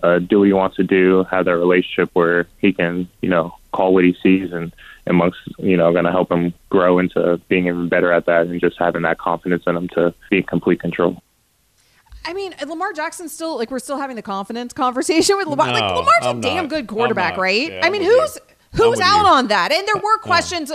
uh, 0.03 0.19
do 0.19 0.39
what 0.39 0.45
he 0.45 0.53
wants 0.53 0.75
to 0.77 0.83
do, 0.83 1.23
have 1.25 1.45
that 1.45 1.57
relationship 1.57 2.09
where 2.13 2.47
he 2.59 2.73
can, 2.73 3.07
you 3.21 3.29
know, 3.29 3.55
call 3.75 3.93
what 3.93 4.03
he 4.03 4.15
sees, 4.23 4.51
and 4.51 4.73
and 5.07 5.17
Monk's, 5.17 5.37
you 5.59 5.77
know, 5.77 5.91
going 5.91 6.05
to 6.05 6.11
help 6.11 6.31
him 6.31 6.53
grow 6.69 6.97
into 6.99 7.39
being 7.49 7.67
even 7.67 7.89
better 7.89 8.11
at 8.11 8.25
that, 8.25 8.47
and 8.47 8.59
just 8.59 8.77
having 8.79 9.03
that 9.03 9.17
confidence 9.19 9.63
in 9.67 9.75
him 9.75 9.87
to 9.89 10.13
be 10.31 10.37
in 10.37 10.43
complete 10.43 10.79
control. 10.79 11.21
I 12.27 12.33
mean, 12.33 12.55
Lamar 12.67 12.91
Jackson 12.93 13.29
still 13.29 13.55
like 13.57 13.69
we're 13.69 13.79
still 13.79 13.99
having 13.99 14.15
the 14.15 14.21
confidence 14.23 14.73
conversation 14.73 15.37
with 15.37 15.47
Lamar. 15.47 15.67
like 15.67 15.83
Lamar's 15.83 16.25
I'm 16.25 16.39
a 16.39 16.41
damn 16.41 16.67
good 16.67 16.87
quarterback, 16.87 17.37
right? 17.37 17.71
Yeah, 17.71 17.81
I 17.83 17.89
mean, 17.91 18.01
with 18.01 18.09
you. 18.11 18.19
who's 18.19 18.37
who's 18.73 18.99
out 18.99 19.21
you. 19.21 19.27
on 19.27 19.47
that? 19.49 19.71
And 19.71 19.87
there 19.87 19.97
were 19.97 20.17
questions. 20.23 20.71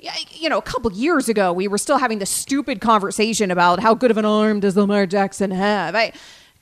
yeah, 0.00 0.14
You 0.30 0.48
know, 0.48 0.56
a 0.58 0.62
couple 0.62 0.90
years 0.92 1.28
ago, 1.28 1.52
we 1.52 1.68
were 1.68 1.76
still 1.78 1.98
having 1.98 2.20
the 2.20 2.26
stupid 2.26 2.80
conversation 2.80 3.50
about 3.50 3.80
how 3.80 3.92
good 3.94 4.10
of 4.10 4.16
an 4.16 4.24
arm 4.24 4.60
does 4.60 4.76
Lamar 4.78 5.04
Jackson 5.04 5.50
have. 5.50 5.94
I, 5.94 6.12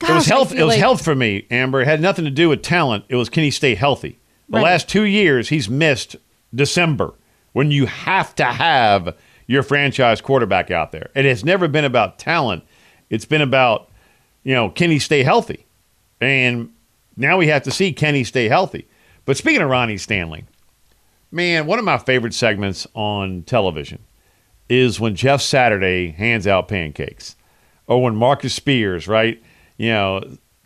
gosh, 0.01 0.11
It 0.11 0.15
was 0.15 0.27
health. 0.27 0.53
It 0.53 0.59
was 0.65 0.73
like- 0.75 0.81
health 0.81 1.05
for 1.05 1.15
me, 1.15 1.47
Amber. 1.51 1.81
It 1.83 1.87
had 1.87 2.01
nothing 2.01 2.25
to 2.25 2.31
do 2.33 2.49
with 2.49 2.63
talent. 2.63 3.05
It 3.09 3.15
was 3.15 3.29
can 3.29 3.45
he 3.45 3.51
stay 3.53 3.77
healthy? 3.77 4.19
The 4.53 4.59
Right. 4.59 4.65
last 4.65 4.89
two 4.89 5.05
years, 5.05 5.49
he's 5.49 5.69
missed 5.69 6.15
December 6.55 7.15
when 7.53 7.71
you 7.71 7.87
have 7.87 8.35
to 8.37 8.45
have 8.45 9.17
your 9.47 9.63
franchise 9.63 10.21
quarterback 10.21 10.71
out 10.71 10.93
there. 10.93 11.11
It 11.15 11.25
has 11.25 11.45
never 11.45 11.67
been 11.69 11.85
about 11.87 12.19
talent. 12.19 12.63
It's 13.11 13.25
been 13.25 13.43
about 13.43 13.91
you 14.45 14.55
know 14.55 14.69
can 14.69 14.91
he 14.91 14.99
stay 14.99 15.23
healthy, 15.23 15.67
and 16.21 16.69
now 17.17 17.39
we 17.39 17.47
have 17.49 17.63
to 17.63 17.71
see 17.71 17.93
can 17.93 18.15
he 18.15 18.25
stay 18.25 18.49
healthy. 18.49 18.87
But 19.25 19.37
speaking 19.39 19.63
of 19.63 19.71
Ronnie 19.71 19.97
Stanley, 19.99 20.45
man, 21.31 21.67
one 21.67 21.79
of 21.79 21.85
my 21.87 21.97
favorite 21.99 22.35
segments 22.35 22.87
on 22.95 23.43
television 23.45 24.01
is 24.69 25.01
when 25.01 25.15
Jeff 25.15 25.41
Saturday 25.41 26.11
hands 26.11 26.47
out 26.47 26.69
pancakes, 26.69 27.37
or 27.87 28.03
when 28.03 28.17
Marcus 28.17 28.55
Spears, 28.55 29.09
right, 29.09 29.43
you 29.79 29.91
know, 29.91 30.23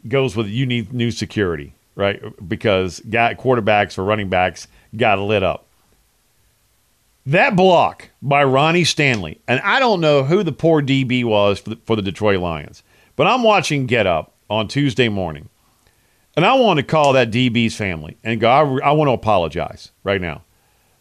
goes 0.08 0.34
with 0.36 0.48
you 0.48 0.66
need 0.66 0.92
new 0.92 1.10
security, 1.10 1.72
right, 1.96 2.22
because 2.48 3.00
got 3.00 3.38
quarterbacks 3.38 3.98
or 3.98 4.04
running 4.04 4.28
backs 4.28 4.68
got 4.96 5.18
lit 5.18 5.42
up. 5.42 5.66
That 7.24 7.56
block 7.56 8.10
by 8.22 8.44
Ronnie 8.44 8.84
Stanley, 8.84 9.40
and 9.48 9.58
I 9.60 9.80
don't 9.80 10.00
know 10.00 10.22
who 10.22 10.44
the 10.44 10.52
poor 10.52 10.80
DB 10.80 11.24
was 11.24 11.58
for 11.58 11.70
the, 11.70 11.76
for 11.84 11.96
the 11.96 12.02
Detroit 12.02 12.38
Lions, 12.38 12.84
but 13.16 13.26
I'm 13.26 13.42
watching 13.42 13.86
Get 13.86 14.06
Up 14.06 14.32
on 14.48 14.68
Tuesday 14.68 15.08
morning, 15.08 15.48
and 16.36 16.46
I 16.46 16.54
want 16.54 16.76
to 16.76 16.84
call 16.84 17.14
that 17.14 17.32
DB's 17.32 17.74
family 17.74 18.16
and 18.22 18.40
go, 18.40 18.48
I, 18.48 18.90
I 18.90 18.92
want 18.92 19.08
to 19.08 19.12
apologize 19.12 19.90
right 20.04 20.20
now 20.20 20.42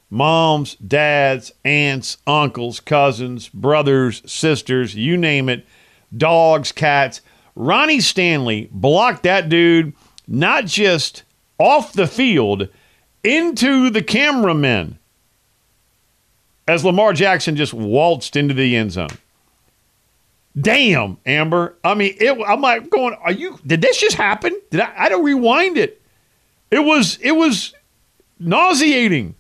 moms, 0.10 0.76
dads, 0.76 1.52
aunts, 1.64 2.18
uncles, 2.26 2.80
cousins, 2.80 3.50
brothers, 3.50 4.22
sisters, 4.26 4.96
you 4.96 5.18
name 5.18 5.50
it, 5.50 5.66
dogs, 6.16 6.72
cats. 6.72 7.22
Ronnie 7.56 8.00
Stanley 8.00 8.70
blocked 8.72 9.24
that 9.24 9.50
dude 9.50 9.94
not 10.28 10.66
just 10.66 11.24
off 11.58 11.94
the 11.94 12.08
field, 12.08 12.68
into 13.24 13.90
the 13.90 14.04
cameramen 14.04 15.00
as 16.68 16.84
Lamar 16.84 17.14
Jackson 17.14 17.56
just 17.56 17.74
waltzed 17.74 18.36
into 18.36 18.54
the 18.54 18.76
end 18.76 18.92
zone. 18.92 19.10
Damn, 20.60 21.18
Amber. 21.26 21.76
I 21.84 21.96
mean, 21.96 22.16
it, 22.20 22.38
I'm 22.48 22.62
like 22.62 22.90
going, 22.90 23.14
are 23.16 23.32
you, 23.32 23.60
did 23.66 23.82
this 23.82 23.98
just 24.00 24.16
happen? 24.16 24.58
Did 24.72 24.80
I, 24.80 24.94
I 24.98 25.10
don't 25.10 25.24
rewind 25.24 25.78
it. 25.78 26.02
It 26.72 26.80
was, 26.80 27.18
it 27.22 27.34
was 27.34 27.74
nauseating 28.40 29.36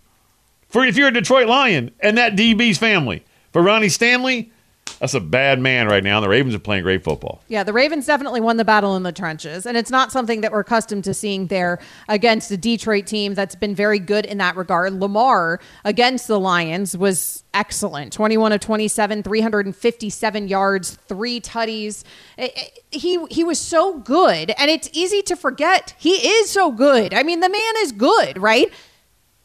for 0.67 0.83
if 0.85 0.97
you're 0.97 1.07
a 1.07 1.13
Detroit 1.13 1.47
Lion 1.47 1.91
and 2.01 2.17
that 2.17 2.35
DB's 2.35 2.77
family. 2.77 3.23
For 3.53 3.61
Ronnie 3.61 3.87
Stanley, 3.87 4.51
That's 4.99 5.13
a 5.13 5.19
bad 5.19 5.59
man 5.59 5.87
right 5.87 6.03
now. 6.03 6.21
The 6.21 6.29
Ravens 6.29 6.55
are 6.55 6.59
playing 6.59 6.83
great 6.83 7.03
football. 7.03 7.41
Yeah, 7.47 7.63
the 7.63 7.73
Ravens 7.73 8.05
definitely 8.05 8.39
won 8.39 8.57
the 8.57 8.65
battle 8.65 8.95
in 8.95 9.03
the 9.03 9.11
trenches. 9.11 9.65
And 9.65 9.75
it's 9.75 9.91
not 9.91 10.11
something 10.11 10.41
that 10.41 10.51
we're 10.51 10.61
accustomed 10.61 11.03
to 11.03 11.13
seeing 11.13 11.47
there 11.47 11.79
against 12.07 12.49
a 12.51 12.57
Detroit 12.57 13.05
team 13.05 13.33
that's 13.33 13.55
been 13.55 13.75
very 13.75 13.99
good 13.99 14.25
in 14.25 14.37
that 14.37 14.55
regard. 14.55 14.93
Lamar 14.93 15.59
against 15.83 16.27
the 16.27 16.39
Lions 16.39 16.95
was 16.95 17.43
excellent 17.53 18.13
21 18.13 18.53
of 18.53 18.59
27, 18.61 19.23
357 19.23 20.47
yards, 20.47 20.91
three 21.07 21.41
tutties. 21.41 22.03
Eh, 22.37 22.47
eh, 22.55 22.67
he, 22.91 23.23
he 23.29 23.43
was 23.43 23.59
so 23.59 23.99
good. 23.99 24.53
And 24.57 24.71
it's 24.71 24.89
easy 24.93 25.21
to 25.23 25.35
forget 25.35 25.93
he 25.97 26.11
is 26.11 26.49
so 26.49 26.71
good. 26.71 27.13
I 27.13 27.23
mean, 27.23 27.41
the 27.41 27.49
man 27.49 27.73
is 27.77 27.91
good, 27.91 28.37
right? 28.37 28.71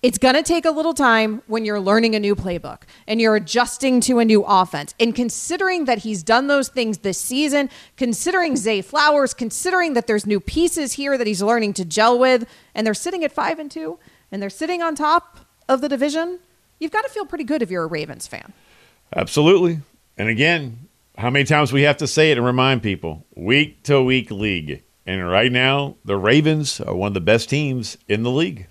It's 0.02 0.16
going 0.16 0.34
to 0.34 0.42
take 0.42 0.64
a 0.64 0.70
little 0.70 0.94
time 0.94 1.42
when 1.46 1.66
you're 1.66 1.78
learning 1.78 2.14
a 2.14 2.20
new 2.20 2.34
playbook 2.34 2.84
and 3.06 3.20
you're 3.20 3.36
adjusting 3.36 4.00
to 4.02 4.18
a 4.18 4.24
new 4.24 4.42
offense. 4.44 4.94
And 4.98 5.14
considering 5.14 5.84
that 5.84 5.98
he's 5.98 6.22
done 6.22 6.46
those 6.46 6.70
things 6.70 6.98
this 6.98 7.18
season, 7.18 7.68
considering 7.98 8.56
Zay 8.56 8.80
Flowers, 8.80 9.34
considering 9.34 9.92
that 9.92 10.06
there's 10.06 10.24
new 10.24 10.40
pieces 10.40 10.94
here 10.94 11.18
that 11.18 11.26
he's 11.26 11.42
learning 11.42 11.74
to 11.74 11.84
gel 11.84 12.18
with, 12.18 12.48
and 12.74 12.86
they're 12.86 12.94
sitting 12.94 13.24
at 13.24 13.32
five 13.32 13.58
and 13.58 13.70
two, 13.70 13.98
and 14.32 14.40
they're 14.40 14.48
sitting 14.48 14.80
on 14.80 14.94
top 14.94 15.40
of 15.68 15.82
the 15.82 15.88
division, 15.88 16.38
you've 16.78 16.92
got 16.92 17.02
to 17.02 17.10
feel 17.10 17.26
pretty 17.26 17.44
good 17.44 17.60
if 17.60 17.70
you're 17.70 17.84
a 17.84 17.86
Ravens 17.86 18.26
fan. 18.26 18.54
Absolutely. 19.14 19.80
And 20.16 20.30
again, 20.30 20.88
how 21.18 21.28
many 21.28 21.44
times 21.44 21.74
we 21.74 21.82
have 21.82 21.98
to 21.98 22.06
say 22.06 22.30
it 22.30 22.38
and 22.38 22.46
remind 22.46 22.82
people 22.82 23.26
week 23.34 23.82
to 23.82 24.02
week 24.02 24.30
league. 24.30 24.82
And 25.04 25.28
right 25.28 25.52
now, 25.52 25.96
the 26.06 26.16
Ravens 26.16 26.80
are 26.80 26.94
one 26.94 27.08
of 27.08 27.14
the 27.14 27.20
best 27.20 27.50
teams 27.50 27.98
in 28.08 28.22
the 28.22 28.30
league. 28.30 28.66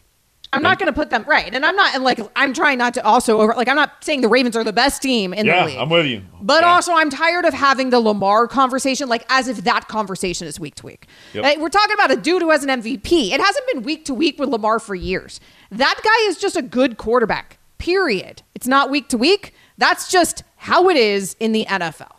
I'm 0.51 0.63
not 0.63 0.79
going 0.79 0.87
to 0.87 0.93
put 0.93 1.11
them 1.11 1.23
right, 1.27 1.53
and 1.53 1.63
I'm 1.63 1.75
not 1.75 1.93
and 1.93 2.03
like 2.03 2.19
I'm 2.35 2.53
trying 2.53 2.79
not 2.79 2.95
to 2.95 3.05
also 3.05 3.39
over 3.39 3.53
like 3.53 3.67
I'm 3.67 3.75
not 3.75 4.03
saying 4.03 4.21
the 4.21 4.27
Ravens 4.27 4.55
are 4.55 4.63
the 4.63 4.73
best 4.73 5.01
team 5.01 5.31
in 5.33 5.45
yeah, 5.45 5.61
the 5.61 5.67
league. 5.67 5.77
I'm 5.77 5.89
with 5.89 6.07
you. 6.07 6.23
But 6.41 6.61
yeah. 6.61 6.73
also, 6.73 6.93
I'm 6.93 7.11
tired 7.11 7.45
of 7.45 7.53
having 7.53 7.91
the 7.91 7.99
Lamar 7.99 8.47
conversation, 8.47 9.09
like 9.09 9.25
as 9.29 9.47
if 9.47 9.57
that 9.65 9.87
conversation 9.87 10.47
is 10.47 10.59
week 10.59 10.75
to 10.75 10.85
week. 10.87 11.07
Yep. 11.33 11.59
We're 11.59 11.69
talking 11.69 11.93
about 11.93 12.11
a 12.11 12.15
dude 12.15 12.41
who 12.41 12.49
has 12.49 12.63
an 12.63 12.81
MVP. 12.81 13.31
It 13.31 13.39
hasn't 13.39 13.67
been 13.71 13.83
week 13.83 14.05
to 14.05 14.13
week 14.13 14.39
with 14.39 14.49
Lamar 14.49 14.79
for 14.79 14.95
years. 14.95 15.39
That 15.69 15.99
guy 16.03 16.29
is 16.29 16.39
just 16.39 16.55
a 16.55 16.63
good 16.63 16.97
quarterback. 16.97 17.59
Period. 17.77 18.41
It's 18.55 18.67
not 18.67 18.89
week 18.89 19.07
to 19.09 19.17
week. 19.17 19.53
That's 19.77 20.09
just 20.11 20.43
how 20.57 20.89
it 20.89 20.97
is 20.97 21.35
in 21.39 21.51
the 21.51 21.65
NFL. 21.65 22.18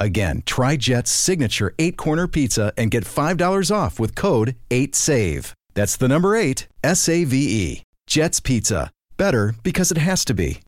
Again, 0.00 0.42
try 0.46 0.76
Jet's 0.76 1.10
signature 1.10 1.74
eight 1.78 1.98
corner 1.98 2.26
pizza 2.26 2.72
and 2.78 2.90
get 2.90 3.04
$5 3.04 3.70
off 3.70 4.00
with 4.00 4.14
code 4.14 4.56
8SAVE. 4.70 5.52
That's 5.74 5.96
the 5.96 6.08
number 6.08 6.34
eight, 6.34 6.66
S 6.82 7.08
A 7.08 7.24
V 7.24 7.36
E. 7.36 7.82
Jet's 8.06 8.40
Pizza. 8.40 8.90
Better 9.18 9.54
because 9.62 9.92
it 9.92 9.98
has 9.98 10.24
to 10.24 10.34
be. 10.34 10.62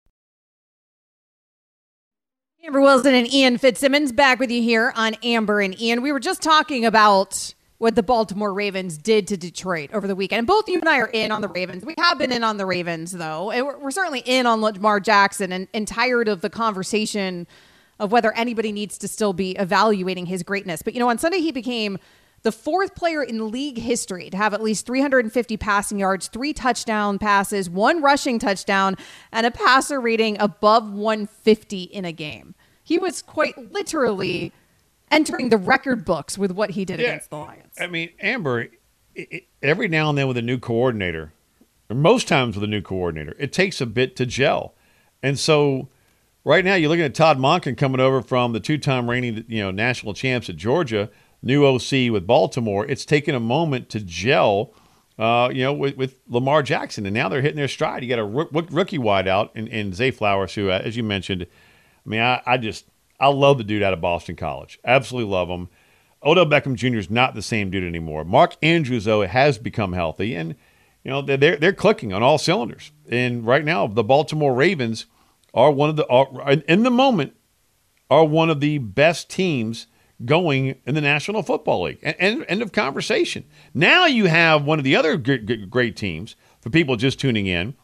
Amber 2.64 2.80
Wilson 2.80 3.14
and 3.14 3.32
Ian 3.32 3.58
Fitzsimmons 3.58 4.12
back 4.12 4.38
with 4.38 4.50
you 4.50 4.62
here 4.62 4.92
on 4.94 5.14
Amber 5.24 5.60
and 5.60 5.80
Ian. 5.80 6.02
We 6.02 6.12
were 6.12 6.20
just 6.20 6.42
talking 6.42 6.84
about 6.84 7.54
what 7.78 7.96
the 7.96 8.02
Baltimore 8.04 8.54
Ravens 8.54 8.96
did 8.96 9.26
to 9.28 9.36
Detroit 9.36 9.90
over 9.92 10.06
the 10.06 10.14
weekend. 10.14 10.46
Both 10.46 10.68
you 10.68 10.78
and 10.78 10.88
I 10.88 10.98
are 10.98 11.10
in 11.12 11.32
on 11.32 11.40
the 11.40 11.48
Ravens. 11.48 11.84
We 11.84 11.96
have 11.98 12.18
been 12.18 12.30
in 12.30 12.44
on 12.44 12.58
the 12.58 12.66
Ravens, 12.66 13.10
though. 13.10 13.50
And 13.50 13.66
we're, 13.66 13.78
we're 13.78 13.90
certainly 13.90 14.20
in 14.20 14.46
on 14.46 14.60
Lamar 14.60 15.00
Jackson 15.00 15.50
and, 15.50 15.66
and 15.74 15.88
tired 15.88 16.28
of 16.28 16.42
the 16.42 16.50
conversation 16.50 17.48
of 18.02 18.10
whether 18.10 18.32
anybody 18.32 18.72
needs 18.72 18.98
to 18.98 19.08
still 19.08 19.32
be 19.32 19.52
evaluating 19.52 20.26
his 20.26 20.42
greatness. 20.42 20.82
But, 20.82 20.94
you 20.94 21.00
know, 21.00 21.08
on 21.08 21.18
Sunday, 21.18 21.38
he 21.38 21.52
became 21.52 21.98
the 22.42 22.50
fourth 22.50 22.96
player 22.96 23.22
in 23.22 23.52
league 23.52 23.78
history 23.78 24.28
to 24.28 24.36
have 24.36 24.52
at 24.52 24.60
least 24.60 24.84
350 24.86 25.56
passing 25.56 26.00
yards, 26.00 26.26
three 26.26 26.52
touchdown 26.52 27.20
passes, 27.20 27.70
one 27.70 28.02
rushing 28.02 28.40
touchdown, 28.40 28.96
and 29.30 29.46
a 29.46 29.52
passer 29.52 30.00
rating 30.00 30.36
above 30.40 30.92
150 30.92 31.82
in 31.84 32.04
a 32.04 32.10
game. 32.12 32.56
He 32.82 32.98
was 32.98 33.22
quite 33.22 33.72
literally 33.72 34.52
entering 35.12 35.50
the 35.50 35.58
record 35.58 36.04
books 36.04 36.36
with 36.36 36.50
what 36.50 36.70
he 36.70 36.84
did 36.84 36.98
yeah. 36.98 37.08
against 37.08 37.30
the 37.30 37.36
Lions. 37.36 37.74
I 37.78 37.86
mean, 37.86 38.10
Amber, 38.20 38.68
it, 39.14 39.44
every 39.62 39.86
now 39.86 40.08
and 40.08 40.18
then 40.18 40.26
with 40.26 40.36
a 40.36 40.42
new 40.42 40.58
coordinator, 40.58 41.32
or 41.88 41.94
most 41.94 42.26
times 42.26 42.56
with 42.56 42.64
a 42.64 42.68
new 42.68 42.82
coordinator, 42.82 43.36
it 43.38 43.52
takes 43.52 43.80
a 43.80 43.86
bit 43.86 44.16
to 44.16 44.26
gel. 44.26 44.74
And 45.22 45.38
so 45.38 45.88
right 46.44 46.64
now 46.64 46.74
you're 46.74 46.88
looking 46.88 47.05
at 47.05 47.14
Todd 47.14 47.38
Monken 47.38 47.76
coming 47.76 48.00
over 48.00 48.22
from 48.22 48.52
the 48.52 48.61
two-time 48.61 49.09
reigning, 49.09 49.44
you 49.48 49.62
know, 49.62 49.70
national 49.70 50.14
champs 50.14 50.48
at 50.48 50.57
Georgia, 50.57 51.11
new 51.42 51.64
OC 51.64 52.11
with 52.11 52.26
Baltimore. 52.26 52.87
It's 52.87 53.05
taken 53.05 53.35
a 53.35 53.40
moment 53.40 53.88
to 53.90 54.00
gel, 54.00 54.72
uh, 55.18 55.50
you 55.52 55.62
know, 55.62 55.72
with, 55.72 55.96
with, 55.96 56.16
Lamar 56.28 56.62
Jackson, 56.62 57.07
and 57.07 57.14
now 57.14 57.28
they're 57.28 57.42
hitting 57.42 57.57
their 57.57 57.68
stride. 57.68 58.02
You 58.02 58.09
got 58.09 58.18
a 58.18 58.24
rookie 58.24 58.98
wideout 58.98 59.50
in, 59.55 59.66
in 59.68 59.92
Zay 59.92 60.11
Flowers, 60.11 60.55
who, 60.55 60.70
uh, 60.70 60.81
as 60.83 60.96
you 60.96 61.02
mentioned, 61.02 61.46
I 62.05 62.09
mean, 62.09 62.20
I, 62.20 62.42
I 62.46 62.57
just 62.57 62.87
I 63.20 63.28
love 63.28 63.59
the 63.59 63.64
dude 63.64 63.83
out 63.83 63.92
of 63.92 64.00
Boston 64.00 64.35
College. 64.35 64.81
Absolutely 64.85 65.31
love 65.31 65.48
him. 65.48 65.68
Odell 66.24 66.46
Beckham 66.46 66.74
Jr. 66.74 66.98
is 66.98 67.11
not 67.11 67.35
the 67.35 67.42
same 67.42 67.70
dude 67.70 67.85
anymore. 67.85 68.24
Mark 68.24 68.57
Andrews, 68.62 69.05
though, 69.05 69.22
has 69.22 69.59
become 69.59 69.92
healthy, 69.92 70.35
and 70.35 70.57
you 71.05 71.11
know 71.11 71.22
they're 71.22 71.57
they're 71.57 71.72
clicking 71.72 72.12
on 72.12 72.22
all 72.22 72.38
cylinders. 72.38 72.92
And 73.09 73.46
right 73.46 73.64
now, 73.64 73.87
the 73.87 74.05
Baltimore 74.05 74.55
Ravens 74.55 75.07
are 75.54 75.70
one 75.70 75.90
of 75.90 75.96
the 75.96 76.06
are, 76.08 76.52
in 76.68 76.82
the 76.82 76.90
moment 76.90 77.34
are 78.10 78.24
one 78.24 78.50
of 78.50 78.60
the 78.60 78.78
best 78.78 79.30
teams 79.30 79.86
going 80.24 80.76
in 80.86 80.94
the 80.94 81.00
National 81.00 81.42
Football 81.42 81.84
League. 81.84 81.98
And, 82.02 82.16
and 82.18 82.44
end 82.48 82.62
of 82.62 82.72
conversation. 82.72 83.44
Now 83.74 84.06
you 84.06 84.26
have 84.26 84.64
one 84.64 84.78
of 84.78 84.84
the 84.84 84.96
other 84.96 85.16
great, 85.16 85.70
great 85.70 85.96
teams 85.96 86.36
for 86.60 86.70
people 86.70 86.96
just 86.96 87.18
tuning 87.18 87.46
in, 87.46 87.74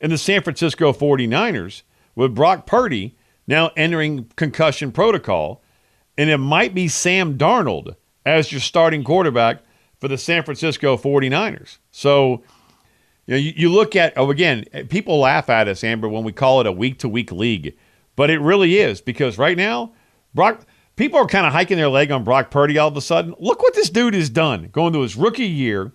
in 0.00 0.10
the 0.10 0.18
San 0.18 0.42
Francisco 0.42 0.92
49ers 0.92 1.82
with 2.14 2.34
Brock 2.34 2.66
Purdy 2.66 3.16
now 3.46 3.70
entering 3.76 4.30
concussion 4.36 4.92
protocol, 4.92 5.62
and 6.16 6.30
it 6.30 6.38
might 6.38 6.74
be 6.74 6.88
Sam 6.88 7.36
Darnold 7.36 7.96
as 8.24 8.52
your 8.52 8.60
starting 8.60 9.04
quarterback 9.04 9.62
for 10.00 10.08
the 10.08 10.18
San 10.18 10.42
Francisco 10.42 10.96
49ers. 10.96 11.78
So, 11.90 12.42
you 13.26 13.34
know, 13.34 13.38
you, 13.38 13.52
you 13.56 13.72
look 13.72 13.96
at, 13.96 14.12
oh, 14.16 14.30
again, 14.30 14.64
eh, 14.72 14.84
people 14.88 15.18
laugh 15.18 15.48
at 15.48 15.68
us, 15.68 15.82
Amber, 15.82 16.08
when 16.08 16.24
we 16.24 16.32
call 16.32 16.60
it 16.60 16.66
a 16.66 16.72
week 16.72 16.98
to 16.98 17.08
week 17.08 17.32
league, 17.32 17.76
but 18.16 18.30
it 18.30 18.40
really 18.40 18.78
is 18.78 19.00
because 19.00 19.38
right 19.38 19.56
now, 19.56 19.92
Brock, 20.34 20.66
people 20.96 21.18
are 21.18 21.26
kind 21.26 21.46
of 21.46 21.52
hiking 21.52 21.76
their 21.76 21.88
leg 21.88 22.10
on 22.10 22.24
Brock 22.24 22.50
Purdy 22.50 22.78
all 22.78 22.88
of 22.88 22.96
a 22.96 23.00
sudden. 23.00 23.34
Look 23.38 23.62
what 23.62 23.74
this 23.74 23.90
dude 23.90 24.14
has 24.14 24.30
done 24.30 24.68
going 24.72 24.92
to 24.92 25.00
his 25.00 25.16
rookie 25.16 25.44
year. 25.44 25.92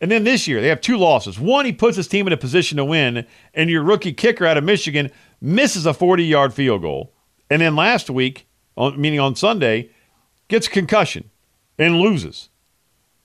And 0.00 0.10
then 0.10 0.24
this 0.24 0.48
year, 0.48 0.60
they 0.60 0.68
have 0.68 0.80
two 0.80 0.98
losses. 0.98 1.38
One, 1.38 1.64
he 1.64 1.72
puts 1.72 1.96
his 1.96 2.08
team 2.08 2.26
in 2.26 2.32
a 2.32 2.36
position 2.36 2.76
to 2.78 2.84
win, 2.84 3.24
and 3.54 3.70
your 3.70 3.84
rookie 3.84 4.12
kicker 4.12 4.44
out 4.44 4.58
of 4.58 4.64
Michigan 4.64 5.12
misses 5.40 5.86
a 5.86 5.94
40 5.94 6.24
yard 6.24 6.52
field 6.52 6.82
goal. 6.82 7.12
And 7.48 7.62
then 7.62 7.76
last 7.76 8.10
week, 8.10 8.46
on, 8.76 9.00
meaning 9.00 9.20
on 9.20 9.36
Sunday, 9.36 9.90
gets 10.48 10.66
concussion 10.66 11.30
and 11.78 11.98
loses. 11.98 12.48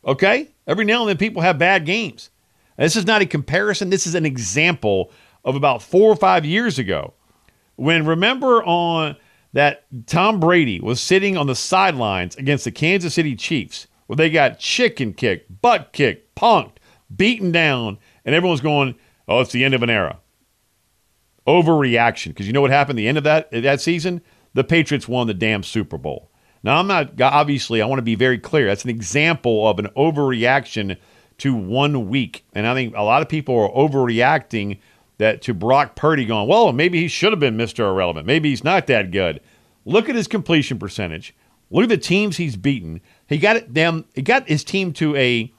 Okay? 0.06 0.50
Every 0.68 0.86
now 0.86 1.02
and 1.02 1.10
then 1.10 1.18
people 1.18 1.42
have 1.42 1.58
bad 1.58 1.86
games. 1.86 2.30
This 2.78 2.96
is 2.96 3.06
not 3.06 3.22
a 3.22 3.26
comparison. 3.26 3.90
This 3.90 4.08
is 4.08 4.16
an 4.16 4.26
example 4.26 5.12
of 5.44 5.56
about 5.56 5.82
four 5.82 6.12
or 6.12 6.16
five 6.16 6.46
years 6.46 6.78
ago 6.78 7.14
when, 7.76 8.06
remember, 8.06 8.64
on 8.64 9.16
that 9.54 9.86
Tom 10.06 10.40
Brady 10.40 10.80
was 10.80 11.02
sitting 11.02 11.38
on 11.38 11.48
the 11.48 11.56
sidelines 11.56 12.36
against 12.36 12.66
the 12.66 12.72
Kansas 12.72 13.14
City 13.14 13.36
Chiefs 13.36 13.88
where 14.06 14.18
they 14.18 14.30
got 14.30 14.60
chicken 14.60 15.14
kicked, 15.14 15.62
butt 15.62 15.92
kicked, 15.94 16.36
punked, 16.36 16.78
beaten 17.14 17.52
down, 17.52 17.98
and 18.24 18.36
everyone's 18.36 18.62
going, 18.62 18.96
oh, 19.28 19.42
it's 19.42 19.52
the 19.52 19.64
end 19.64 19.74
of 19.74 19.84
an 19.84 19.90
era 19.90 20.20
overreaction 21.48 22.28
because 22.28 22.46
you 22.46 22.54
know 22.54 22.62
what 22.62 22.72
happened 22.72 23.00
the 23.00 23.08
end 23.08 23.18
of 23.18 23.24
that 23.24 23.50
that 23.52 23.82
season? 23.82 24.22
The 24.54 24.64
Patriots 24.64 25.08
won 25.08 25.28
the 25.28 25.34
damn 25.34 25.64
Super 25.64 25.98
Bowl. 25.98 26.30
Now 26.62 26.78
I'm 26.78 26.88
not 26.88 27.20
obviously 27.22 27.82
I 27.82 27.86
want 27.86 28.00
to 28.00 28.04
be 28.04 28.16
very 28.16 28.38
clear. 28.38 28.68
That's 28.68 28.84
an 28.84 28.90
example 28.90 29.68
of 29.68 29.80
an 29.80 29.88
overreaction 29.96 30.98
to 31.40 31.56
one 31.56 32.10
week, 32.10 32.46
and 32.54 32.66
I 32.66 32.74
think 32.74 32.96
a 32.96 33.04
lot 33.04 33.22
of 33.22 33.30
people 33.30 33.56
are 33.56 33.70
overreacting 33.70 34.80
that 35.18 35.42
to 35.44 35.54
Brock 35.54 35.96
Purdy 35.96 36.26
going, 36.26 36.48
well, 36.48 36.72
maybe 36.72 37.00
he 37.00 37.08
should 37.08 37.32
have 37.32 37.40
been 37.40 37.58
Mr. 37.58 37.90
Irrelevant. 37.90 38.26
Maybe 38.26 38.50
he's 38.50 38.64
not 38.64 38.88
that 38.88 39.12
good. 39.12 39.42
Look 39.86 40.10
at 40.10 40.16
his 40.16 40.28
completion 40.28 40.78
percentage. 40.78 41.36
Look 41.70 41.84
at 41.84 41.90
the 41.90 41.98
teams 41.98 42.38
he's 42.38 42.56
beaten. 42.56 43.02
He 43.28 43.38
got 43.38 43.56
it 43.56 43.74
down. 43.74 44.06
He 44.14 44.22
got 44.22 44.48
his 44.48 44.64
team 44.64 44.94
to 44.94 45.16
a, 45.16 45.52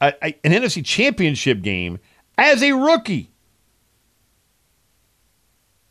a, 0.00 0.14
a 0.22 0.38
an 0.44 0.52
NFC 0.52 0.84
Championship 0.84 1.62
game 1.62 1.98
as 2.38 2.62
a 2.62 2.72
rookie 2.72 3.32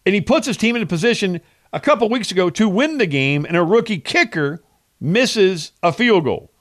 and 0.06 0.16
he 0.16 0.22
puts 0.22 0.48
his 0.48 0.58
team 0.58 0.76
in 0.76 0.82
a 0.82 0.88
position 0.88 1.42
a 1.74 1.80
couple 1.80 2.10
weeks 2.10 2.32
ago 2.32 2.50
to 2.50 2.68
win 2.68 2.98
the 2.98 3.06
game, 3.06 3.46
and 3.46 3.56
a 3.56 3.64
rookie 3.64 4.00
kicker 4.00 4.62
misses 5.00 5.72
a 5.84 5.92
field 5.92 6.24
goal. 6.26 6.52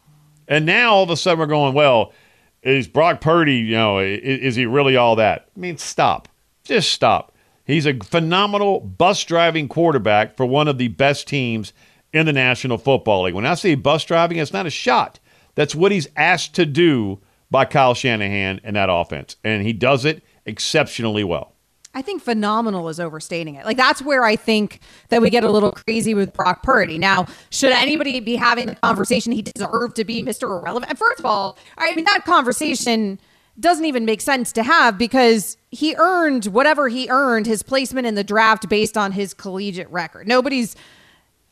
And 0.46 0.66
now 0.66 0.94
all 0.94 1.02
of 1.02 1.10
a 1.10 1.16
sudden 1.16 1.38
we're 1.38 1.46
going, 1.46 1.74
well, 1.74 2.12
is 2.62 2.88
Brock 2.88 3.20
Purdy, 3.20 3.56
you 3.56 3.72
know, 3.72 3.98
is, 3.98 4.20
is 4.20 4.56
he 4.56 4.66
really 4.66 4.96
all 4.96 5.16
that? 5.16 5.48
I 5.56 5.60
mean, 5.60 5.78
stop. 5.78 6.28
Just 6.64 6.92
stop. 6.92 7.32
He's 7.64 7.86
a 7.86 7.94
phenomenal 7.94 8.80
bus 8.80 9.24
driving 9.24 9.68
quarterback 9.68 10.36
for 10.36 10.44
one 10.44 10.68
of 10.68 10.78
the 10.78 10.88
best 10.88 11.28
teams 11.28 11.72
in 12.12 12.26
the 12.26 12.32
National 12.32 12.78
Football 12.78 13.22
League. 13.24 13.34
When 13.34 13.46
I 13.46 13.54
say 13.54 13.74
bus 13.74 14.04
driving, 14.04 14.38
it's 14.38 14.52
not 14.52 14.66
a 14.66 14.70
shot. 14.70 15.20
That's 15.54 15.74
what 15.74 15.92
he's 15.92 16.08
asked 16.16 16.54
to 16.56 16.66
do 16.66 17.20
by 17.50 17.64
Kyle 17.64 17.94
Shanahan 17.94 18.60
in 18.64 18.74
that 18.74 18.88
offense. 18.90 19.36
And 19.44 19.62
he 19.62 19.72
does 19.72 20.04
it 20.04 20.22
exceptionally 20.46 21.24
well. 21.24 21.49
I 21.92 22.02
think 22.02 22.22
phenomenal 22.22 22.88
is 22.88 23.00
overstating 23.00 23.56
it. 23.56 23.66
Like 23.66 23.76
that's 23.76 24.00
where 24.00 24.24
I 24.24 24.36
think 24.36 24.80
that 25.08 25.20
we 25.20 25.28
get 25.28 25.42
a 25.42 25.50
little 25.50 25.72
crazy 25.72 26.14
with 26.14 26.32
Brock 26.32 26.62
Purdy. 26.62 26.98
Now, 26.98 27.26
should 27.50 27.72
anybody 27.72 28.20
be 28.20 28.36
having 28.36 28.66
the 28.66 28.76
conversation 28.76 29.32
he 29.32 29.42
deserved 29.42 29.96
to 29.96 30.04
be 30.04 30.22
Mr. 30.22 30.44
Irrelevant? 30.44 30.96
First 30.96 31.18
of 31.18 31.26
all, 31.26 31.58
I 31.76 31.94
mean 31.94 32.04
that 32.04 32.24
conversation 32.24 33.18
doesn't 33.58 33.84
even 33.84 34.04
make 34.04 34.20
sense 34.20 34.52
to 34.52 34.62
have 34.62 34.98
because 34.98 35.56
he 35.70 35.94
earned 35.96 36.46
whatever 36.46 36.88
he 36.88 37.08
earned 37.10 37.46
his 37.46 37.62
placement 37.62 38.06
in 38.06 38.14
the 38.14 38.24
draft 38.24 38.68
based 38.68 38.96
on 38.96 39.12
his 39.12 39.34
collegiate 39.34 39.90
record. 39.90 40.28
Nobody's 40.28 40.76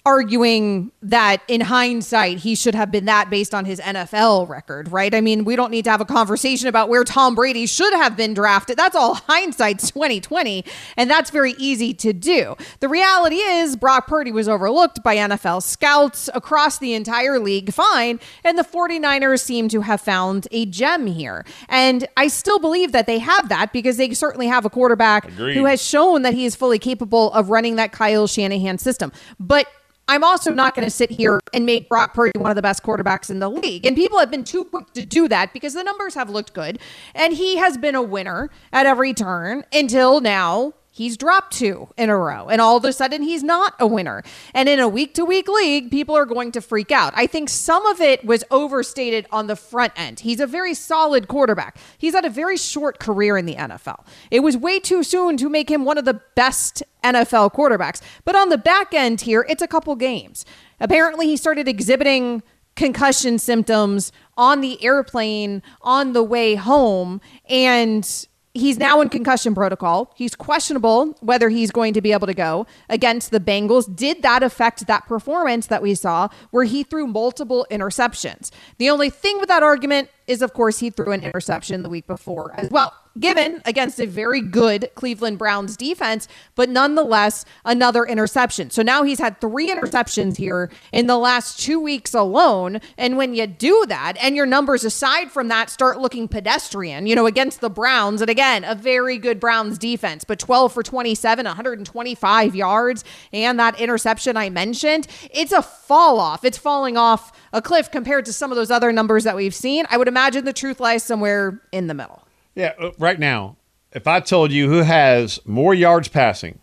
arguing 0.09 0.91
that 1.03 1.43
in 1.49 1.61
hindsight 1.61 2.39
he 2.39 2.55
should 2.55 2.75
have 2.75 2.91
been 2.91 3.05
that 3.05 3.29
based 3.29 3.55
on 3.55 3.67
his 3.67 3.79
NFL 3.79 4.49
record, 4.49 4.91
right? 4.91 5.15
I 5.15 5.21
mean, 5.21 5.45
we 5.45 5.55
don't 5.55 5.71
need 5.71 5.85
to 5.85 5.91
have 5.91 6.01
a 6.01 6.07
conversation 6.07 6.67
about 6.67 6.89
where 6.89 7.05
Tom 7.05 7.35
Brady 7.35 7.67
should 7.67 7.93
have 7.93 8.17
been 8.17 8.33
drafted. 8.33 8.79
That's 8.79 8.97
all 8.97 9.17
hindsight 9.27 9.81
2020, 9.81 10.65
and 10.97 11.11
that's 11.11 11.29
very 11.29 11.53
easy 11.59 11.93
to 11.93 12.15
do. 12.15 12.57
The 12.81 12.89
reality 12.89 13.37
is 13.37 13.77
Brock 13.77 14.07
Purdy 14.07 14.33
was 14.33 14.49
overlooked 14.49 15.03
by 15.03 15.17
NFL 15.17 15.63
scouts 15.63 16.31
across 16.33 16.79
the 16.79 16.95
entire 16.95 17.39
league 17.39 17.75
fine, 17.75 18.19
and 18.45 18.57
the 18.57 18.65
49ers 18.65 19.43
seem 19.43 19.69
to 19.69 19.83
have 19.83 20.01
found 20.01 20.49
a 20.53 20.65
gem 20.65 21.07
here. 21.07 21.45
And 21.69 22.09
I 22.17 22.29
still 22.29 22.59
believe 22.59 22.93
that 22.93 23.07
they 23.07 23.19
have 23.19 23.51
that 23.51 23.75
because 23.75 23.99
they 23.99 24.15
certainly 24.15 24.47
have 24.47 24.65
a 24.65 24.71
quarterback 24.71 25.29
Agreed. 25.29 25.59
who 25.59 25.67
has 25.67 25.83
shown 25.83 26.23
that 26.23 26.33
he 26.33 26.47
is 26.47 26.57
fully 26.57 26.79
capable 26.79 27.31
of 27.35 27.51
running 27.51 27.77
that 27.77 27.93
Kyle 27.93 28.27
Shanahan 28.27 28.79
system. 28.79 29.13
But 29.39 29.67
I'm 30.09 30.25
also 30.25 30.53
not 30.53 30.75
going 30.75 30.87
to 30.87 30.91
sit 30.91 31.11
here 31.11 31.39
and 31.53 31.67
make 31.67 31.89
Brock 31.89 32.15
Purdy 32.15 32.39
one 32.39 32.51
of 32.51 32.57
the 32.57 32.63
best 32.63 32.83
quarterbacks 32.83 33.31
in 33.31 33.41
the 33.41 33.51
league. 33.51 33.85
And 33.85 33.95
people 33.95 34.19
have 34.19 34.31
been 34.31 34.45
too 34.45 34.65
quick 34.65 34.93
to 34.95 35.05
do 35.05 35.29
that 35.29 35.53
because 35.53 35.75
the 35.75 35.85
numbers 35.85 36.15
have 36.15 36.31
looked 36.31 36.55
good. 36.55 36.79
And 37.15 37.35
he 37.35 37.57
has 37.57 37.77
been 37.77 37.95
a 37.95 38.03
winner 38.03 38.49
at 38.73 38.87
every 38.87 39.13
turn 39.13 39.65
until 39.73 40.21
now 40.21 40.73
he's 40.99 41.17
dropped 41.17 41.53
two 41.53 41.89
in 41.97 42.11
a 42.11 42.17
row 42.17 42.49
and 42.49 42.61
all 42.61 42.77
of 42.77 42.85
a 42.85 42.93
sudden 42.93 43.23
he's 43.23 43.43
not 43.43 43.75
a 43.79 43.87
winner. 43.87 44.23
And 44.53 44.69
in 44.69 44.81
a 44.81 44.89
week 44.89 45.15
to 45.15 45.25
week 45.25 45.49
league 45.49 45.91
people 45.91 46.17
are 46.17 46.27
going 46.27 46.53
to 46.53 46.61
freak 46.61 46.91
out. 46.91 47.13
I 47.17 47.27
think 47.27 47.49
some 47.49 47.87
of 47.87 48.01
it 48.01 48.25
was 48.25 48.45
overstated 48.51 49.27
on 49.31 49.47
the 49.47 49.57
front 49.57 49.93
end. 49.97 50.21
He's 50.21 50.41
a 50.41 50.47
very 50.47 50.75
solid 50.75 51.29
quarterback. 51.29 51.79
He's 51.97 52.15
had 52.15 52.25
a 52.25 52.31
very 52.31 52.57
short 52.57 52.99
career 52.99 53.39
in 53.39 53.47
the 53.47 53.55
nfl 53.55 54.05
it 54.31 54.41
was 54.41 54.57
way 54.57 54.81
too 54.81 55.03
soon 55.03 55.37
to 55.37 55.49
make 55.49 55.71
him 55.71 55.85
one 55.85 55.99
of 55.99 56.05
the 56.05 56.21
best 56.35 56.83
nfl 57.05 57.53
quarterbacks. 57.53 58.03
But 58.25 58.35
on 58.35 58.49
the 58.49 58.59
back 58.59 58.93
end 58.93 59.21
here 59.21 59.47
it's 59.49 59.63
a 59.63 59.69
couple 59.69 59.95
games. 59.95 60.45
Apparently 60.81 61.27
he 61.27 61.37
started 61.37 61.69
exhibiting 61.69 62.43
concussion 62.75 63.39
symptoms 63.39 64.13
on 64.37 64.61
the 64.61 64.83
airplane 64.85 65.63
on 65.83 66.13
the 66.13 66.23
way 66.23 66.55
home 66.55 67.21
and 67.49 68.27
he's 68.59 68.79
now 68.79 69.01
in 69.01 69.09
concussion 69.09 69.55
protocol. 69.55 70.13
He's 70.17 70.35
questionable 70.35 71.17
whether 71.21 71.49
he's 71.49 71.71
going 71.71 71.95
to 71.95 72.01
be 72.01 72.13
able 72.13 72.27
to 72.27 72.35
go 72.35 72.67
against 72.89 73.31
the 73.31 73.41
Bengals. 73.41 73.95
Did 73.95 74.23
that 74.23 74.43
affect 74.43 74.87
that 74.87 75.07
performance 75.07 75.67
that 75.69 75.83
we 75.83 75.95
saw 75.95 76.29
where 76.51 76.65
he 76.65 76.83
threw 76.83 77.07
multiple 77.07 77.67
interceptions? 77.71 78.51
The 78.79 78.91
only 78.91 79.11
thing 79.11 79.39
with 79.39 79.49
that 79.49 79.63
argument 79.63 80.11
is, 80.29 80.43
of 80.43 80.53
course, 80.53 80.79
he 80.79 80.91
threw 80.91 81.13
an 81.13 81.25
interception 81.25 81.83
the 81.83 81.89
week 81.89 82.07
before 82.07 82.55
as 82.59 82.71
well 82.71 82.95
given 83.19 83.61
against 83.65 84.01
a 84.01 84.07
very 84.07 84.41
good 84.41 84.91
Cleveland 84.95 85.39
Browns 85.39 85.77
defense, 85.77 86.29
but 86.55 86.69
nonetheless, 86.69 87.45
another 87.65 88.05
interception. 88.05 88.71
So 88.71 88.83
now 88.83 89.03
he's 89.03 89.19
had 89.19 89.41
three 89.41 89.69
interceptions 89.69 90.37
here 90.37 90.71
in 90.93 91.07
the 91.07 91.19
last 91.19 91.59
two 91.61 91.81
weeks 91.81 92.15
alone. 92.15 92.81
And 92.97 93.17
when 93.17 93.35
you 93.35 93.47
do 93.47 93.87
that, 93.89 94.17
and 94.21 94.37
your 94.37 94.47
numbers 94.47 94.85
aside 94.85 95.31
from 95.31 95.49
that 95.49 95.71
start 95.71 96.01
looking 96.01 96.29
pedestrian, 96.29 97.07
you 97.07 97.15
know, 97.15 97.27
against 97.27 97.61
the 97.61 97.71
Browns, 97.71 98.21
and 98.21 98.31
again, 98.31 98.65
a 98.65 98.75
very 98.75 99.19
good 99.19 99.41
Browns 99.41 99.79
defense, 99.79 100.25
but 100.25 100.39
12 100.39 100.73
for 100.73 100.83
27, 100.83 101.45
125 101.45 102.55
yards, 102.55 103.05
and 103.33 103.59
that 103.59 103.81
interception 103.81 104.37
I 104.37 104.51
mentioned, 104.51 105.07
it's 105.33 105.53
a 105.53 105.63
fall 105.63 106.21
off. 106.21 106.45
It's 106.45 106.59
falling 106.59 106.97
off 106.97 107.33
a 107.53 107.63
cliff 107.63 107.91
compared 107.91 108.25
to 108.27 108.33
some 108.33 108.51
of 108.51 108.57
those 108.57 108.71
other 108.71 108.93
numbers 108.93 109.25
that 109.25 109.37
we've 109.37 109.55
seen. 109.55 109.87
I 109.91 109.97
would 109.97 110.09
imagine 110.09 110.45
the 110.45 110.53
truth 110.53 110.81
lies 110.81 111.03
somewhere 111.03 111.61
in 111.73 111.87
the 111.87 111.95
middle. 111.95 112.23
Yeah, 112.55 112.73
uh, 112.79 112.91
right 112.99 113.19
now, 113.19 113.57
if 113.93 114.07
I 114.07 114.21
told 114.21 114.53
you 114.53 114.69
who 114.69 114.79
has 114.79 115.41
more 115.47 115.75
yards 115.75 116.09
passing, 116.09 116.59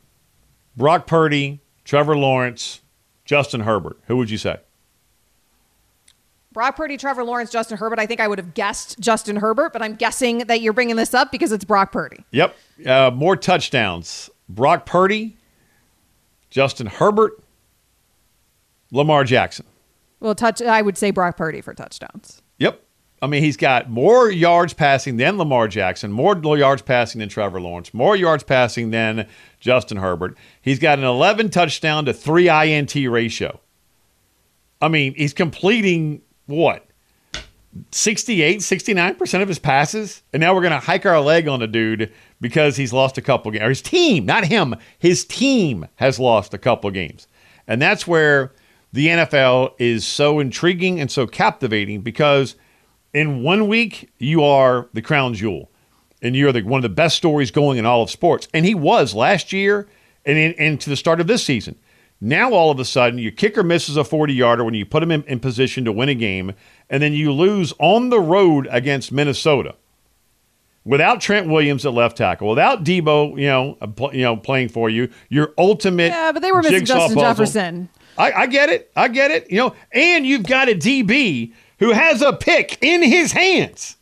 Brock 0.76 1.08
Purdy, 1.08 1.62
Trevor 1.84 2.18
Lawrence, 2.18 2.82
Justin 3.24 3.62
Herbert, 3.62 3.98
who 4.08 4.18
would 4.18 4.30
you 4.30 4.38
say? 4.38 4.58
Brock 6.52 6.78
Purdy, 6.78 6.96
Trevor 6.96 7.26
Lawrence, 7.26 7.52
Justin 7.52 7.78
Herbert. 7.78 8.00
I 8.00 8.06
think 8.06 8.22
I 8.22 8.30
would 8.30 8.38
have 8.38 8.54
guessed 8.54 8.98
Justin 9.00 9.36
Herbert, 9.36 9.74
but 9.74 9.82
I'm 9.82 9.96
guessing 9.96 10.40
that 10.40 10.62
you're 10.62 10.72
bringing 10.72 10.96
this 10.96 11.14
up 11.14 11.30
because 11.30 11.52
it's 11.52 11.66
Brock 11.66 11.92
Purdy. 11.92 12.24
Yep. 12.32 12.56
Uh, 12.86 13.12
more 13.14 13.36
touchdowns. 13.36 14.30
Brock 14.48 14.86
Purdy, 14.86 15.36
Justin 16.50 16.88
Herbert, 16.88 17.34
Lamar 18.92 19.26
Jackson. 19.26 19.66
Well, 20.20 20.36
touch. 20.36 20.62
I 20.62 20.82
would 20.82 20.98
say 20.98 21.12
Brock 21.12 21.38
Purdy 21.38 21.62
for 21.62 21.74
touchdowns. 21.74 22.42
Yep. 22.60 22.82
I 23.22 23.28
mean, 23.28 23.44
he's 23.44 23.58
got 23.58 23.90
more 23.90 24.30
yards 24.30 24.74
passing 24.74 25.18
than 25.18 25.38
Lamar 25.38 25.68
Jackson, 25.68 26.12
more 26.12 26.36
yards 26.58 26.82
passing 26.82 27.20
than 27.20 27.30
Trevor 27.30 27.62
Lawrence, 27.62 27.94
more 27.94 28.16
yards 28.16 28.44
passing 28.44 28.92
than 28.92 29.28
Justin 29.60 29.98
Herbert. 29.98 30.38
He's 30.62 30.80
got 30.80 31.00
an 31.00 31.06
11 31.06 31.50
touchdown 31.50 32.06
to 32.06 32.14
3 32.14 32.50
INT 32.50 32.94
ratio. 33.10 33.60
I 34.82 34.90
mean, 34.90 35.16
he's 35.16 35.34
completing 35.34 36.22
what? 36.46 36.86
68, 37.92 38.60
69% 38.60 39.42
of 39.42 39.48
his 39.48 39.60
passes. 39.60 40.22
And 40.34 40.42
now 40.42 40.54
we're 40.54 40.62
going 40.62 40.72
to 40.72 40.80
hike 40.80 41.06
our 41.06 41.20
leg 41.20 41.48
on 41.48 41.62
a 41.62 41.68
dude 41.68 42.12
because 42.42 42.78
he's 42.78 42.94
lost 42.94 43.18
a 43.18 43.22
couple 43.22 43.52
games. 43.52 43.64
Or 43.64 43.70
his 43.70 43.82
team, 43.82 44.26
not 44.26 44.46
him, 44.46 44.76
his 45.00 45.26
team 45.26 45.88
has 45.96 46.20
lost 46.20 46.54
a 46.54 46.58
couple 46.58 46.92
games. 46.92 47.28
And 47.68 47.82
that's 47.82 48.06
where 48.06 48.54
the 48.96 49.08
NFL 49.08 49.74
is 49.78 50.08
so 50.08 50.40
intriguing 50.40 51.02
and 51.02 51.12
so 51.12 51.28
captivating 51.28 52.00
because 52.00 52.56
in 53.14 53.44
one 53.44 53.68
week, 53.68 54.10
you 54.20 54.42
are 54.42 54.88
the 54.94 55.02
crown 55.02 55.34
jewel 55.34 55.70
and 56.22 56.34
you're 56.34 56.54
the, 56.54 56.62
one 56.62 56.78
of 56.78 56.84
the 56.84 56.96
best 56.96 57.18
stories 57.18 57.52
going 57.52 57.78
in 57.78 57.86
all 57.86 58.02
of 58.02 58.10
sports. 58.10 58.48
And 58.54 58.66
he 58.66 58.74
was 58.74 59.14
last 59.14 59.52
year 59.52 59.86
and, 60.26 60.38
in, 60.38 60.54
and 60.54 60.80
to 60.80 60.90
the 60.90 60.96
start 60.96 61.20
of 61.20 61.28
this 61.28 61.44
season. 61.44 61.76
Now, 62.22 62.54
all 62.54 62.72
of 62.72 62.80
a 62.80 62.86
sudden, 62.86 63.20
your 63.20 63.34
kicker 63.34 63.64
misses 63.64 63.98
a 63.98 64.06
40 64.06 64.34
yarder 64.34 64.64
when 64.64 64.76
you 64.76 64.86
put 64.86 65.04
him 65.04 65.12
in, 65.12 65.24
in 65.24 65.42
position 65.42 65.84
to 65.84 65.92
win 65.92 66.08
a 66.08 66.16
game, 66.16 66.54
and 66.90 67.04
then 67.04 67.12
you 67.12 67.34
lose 67.34 67.74
on 67.80 68.08
the 68.08 68.22
road 68.22 68.66
against 68.72 69.12
Minnesota 69.12 69.76
without 70.86 71.20
Trent 71.20 71.50
Williams 71.50 71.86
at 71.86 71.94
left 71.94 72.16
tackle, 72.16 72.48
without 72.48 72.86
Deebo, 72.86 73.38
you 73.38 73.48
know, 73.48 73.78
you 74.14 74.22
know, 74.22 74.38
playing 74.38 74.70
for 74.70 74.90
you, 74.90 75.10
your 75.28 75.54
ultimate 75.58 76.14
yeah, 76.14 76.32
but 76.32 76.42
they 76.42 76.54
were 76.54 76.62
missing 76.62 76.86
Justin 76.86 77.16
puzzle. 77.16 77.22
Jefferson. 77.22 77.90
I, 78.18 78.32
I, 78.32 78.48
get 78.48 78.70
it, 78.70 78.92
I 78.96 79.08
get 79.08 79.32
it, 79.32 79.50
you 79.52 79.58
know, 79.58 79.76
and 79.92 80.26
you've 80.26 80.44
got 80.46 80.70
a 80.70 80.76
DB 80.76 81.54
who 81.80 81.92
has 81.92 82.22
a 82.22 82.34
pick 82.34 82.78
in 82.82 83.02
his 83.02 83.32
hands 83.32 83.98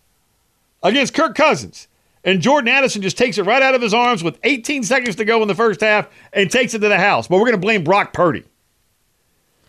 against 0.84 1.14
Kirk 1.14 1.36
Cousins. 1.36 1.88
And 2.24 2.42
Jordan 2.42 2.70
Addison 2.70 3.02
just 3.02 3.18
takes 3.18 3.38
it 3.38 3.44
right 3.44 3.62
out 3.62 3.76
of 3.76 3.82
his 3.82 3.94
arms 3.94 4.24
with 4.24 4.40
18 4.44 4.84
seconds 4.84 5.18
to 5.18 5.26
go 5.26 5.42
in 5.42 5.48
the 5.48 5.56
first 5.56 5.82
half 5.82 6.08
and 6.32 6.50
takes 6.50 6.74
it 6.74 6.80
to 6.80 6.88
the 6.88 6.98
house. 6.98 7.28
But 7.28 7.38
we're 7.38 7.46
going 7.46 7.54
to 7.54 7.58
blame 7.58 7.84
Brock 7.84 8.14
Purdy. 8.14 8.46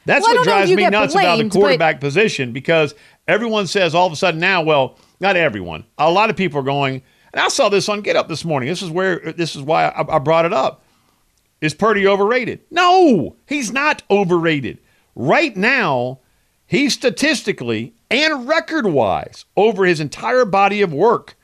That's 0.07 0.25
well, 0.25 0.37
what 0.37 0.45
drives 0.45 0.71
me 0.71 0.87
nuts 0.89 1.15
blamed, 1.15 1.27
about 1.27 1.53
the 1.53 1.59
quarterback 1.59 1.97
but... 1.97 2.07
position 2.07 2.53
because 2.53 2.95
everyone 3.27 3.67
says 3.67 3.95
all 3.95 4.07
of 4.07 4.13
a 4.13 4.17
sudden 4.17 4.39
now, 4.39 4.63
well, 4.63 4.99
not 5.19 5.37
everyone. 5.37 5.85
A 5.99 6.11
lot 6.11 6.31
of 6.31 6.37
people 6.37 6.61
are 6.61 6.65
going, 6.65 7.03
and 7.33 7.41
I 7.41 7.49
saw 7.49 7.69
this 7.69 7.89
on 7.89 8.03
Get 8.03 8.15
Up 8.15 8.29
this 8.29 8.45
morning. 8.45 8.69
This 8.69 8.83
is 8.83 8.91
where 8.91 9.33
this 9.33 9.57
is 9.57 9.63
why 9.63 9.87
I, 9.87 10.17
I 10.17 10.19
brought 10.19 10.45
it 10.45 10.53
up. 10.53 10.84
Is 11.65 11.73
Purdy 11.73 12.07
overrated? 12.07 12.61
No, 12.71 13.37
he's 13.49 13.73
not 13.73 14.03
overrated. 14.11 14.81
Right 15.15 15.57
now, 15.57 16.19
he's 16.67 16.93
statistically 16.93 17.95
and 18.11 18.47
record 18.47 18.85
wise, 18.85 19.47
over 19.57 19.87
his 19.87 19.99
entire 19.99 20.45
body 20.45 20.83
of 20.83 20.93
work, 20.93 21.37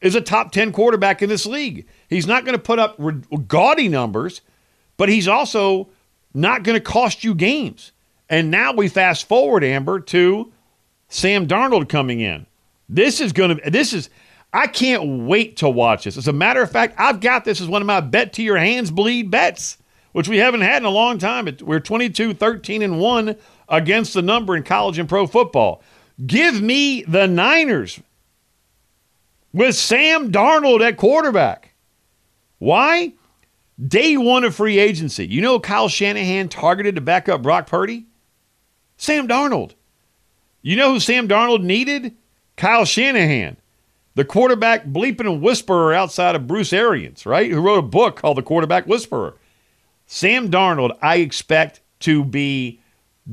is 0.00 0.14
a 0.14 0.22
top 0.22 0.52
10 0.52 0.72
quarterback 0.72 1.20
in 1.20 1.28
this 1.28 1.44
league. 1.44 1.86
He's 2.08 2.26
not 2.26 2.46
going 2.46 2.56
to 2.56 2.62
put 2.62 2.78
up 2.78 2.98
gaudy 3.46 3.90
numbers, 3.90 4.40
but 4.96 5.10
he's 5.10 5.28
also 5.28 5.90
not 6.32 6.62
going 6.62 6.78
to 6.78 6.80
cost 6.80 7.22
you 7.22 7.34
games. 7.34 7.92
And 8.30 8.50
now 8.50 8.72
we 8.72 8.88
fast 8.88 9.28
forward, 9.28 9.64
Amber, 9.64 10.00
to 10.00 10.50
Sam 11.08 11.46
Darnold 11.46 11.90
coming 11.90 12.20
in. 12.20 12.46
This 12.88 13.20
is 13.20 13.34
going 13.34 13.58
to, 13.58 13.70
this 13.70 13.92
is, 13.92 14.08
I 14.52 14.66
can't 14.66 15.26
wait 15.26 15.58
to 15.58 15.68
watch 15.68 16.04
this. 16.04 16.16
As 16.16 16.28
a 16.28 16.32
matter 16.32 16.62
of 16.62 16.70
fact, 16.70 16.94
I've 16.98 17.20
got 17.20 17.44
this 17.44 17.60
as 17.60 17.68
one 17.68 17.82
of 17.82 17.86
my 17.86 18.00
bet 18.00 18.32
to 18.34 18.42
your 18.42 18.56
hands 18.56 18.90
bleed 18.90 19.30
bets 19.30 19.78
which 20.12 20.28
we 20.28 20.38
haven't 20.38 20.62
had 20.62 20.82
in 20.82 20.86
a 20.86 20.90
long 20.90 21.18
time. 21.18 21.48
We're 21.60 21.80
22, 21.80 22.34
13, 22.34 22.82
and 22.82 22.98
1 22.98 23.36
against 23.68 24.14
the 24.14 24.22
number 24.22 24.56
in 24.56 24.62
college 24.62 24.98
and 24.98 25.08
pro 25.08 25.26
football. 25.26 25.82
Give 26.26 26.60
me 26.60 27.02
the 27.02 27.26
Niners 27.26 28.00
with 29.52 29.76
Sam 29.76 30.32
Darnold 30.32 30.80
at 30.80 30.96
quarterback. 30.96 31.74
Why? 32.58 33.12
Day 33.86 34.16
one 34.16 34.42
of 34.42 34.56
free 34.56 34.78
agency. 34.78 35.26
You 35.26 35.40
know 35.40 35.60
Kyle 35.60 35.88
Shanahan 35.88 36.48
targeted 36.48 36.96
to 36.96 37.00
back 37.00 37.28
up 37.28 37.42
Brock 37.42 37.68
Purdy? 37.68 38.06
Sam 38.96 39.28
Darnold. 39.28 39.74
You 40.62 40.74
know 40.74 40.94
who 40.94 40.98
Sam 40.98 41.28
Darnold 41.28 41.62
needed? 41.62 42.16
Kyle 42.56 42.84
Shanahan, 42.84 43.56
the 44.18 44.24
quarterback 44.24 44.84
bleeping 44.84 45.40
whisperer 45.40 45.94
outside 45.94 46.34
of 46.34 46.48
Bruce 46.48 46.72
Arians, 46.72 47.24
right? 47.24 47.48
Who 47.48 47.60
wrote 47.60 47.78
a 47.78 47.82
book 47.82 48.16
called 48.16 48.36
The 48.36 48.42
Quarterback 48.42 48.88
Whisperer. 48.88 49.36
Sam 50.06 50.50
Darnold, 50.50 50.98
I 51.00 51.18
expect 51.18 51.82
to 52.00 52.24
be 52.24 52.80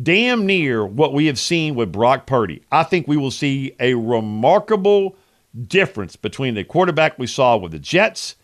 damn 0.03 0.45
near 0.45 0.85
what 0.85 1.11
we 1.11 1.25
have 1.25 1.39
seen 1.39 1.73
with 1.73 1.91
Brock 1.91 2.27
Purdy. 2.27 2.61
I 2.71 2.83
think 2.83 3.07
we 3.07 3.17
will 3.17 3.31
see 3.31 3.75
a 3.79 3.95
remarkable 3.95 5.15
difference 5.67 6.15
between 6.15 6.53
the 6.53 6.63
quarterback 6.63 7.17
we 7.17 7.25
saw 7.25 7.57
with 7.57 7.71
the 7.71 7.79
Jets 7.79 8.35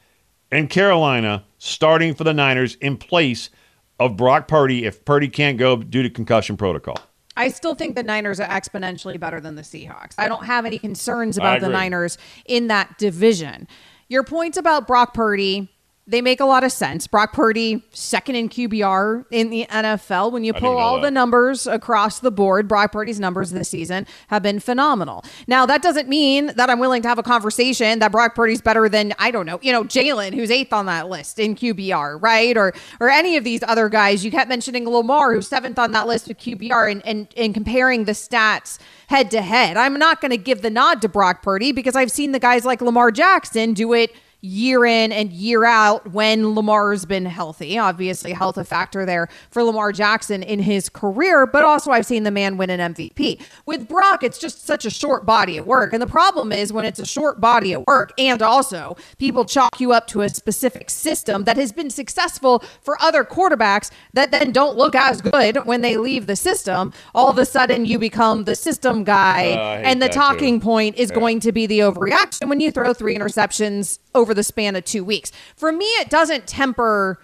and 0.52 0.68
Carolina 0.68 1.46
starting 1.60 2.16
for 2.16 2.24
the 2.24 2.34
Niners 2.34 2.74
in 2.82 2.98
place 2.98 3.52
of 4.00 4.18
Brock 4.18 4.48
Purdy 4.48 4.86
if 4.86 5.06
Purdy 5.06 5.28
can't 5.28 5.60
go 5.60 5.76
due 5.76 6.02
to 6.02 6.10
concussion 6.10 6.58
protocol. 6.58 6.98
I 7.38 7.50
still 7.50 7.76
think 7.76 7.96
the 7.96 8.04
Niners 8.04 8.40
are 8.40 8.48
exponentially 8.48 9.20
better 9.20 9.40
than 9.40 9.56
the 9.56 9.62
Seahawks. 9.62 10.16
I 10.18 10.28
don't 10.28 10.46
have 10.46 10.66
any 10.66 10.78
concerns 10.78 11.38
about 11.38 11.62
the 11.62 11.70
Niners 11.70 12.18
in 12.46 12.68
that 12.68 12.98
division. 12.98 13.68
Your 14.10 14.24
points 14.24 14.58
about 14.58 14.88
Brock 14.88 15.14
Purdy, 15.14 15.70
they 16.12 16.22
make 16.22 16.42
a 16.42 16.46
lot 16.46 16.64
of 16.66 16.72
sense. 16.74 17.08
Brock 17.08 17.32
Purdy, 17.32 17.84
second 17.92 18.36
in 18.36 18.50
QBR 18.50 19.26
in 19.32 19.50
the 19.50 19.66
NFL. 19.70 20.32
When 20.32 20.44
you 20.44 20.54
pull 20.54 20.78
all 20.78 20.96
that. 20.96 21.04
the 21.04 21.12
numbers 21.12 21.66
across 21.66 22.20
the 22.20 22.32
board, 22.32 22.68
Brock 22.68 22.92
Purdy's 22.92 23.20
numbers 23.20 23.52
this 23.52 23.70
season 23.70 24.06
have 24.28 24.44
been 24.44 24.60
phenomenal. 24.60 25.24
Now, 25.48 25.66
that 25.66 25.82
doesn't 25.82 26.10
mean 26.10 26.48
that 26.58 26.70
I'm 26.70 26.80
willing 26.80 27.02
to 27.04 27.08
have 27.08 27.18
a 27.18 27.24
conversation 27.24 28.00
that 28.00 28.12
Brock 28.12 28.36
Purdy's 28.36 28.62
better 28.62 28.90
than, 28.90 29.14
I 29.20 29.32
don't 29.32 29.46
know, 29.46 29.60
you 29.62 29.72
know, 29.72 29.86
Jalen, 29.86 30.34
who's 30.34 30.52
eighth 30.52 30.74
on 30.74 30.86
that 30.88 31.08
list 31.08 31.40
in 31.40 31.56
QBR, 31.56 32.22
right? 32.22 32.58
Or 32.58 32.74
or 33.00 33.10
any 33.10 33.38
of 33.38 33.46
these 33.46 33.64
other 33.64 33.88
guys. 33.88 34.26
You 34.26 34.32
kept 34.32 34.50
mentioning 34.50 34.88
Lamar, 34.88 35.34
who's 35.34 35.48
seventh 35.48 35.80
on 35.80 35.94
that 35.94 36.08
list 36.08 36.28
with 36.28 36.38
QBR, 36.38 36.92
and 36.92 37.06
and, 37.06 37.28
and 37.38 37.54
comparing 37.54 38.04
the 38.04 38.12
stats 38.12 38.80
head 39.08 39.32
to 39.32 39.42
head. 39.42 39.78
I'm 39.78 39.98
not 39.98 40.20
going 40.20 40.32
to 40.32 40.38
give 40.38 40.62
the 40.62 40.70
nod 40.70 41.02
to 41.04 41.10
Brock 41.10 41.42
Purdy 41.42 41.72
because 41.72 41.96
I've 41.96 42.12
seen 42.12 42.34
the 42.34 42.40
guys 42.40 42.66
like 42.66 42.82
Lamar 42.82 43.12
Jackson 43.12 43.74
do 43.74 43.94
it 43.94 44.14
year 44.42 44.86
in 44.86 45.12
and 45.12 45.32
year 45.32 45.66
out 45.66 46.12
when 46.12 46.56
Lamar's 46.56 47.06
been 47.06 47.26
healthy. 47.26 47.78
Obviously, 47.78 48.34
health 48.34 48.58
a 48.58 48.64
factor 48.64 49.06
there 49.06 49.28
for 49.50 49.64
Lamar 49.64 49.92
Jackson 49.92 50.44
in 50.44 50.60
his 50.60 50.90
career, 50.90 51.46
but 51.46 51.64
also 51.64 51.92
I've 51.92 52.06
seen 52.06 52.24
the 52.24 52.32
man 52.32 52.58
win 52.58 52.70
an 52.70 52.94
MVP. 52.94 53.42
With 53.66 53.88
Brock, 53.88 54.24
it's 54.24 54.38
just 54.38 54.66
such 54.66 54.86
a 54.86 54.90
short 54.90 55.26
body 55.26 55.58
of 55.58 55.68
work. 55.68 55.94
And 55.94 56.02
the 56.02 56.08
problem 56.08 56.52
is 56.52 56.74
when 56.74 56.86
it's 56.86 57.00
a 57.00 57.06
short 57.06 57.40
body 57.40 57.74
of 57.74 57.84
work 57.88 58.12
and 58.18 58.42
also 58.42 58.98
people 59.18 59.46
chalk 59.46 59.80
you 59.80 59.94
up 59.94 60.08
to 60.08 60.22
a 60.22 60.30
specific 60.30 60.90
system 60.90 61.44
that 61.44 61.58
has 61.58 61.72
been 61.72 61.90
successful 61.90 62.64
for 62.82 63.02
other 63.02 63.24
quarterbacks 63.24 63.92
that 64.14 64.32
then 64.32 64.52
don't 64.52 64.78
look 64.78 64.96
as 64.96 65.22
good 65.22 65.58
when 65.66 65.82
they 65.82 65.98
leave 65.98 66.26
the 66.28 66.36
system, 66.36 66.94
all 67.14 67.30
of 67.30 67.38
a 67.38 67.46
sudden 67.46 67.86
you 67.86 68.00
become 68.00 68.46
the 68.46 68.56
system 68.56 69.04
guy. 69.04 69.52
Uh, 69.52 69.82
and 69.84 70.02
the 70.02 70.08
that 70.08 70.14
too. 70.14 70.20
talking 70.20 70.60
point 70.60 70.98
is 70.98 71.12
going 71.12 71.40
to 71.40 71.52
be 71.52 71.66
the 71.66 71.80
overreaction 71.80 72.50
when 72.50 72.60
you 72.60 72.72
throw 72.72 72.94
three 72.94 73.16
interceptions 73.16 74.00
over 74.14 74.31
the 74.34 74.44
span 74.44 74.76
of 74.76 74.86
two 74.86 75.04
weeks. 75.04 75.32
For 75.56 75.72
me, 75.72 75.86
it 75.86 76.10
doesn't 76.10 76.48
temper 76.48 77.20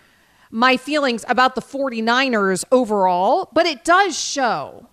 my 0.52 0.78
feelings 0.78 1.26
about 1.28 1.56
the 1.56 1.62
49ers 1.62 2.64
overall, 2.72 3.50
but 3.54 3.66
it 3.66 3.84
does 3.84 4.18
show 4.18 4.88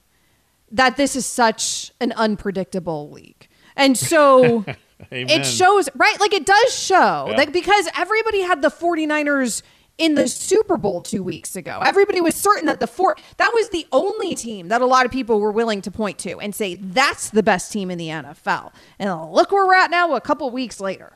that 0.70 0.96
this 0.96 1.14
is 1.14 1.24
such 1.26 1.92
an 2.00 2.12
unpredictable 2.12 3.10
league. 3.10 3.48
And 3.76 3.96
so 3.96 4.64
it 5.10 5.46
shows, 5.46 5.88
right? 5.94 6.18
Like 6.20 6.32
it 6.34 6.46
does 6.46 6.74
show, 6.76 7.26
Yeah. 7.30 7.36
like 7.36 7.52
because 7.52 7.88
everybody 7.96 8.40
had 8.42 8.62
the 8.62 8.68
49ers 8.70 9.62
in 9.96 10.16
the 10.16 10.26
Super 10.26 10.76
Bowl 10.76 11.02
two 11.02 11.22
weeks 11.22 11.54
ago. 11.54 11.80
Everybody 11.84 12.20
was 12.20 12.34
certain 12.34 12.66
that 12.66 12.80
the 12.80 12.88
four 12.88 13.14
that 13.36 13.52
was 13.54 13.68
the 13.68 13.86
only 13.92 14.34
team 14.34 14.66
that 14.68 14.80
a 14.82 14.86
lot 14.86 15.06
of 15.06 15.12
people 15.12 15.38
were 15.38 15.52
willing 15.52 15.80
to 15.82 15.90
point 15.92 16.18
to 16.20 16.40
and 16.40 16.52
say 16.52 16.74
that's 16.74 17.30
the 17.30 17.44
best 17.44 17.70
team 17.72 17.92
in 17.92 17.98
the 17.98 18.08
NFL. 18.08 18.72
And 18.98 19.30
look 19.30 19.52
where 19.52 19.64
we're 19.64 19.74
at 19.74 19.92
now, 19.92 20.14
a 20.14 20.20
couple 20.20 20.50
weeks 20.50 20.80
later. 20.80 21.12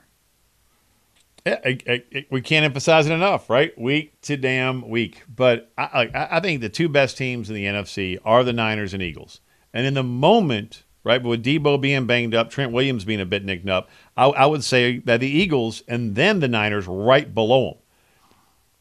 Yeah, 1.49 1.61
I, 1.65 1.79
I- 1.89 2.03
I- 2.15 2.27
we 2.31 2.41
can't 2.41 2.65
emphasize 2.65 3.07
it 3.07 3.13
enough, 3.13 3.49
right? 3.49 3.77
Week 3.79 4.21
to 4.23 4.37
damn 4.37 4.89
week. 4.89 5.23
But 5.35 5.71
I, 5.79 6.11
I, 6.15 6.41
think 6.41 6.61
the 6.61 6.69
two 6.69 6.89
best 6.89 7.17
teams 7.17 7.49
in 7.49 7.55
the 7.55 7.65
NFC 7.65 8.19
are 8.25 8.45
the 8.45 8.53
Niners 8.53 8.95
and 8.95 9.03
Eagles. 9.03 9.41
And 9.73 9.87
in 9.87 9.95
the 9.95 10.03
moment, 10.03 10.85
right, 11.05 11.23
with 11.23 11.45
Deebo 11.45 11.81
being 11.81 12.07
banged 12.07 12.35
up, 12.35 12.51
Trent 12.51 12.73
Williams 12.73 13.05
being 13.05 13.21
a 13.21 13.27
bit 13.27 13.45
nicked 13.45 13.69
up, 13.69 13.89
I, 14.17 14.47
would 14.47 14.65
say 14.65 14.99
that 15.01 15.21
the 15.21 15.29
Eagles 15.29 15.83
and 15.89 16.15
then 16.15 16.41
the 16.41 16.49
Niners 16.49 16.87
right 16.87 17.33
below 17.35 17.71
them. 17.71 17.79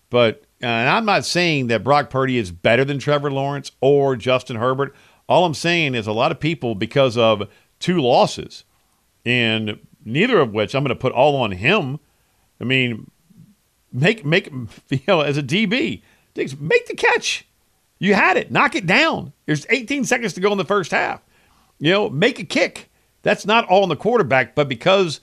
But 0.10 0.44
and 0.62 0.90
I'm 0.90 1.06
not 1.06 1.26
saying 1.26 1.68
that 1.68 1.84
Brock 1.84 2.10
Purdy 2.10 2.38
is 2.38 2.52
better 2.52 2.84
than 2.84 2.98
Trevor 3.00 3.32
Lawrence 3.32 3.72
or 3.82 4.16
Justin 4.16 4.56
Herbert. 4.56 4.96
All 5.30 5.46
I'm 5.46 5.54
saying 5.54 5.94
is 5.94 6.08
a 6.08 6.14
lot 6.14 6.32
of 6.32 6.40
people, 6.40 6.74
because 6.74 7.18
of 7.18 7.48
two 7.80 8.02
losses, 8.02 8.64
and 9.26 9.80
neither 10.06 10.40
of 10.40 10.54
which 10.54 10.74
I'm 10.74 10.84
going 10.84 10.96
to 10.96 11.00
put 11.00 11.12
all 11.12 11.36
on 11.36 11.52
him. 11.52 12.00
I 12.60 12.64
mean, 12.64 13.10
make 13.92 14.26
make 14.26 14.52
you 14.90 15.00
know 15.08 15.22
as 15.22 15.38
a 15.38 15.44
DB, 15.44 16.02
make 16.36 16.88
the 16.88 16.96
catch. 16.96 17.46
You 18.00 18.14
had 18.14 18.38
it. 18.38 18.52
Knock 18.52 18.76
it 18.76 18.86
down. 18.86 19.34
There's 19.48 19.66
18 19.70 20.06
seconds 20.06 20.34
to 20.34 20.42
go 20.42 20.52
in 20.52 20.58
the 20.60 20.66
first 20.66 20.92
half. 20.92 21.22
You 21.80 21.92
know, 21.92 22.10
make 22.10 22.40
a 22.40 22.44
kick. 22.44 22.92
That's 23.24 23.46
not 23.46 23.66
all 23.66 23.84
on 23.84 23.90
the 23.90 23.96
quarterback, 23.96 24.54
but 24.54 24.70
because 24.70 25.20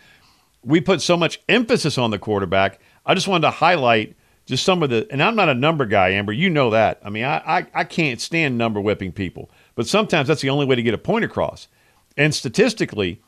we 0.64 0.81
put 0.81 1.01
so 1.01 1.16
much 1.16 1.40
emphasis 1.49 1.99
on 1.99 2.11
the 2.11 2.18
quarterback, 2.18 2.81
I 3.07 3.14
just 3.14 3.29
wanted 3.29 3.42
to 3.42 3.51
highlight 3.53 4.16
just 4.47 4.64
some 4.64 4.83
of 4.83 4.90
the. 4.90 5.07
And 5.11 5.23
I'm 5.23 5.37
not 5.37 5.49
a 5.49 5.55
number 5.55 5.87
guy, 5.87 6.11
Amber. 6.11 6.33
You 6.33 6.51
know 6.51 6.70
that. 6.70 7.01
I 7.05 7.11
mean, 7.11 7.25
I 7.25 7.38
I, 7.47 7.66
I 7.75 7.85
can't 7.85 8.20
stand 8.20 8.59
number 8.59 8.81
whipping 8.81 9.12
people, 9.12 9.51
but 9.75 9.87
sometimes 9.87 10.29
that's 10.29 10.42
the 10.42 10.51
only 10.51 10.66
way 10.66 10.75
to 10.75 10.83
get 10.83 10.94
a 10.94 10.99
point 10.99 11.25
across. 11.25 11.68
And 12.16 12.35
statistically, 12.35 13.20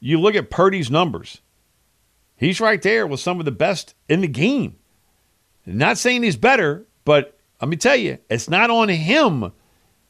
you 0.00 0.18
look 0.18 0.34
at 0.34 0.50
Purdy's 0.50 0.90
numbers. 0.90 1.40
He's 2.40 2.58
right 2.58 2.80
there 2.80 3.06
with 3.06 3.20
some 3.20 3.38
of 3.38 3.44
the 3.44 3.52
best 3.52 3.94
in 4.08 4.22
the 4.22 4.26
game. 4.26 4.76
Not 5.66 5.98
saying 5.98 6.22
he's 6.22 6.38
better, 6.38 6.86
but 7.04 7.38
let 7.60 7.68
me 7.68 7.76
tell 7.76 7.96
you, 7.96 8.16
it's 8.30 8.48
not 8.48 8.70
on 8.70 8.88
him 8.88 9.52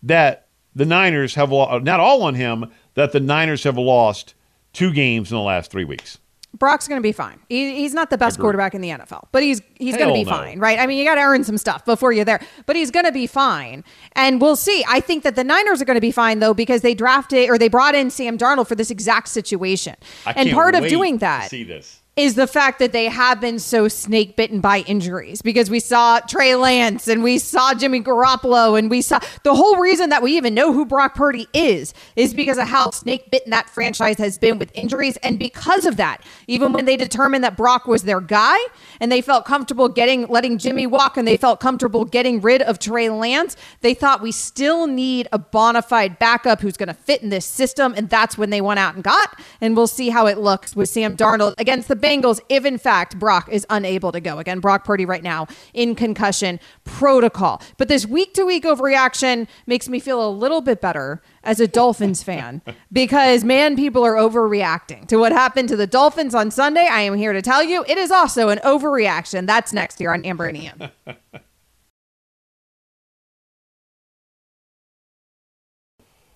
that 0.05 0.47
the 0.77 0.87
Niners 0.87 1.35
have 1.35 1.51
lo- 1.51 1.81
not 1.81 1.99
all 1.99 2.23
on 2.23 2.37
him 2.37 2.71
that 2.95 3.11
the 3.11 3.19
Niners 3.19 3.65
have 3.65 3.77
lost 3.77 4.35
two 4.73 4.93
games 4.93 5.33
in 5.33 5.37
the 5.37 5.43
last 5.43 5.73
three 5.73 5.85
weeks. 5.85 6.19
Brock's 6.55 6.87
going 6.87 7.01
to 7.01 7.03
be 7.03 7.13
fine. 7.13 7.41
He, 7.49 7.77
he's 7.77 7.95
not 7.95 8.11
the 8.11 8.19
best 8.19 8.37
Agreed. 8.37 8.43
quarterback 8.45 8.75
in 8.75 8.81
the 8.81 8.91
NFL, 8.91 9.27
but 9.33 9.43
he's 9.43 9.61
he's 9.75 9.97
going 9.97 10.09
to 10.09 10.15
be 10.15 10.25
no. 10.25 10.31
fine, 10.31 10.61
right? 10.61 10.79
I 10.79 10.87
mean, 10.87 10.99
you 10.99 11.05
got 11.05 11.17
to 11.17 11.21
earn 11.21 11.43
some 11.43 11.59
stuff 11.59 11.85
before 11.85 12.13
you're 12.13 12.25
there, 12.25 12.41
but 12.67 12.77
he's 12.77 12.93
going 12.93 13.07
to 13.07 13.13
be 13.13 13.27
fine, 13.27 13.83
and 14.13 14.41
we'll 14.41 14.57
see. 14.57 14.85
I 14.89 15.01
think 15.01 15.25
that 15.25 15.37
the 15.37 15.45
Niners 15.45 15.83
are 15.83 15.85
going 15.85 15.97
to 15.97 16.01
be 16.01 16.13
fine 16.13 16.39
though 16.39 16.55
because 16.55 16.83
they 16.83 16.95
drafted 16.95 17.51
or 17.51 17.59
they 17.59 17.69
brought 17.69 17.97
in 17.97 18.11
Sam 18.11 18.39
Darnold 18.39 18.69
for 18.69 18.77
this 18.77 18.91
exact 18.91 19.29
situation, 19.29 19.97
I 20.27 20.33
and 20.33 20.51
part 20.51 20.77
of 20.77 20.87
doing 20.89 21.19
that 21.19 21.51
see 21.51 21.65
this. 21.65 22.00
Is 22.21 22.35
the 22.35 22.47
fact 22.47 22.79
that 22.79 22.93
they 22.93 23.07
have 23.07 23.41
been 23.41 23.59
so 23.59 23.89
snake 23.89 24.37
bitten 24.37 24.61
by 24.61 24.81
injuries 24.81 25.41
because 25.41 25.71
we 25.71 25.81
saw 25.81 26.21
Trey 26.21 26.55
Lance 26.55 27.09
and 27.09 27.23
we 27.23 27.39
saw 27.39 27.73
Jimmy 27.73 28.01
Garoppolo 28.01 28.79
and 28.79 28.91
we 28.91 29.01
saw 29.01 29.19
the 29.43 29.55
whole 29.55 29.77
reason 29.77 30.11
that 30.11 30.23
we 30.23 30.37
even 30.37 30.53
know 30.53 30.73
who 30.73 30.85
Brock 30.85 31.15
Purdy 31.15 31.49
is 31.55 31.95
is 32.17 32.35
because 32.35 32.59
of 32.59 32.69
how 32.69 32.91
snake 32.91 33.31
bitten 33.31 33.51
that 33.51 33.71
franchise 33.71 34.19
has 34.19 34.37
been 34.37 34.59
with 34.59 34.71
injuries. 34.75 35.17
And 35.19 35.39
because 35.39 35.87
of 35.87 35.97
that, 35.97 36.23
even 36.47 36.73
when 36.73 36.85
they 36.85 36.97
determined 36.97 37.43
that 37.45 37.57
Brock 37.57 37.87
was 37.87 38.03
their 38.03 38.21
guy 38.21 38.59
and 39.01 39.11
they 39.11 39.23
felt 39.23 39.47
comfortable 39.47 39.89
getting 39.89 40.27
letting 40.27 40.59
Jimmy 40.59 40.87
walk 40.87 41.17
and 41.17 41.27
they 41.27 41.37
felt 41.37 41.59
comfortable 41.59 42.05
getting 42.05 42.41
rid 42.41 42.61
of 42.63 42.79
Trey 42.79 43.09
Lance, 43.09 43.57
they 43.81 43.95
thought 43.95 44.21
we 44.21 44.33
still 44.33 44.87
need 44.87 45.27
a 45.33 45.39
bona 45.39 45.81
fide 45.81 46.19
backup 46.19 46.61
who's 46.61 46.77
going 46.77 46.89
to 46.89 46.95
fit 46.95 47.23
in 47.23 47.31
this 47.31 47.47
system. 47.47 47.95
And 47.97 48.11
that's 48.11 48.37
when 48.37 48.51
they 48.51 48.61
went 48.61 48.79
out 48.79 48.95
and 48.95 49.03
got. 49.03 49.39
And 49.61 49.75
we'll 49.77 49.87
see 49.87 50.11
how 50.11 50.27
it 50.27 50.39
looks 50.39 50.77
with 50.77 50.91
Sam 50.91 51.17
Darnold 51.17 51.55
against 51.57 51.89
the 51.89 51.97
Bengals 52.11 52.41
if, 52.49 52.65
in 52.65 52.77
fact, 52.77 53.19
Brock 53.19 53.49
is 53.51 53.65
unable 53.71 54.11
to 54.11 54.21
go. 54.21 54.39
Again, 54.39 54.59
Brock 54.59 54.85
Purdy 54.85 55.05
right 55.05 55.23
now 55.23 55.47
in 55.73 55.95
concussion 55.95 56.59
protocol. 56.85 57.63
But 57.77 57.87
this 57.87 58.05
week 58.05 58.35
to 58.35 58.45
week 58.45 58.65
overreaction 58.65 59.47
makes 59.67 59.89
me 59.89 60.01
feel 60.01 60.27
a 60.27 60.29
little 60.29 60.61
bit 60.61 60.81
better 60.81 61.23
as 61.45 61.61
a 61.61 61.69
Dolphins 61.69 62.23
fan 62.23 62.63
because, 62.93 63.45
man, 63.45 63.77
people 63.77 64.05
are 64.05 64.15
overreacting 64.15 65.07
to 65.07 65.19
what 65.19 65.31
happened 65.31 65.69
to 65.69 65.77
the 65.77 65.87
Dolphins 65.87 66.35
on 66.35 66.51
Sunday. 66.51 66.89
I 66.91 67.03
am 67.03 67.15
here 67.15 67.33
to 67.33 67.43
tell 67.43 67.63
you 67.63 67.85
it 67.87 67.97
is 67.97 68.11
also 68.11 68.49
an 68.49 68.59
overreaction. 68.59 69.47
That's 69.47 69.73
next 69.73 69.99
here 70.01 70.13
on 70.13 70.25
Amber 70.25 70.47
and 70.47 70.57
Ian. 70.57 70.91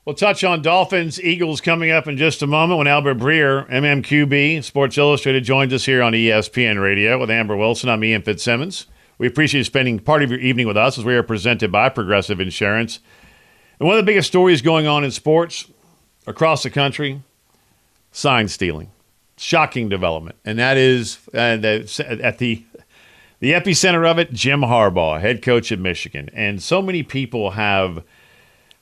We'll 0.04 0.14
touch 0.14 0.44
on 0.44 0.60
Dolphins, 0.60 1.18
Eagles 1.18 1.62
coming 1.62 1.90
up 1.90 2.06
in 2.06 2.18
just 2.18 2.42
a 2.42 2.46
moment 2.46 2.76
when 2.76 2.86
Albert 2.86 3.16
Breer, 3.16 3.66
MMQB, 3.70 4.62
Sports 4.62 4.98
Illustrated, 4.98 5.44
joins 5.44 5.72
us 5.72 5.86
here 5.86 6.02
on 6.02 6.12
ESPN 6.12 6.78
Radio 6.82 7.18
with 7.18 7.30
Amber 7.30 7.56
Wilson. 7.56 7.88
I'm 7.88 8.04
Ian 8.04 8.20
Fitzsimmons. 8.20 8.84
We 9.16 9.26
appreciate 9.26 9.60
you 9.60 9.64
spending 9.64 9.98
part 9.98 10.22
of 10.22 10.30
your 10.30 10.40
evening 10.40 10.66
with 10.66 10.76
us 10.76 10.98
as 10.98 11.06
we 11.06 11.14
are 11.14 11.22
presented 11.22 11.72
by 11.72 11.88
Progressive 11.88 12.38
Insurance. 12.38 13.00
And 13.80 13.86
one 13.86 13.96
of 13.96 14.04
the 14.04 14.06
biggest 14.06 14.28
stories 14.28 14.60
going 14.60 14.86
on 14.86 15.04
in 15.04 15.10
sports 15.10 15.70
across 16.26 16.64
the 16.64 16.70
country 16.70 17.22
sign 18.12 18.48
stealing. 18.48 18.90
Shocking 19.38 19.88
development. 19.88 20.36
And 20.44 20.58
that 20.58 20.76
is 20.76 21.18
uh, 21.32 21.38
at 21.38 22.36
the 22.36 22.62
the 23.40 23.52
epicenter 23.52 24.06
of 24.06 24.18
it, 24.18 24.34
Jim 24.34 24.60
Harbaugh, 24.60 25.18
head 25.18 25.40
coach 25.40 25.72
of 25.72 25.80
Michigan. 25.80 26.28
And 26.34 26.62
so 26.62 26.82
many 26.82 27.02
people 27.02 27.52
have 27.52 28.04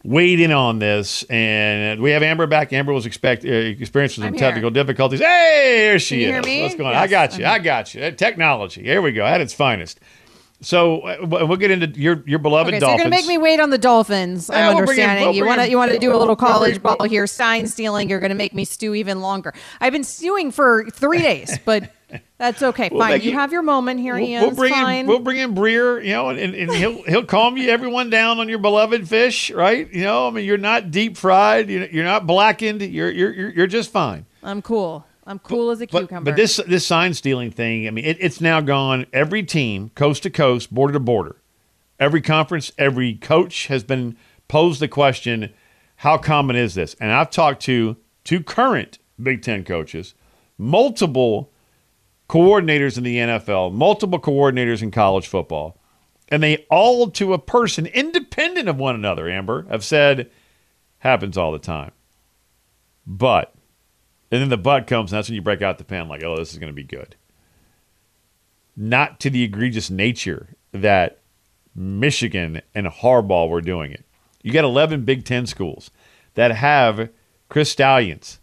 weighed 0.05 0.41
in 0.41 0.53
on 0.53 0.79
this. 0.79 1.23
And 1.25 2.01
we 2.01 2.11
have 2.11 2.23
Amber 2.23 2.47
back. 2.47 2.73
Amber 2.73 2.93
was 2.93 3.07
expect, 3.07 3.45
uh, 3.45 3.49
experiencing 3.49 4.23
some 4.23 4.33
I'm 4.35 4.39
technical 4.39 4.71
here. 4.71 4.83
difficulties. 4.85 5.21
Hey, 5.21 5.79
here 5.89 5.99
she 5.99 6.25
Can 6.25 6.47
is. 6.47 6.63
What's 6.63 6.75
going 6.77 6.89
on? 6.89 6.95
Yes, 6.95 7.03
I 7.03 7.07
got 7.09 7.39
you. 7.39 7.47
I 7.47 7.59
got 7.59 7.95
you. 7.95 8.03
Uh, 8.05 8.11
Technology. 8.13 8.83
Here 8.83 9.03
we 9.03 9.13
go. 9.13 9.25
At 9.25 9.41
its 9.41 9.55
finest. 9.55 10.01
So 10.65 11.01
uh, 11.01 11.17
we'll 11.47 11.57
get 11.57 11.73
into 11.73 11.89
your 12.01 12.23
your 12.25 12.39
beloved 12.39 12.69
Okay, 12.73 12.79
so 12.79 12.87
you're 12.89 12.99
gonna 12.99 13.11
make 13.11 13.27
me 13.27 13.37
wait 13.37 13.59
on 13.59 13.71
the 13.71 13.79
Dolphins. 13.79 14.49
Yeah, 14.49 14.69
I'm 14.69 14.77
we'll 14.77 14.87
bring 14.87 14.99
in- 15.01 15.11
understanding. 15.11 15.25
we'll 15.27 15.35
you 15.35 15.45
want 15.45 15.61
to 15.61 15.69
you 15.69 15.77
want 15.77 15.91
to 15.91 15.99
do 15.99 16.15
a 16.15 16.17
little 16.17 16.37
college 16.37 16.81
ball 16.81 17.03
here, 17.03 17.27
sign 17.27 17.67
stealing. 17.67 18.09
You're 18.09 18.21
gonna 18.21 18.37
make 18.37 18.55
me 18.55 18.65
stew 18.65 18.95
even 18.95 19.21
longer. 19.21 19.53
I've 19.81 19.93
been 19.93 20.05
stewing 20.05 20.53
for 20.53 20.89
three 20.91 21.19
days, 21.19 21.59
but 21.65 21.91
that's 22.43 22.63
okay. 22.63 22.89
We'll 22.91 23.01
fine. 23.01 23.21
You 23.23 23.31
you- 23.31 23.39
have 23.39 23.53
your 23.53 23.63
moment 23.63 24.01
here, 24.01 24.15
We'll, 24.17 24.25
Ian. 24.29 24.43
we'll 24.43 24.55
bring 24.57 24.73
fine. 24.75 24.97
in 25.01 25.07
we'll 25.07 25.21
bring 25.21 25.39
in 25.39 25.55
Breer, 25.55 26.05
you 26.05 26.11
know, 26.13 26.29
and, 26.31 26.55
and 26.55 26.73
he'll 26.73 27.03
he'll 27.05 27.25
calm 27.25 27.57
you 27.57 27.71
everyone 27.71 28.11
down 28.11 28.41
on 28.41 28.49
your 28.49 28.59
beloved 28.59 29.09
fish, 29.09 29.51
right? 29.53 29.91
You 29.93 30.03
know, 30.03 30.27
I 30.27 30.31
mean, 30.31 30.45
you're 30.45 30.59
not 30.59 30.91
deep 30.91 31.17
fried, 31.17 31.71
you're, 31.71 31.87
you're 31.87 32.05
not 32.05 32.27
blackened, 32.27 32.83
you're 32.83 33.11
you're 33.11 33.51
you're 33.51 33.67
just 33.69 33.91
fine. 33.93 34.27
I'm 34.43 34.61
cool. 34.61 35.07
I'm 35.25 35.39
cool 35.39 35.71
as 35.71 35.81
a 35.81 35.87
But, 35.87 36.01
cucumber. 36.09 36.33
but 36.33 36.37
this 36.37 36.57
this 36.67 36.85
sign 36.85 37.15
stealing 37.15 37.53
thing, 37.53 37.87
I 37.87 37.91
mean, 37.93 38.05
it, 38.05 38.17
it's 38.19 38.41
now 38.41 38.61
gone 38.61 39.07
every 39.13 39.45
team, 39.45 39.91
coast 39.95 40.25
to 40.25 40.31
coast, 40.31 40.75
border 40.75 40.95
to 40.95 41.01
border, 41.01 41.37
every 42.01 42.21
conference, 42.21 42.73
every 42.77 43.15
coach 43.15 43.69
has 43.69 43.85
been 43.85 44.17
posed 44.49 44.81
the 44.81 44.89
question, 44.89 45.53
how 45.99 46.19
common 46.19 46.57
is 46.57 46.75
this? 46.75 46.97
And 47.01 47.13
I've 47.13 47.31
talked 47.31 47.63
to 47.63 47.97
two 48.25 48.43
current 48.43 48.99
Big 49.23 49.43
Ten 49.43 49.63
coaches, 49.63 50.15
multiple 50.59 51.52
coordinators 52.33 52.97
in 52.97 53.05
the 53.05 53.19
NFL, 53.19 53.75
multiple 53.75 54.19
coordinators 54.19 54.83
in 54.83 54.91
college 54.91 55.29
football, 55.29 55.77
and 56.31 56.43
they 56.43 56.67
all 56.71 57.11
to 57.11 57.35
a 57.35 57.39
person, 57.39 57.85
independent 57.85 58.71
of 58.71 58.79
one 58.79 58.95
another, 58.95 59.29
Amber, 59.29 59.67
have 59.69 59.85
said 59.85 60.31
happens 61.01 61.37
all 61.37 61.53
the 61.53 61.59
time. 61.59 61.93
But 63.07 63.55
and 64.31 64.41
then 64.41 64.49
the 64.49 64.57
but 64.57 64.87
comes, 64.87 65.13
and 65.13 65.19
that's 65.19 65.29
when 65.29 65.35
you 65.35 65.43
break 65.43 65.61
out 65.61 65.77
the 65.77 65.85
pen, 65.85 66.09
like, 66.09 66.25
oh, 66.25 66.39
this 66.39 66.55
is 66.55 66.59
going 66.59 66.73
to 66.73 66.75
be 66.75 66.83
good. 66.83 67.17
Not 68.75 69.21
to 69.21 69.29
the 69.29 69.43
egregious 69.43 69.91
nature 69.91 70.57
that 70.73 71.19
Michigan 71.75 72.63
and 72.75 72.87
Harbaugh 72.87 73.51
were 73.51 73.61
doing 73.61 73.93
it. 73.93 74.07
You 74.43 74.55
got 74.55 74.65
11 74.65 75.05
Big 75.05 75.27
Ten 75.27 75.45
schools 75.45 75.91
that 76.33 76.51
have 76.51 77.11
Chris 77.51 77.71
Stalions 77.71 78.41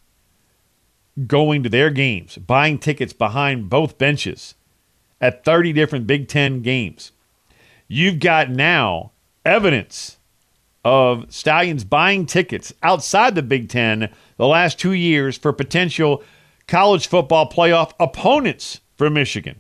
going 1.28 1.64
to 1.64 1.70
their 1.70 1.90
games, 1.90 2.38
buying 2.38 2.78
tickets 2.78 3.14
behind 3.14 3.70
both 3.70 3.98
benches 3.98 4.56
at 5.22 5.44
30 5.44 5.74
different 5.74 6.08
Big 6.08 6.28
Ten 6.28 6.62
games. 6.62 7.12
You've 7.88 8.20
got 8.20 8.50
now 8.50 9.12
evidence 9.46 10.18
of 10.86 11.26
Stalions 11.32 11.84
buying 11.84 12.26
tickets 12.26 12.74
outside 12.82 13.36
the 13.36 13.42
Big 13.42 13.70
Ten 13.70 14.10
the 14.38 14.48
last 14.48 14.80
two 14.80 14.94
years 14.94 15.38
for 15.38 15.52
potential 15.52 16.24
college 16.68 17.08
football 17.08 17.50
playoff 17.50 17.94
opponents 18.00 18.80
for 18.96 19.10
Michigan. 19.10 19.60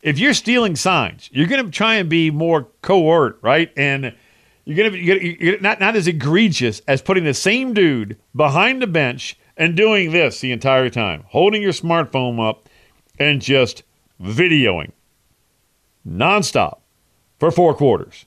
If 0.00 0.18
you're 0.18 0.34
stealing 0.34 0.76
signs, 0.76 1.28
you're 1.32 1.48
going 1.48 1.64
to 1.64 1.70
try 1.70 1.96
and 1.96 2.08
be 2.08 2.30
more 2.30 2.68
covert, 2.82 3.38
right? 3.42 3.70
And 3.76 4.14
you're 4.64 4.76
going 4.76 4.92
to 4.92 4.96
be 4.96 5.36
you're, 5.40 5.60
not, 5.60 5.80
not 5.80 5.96
as 5.96 6.06
egregious 6.06 6.80
as 6.86 7.02
putting 7.02 7.24
the 7.24 7.34
same 7.34 7.74
dude 7.74 8.16
behind 8.34 8.80
the 8.80 8.86
bench 8.86 9.36
and 9.58 9.76
doing 9.76 10.12
this 10.12 10.40
the 10.40 10.52
entire 10.52 10.88
time, 10.88 11.24
holding 11.28 11.60
your 11.60 11.72
smartphone 11.72 12.40
up 12.48 12.68
and 13.18 13.42
just 13.42 13.82
videoing 14.22 14.92
nonstop 16.06 16.78
for 17.38 17.50
four 17.50 17.74
quarters. 17.74 18.24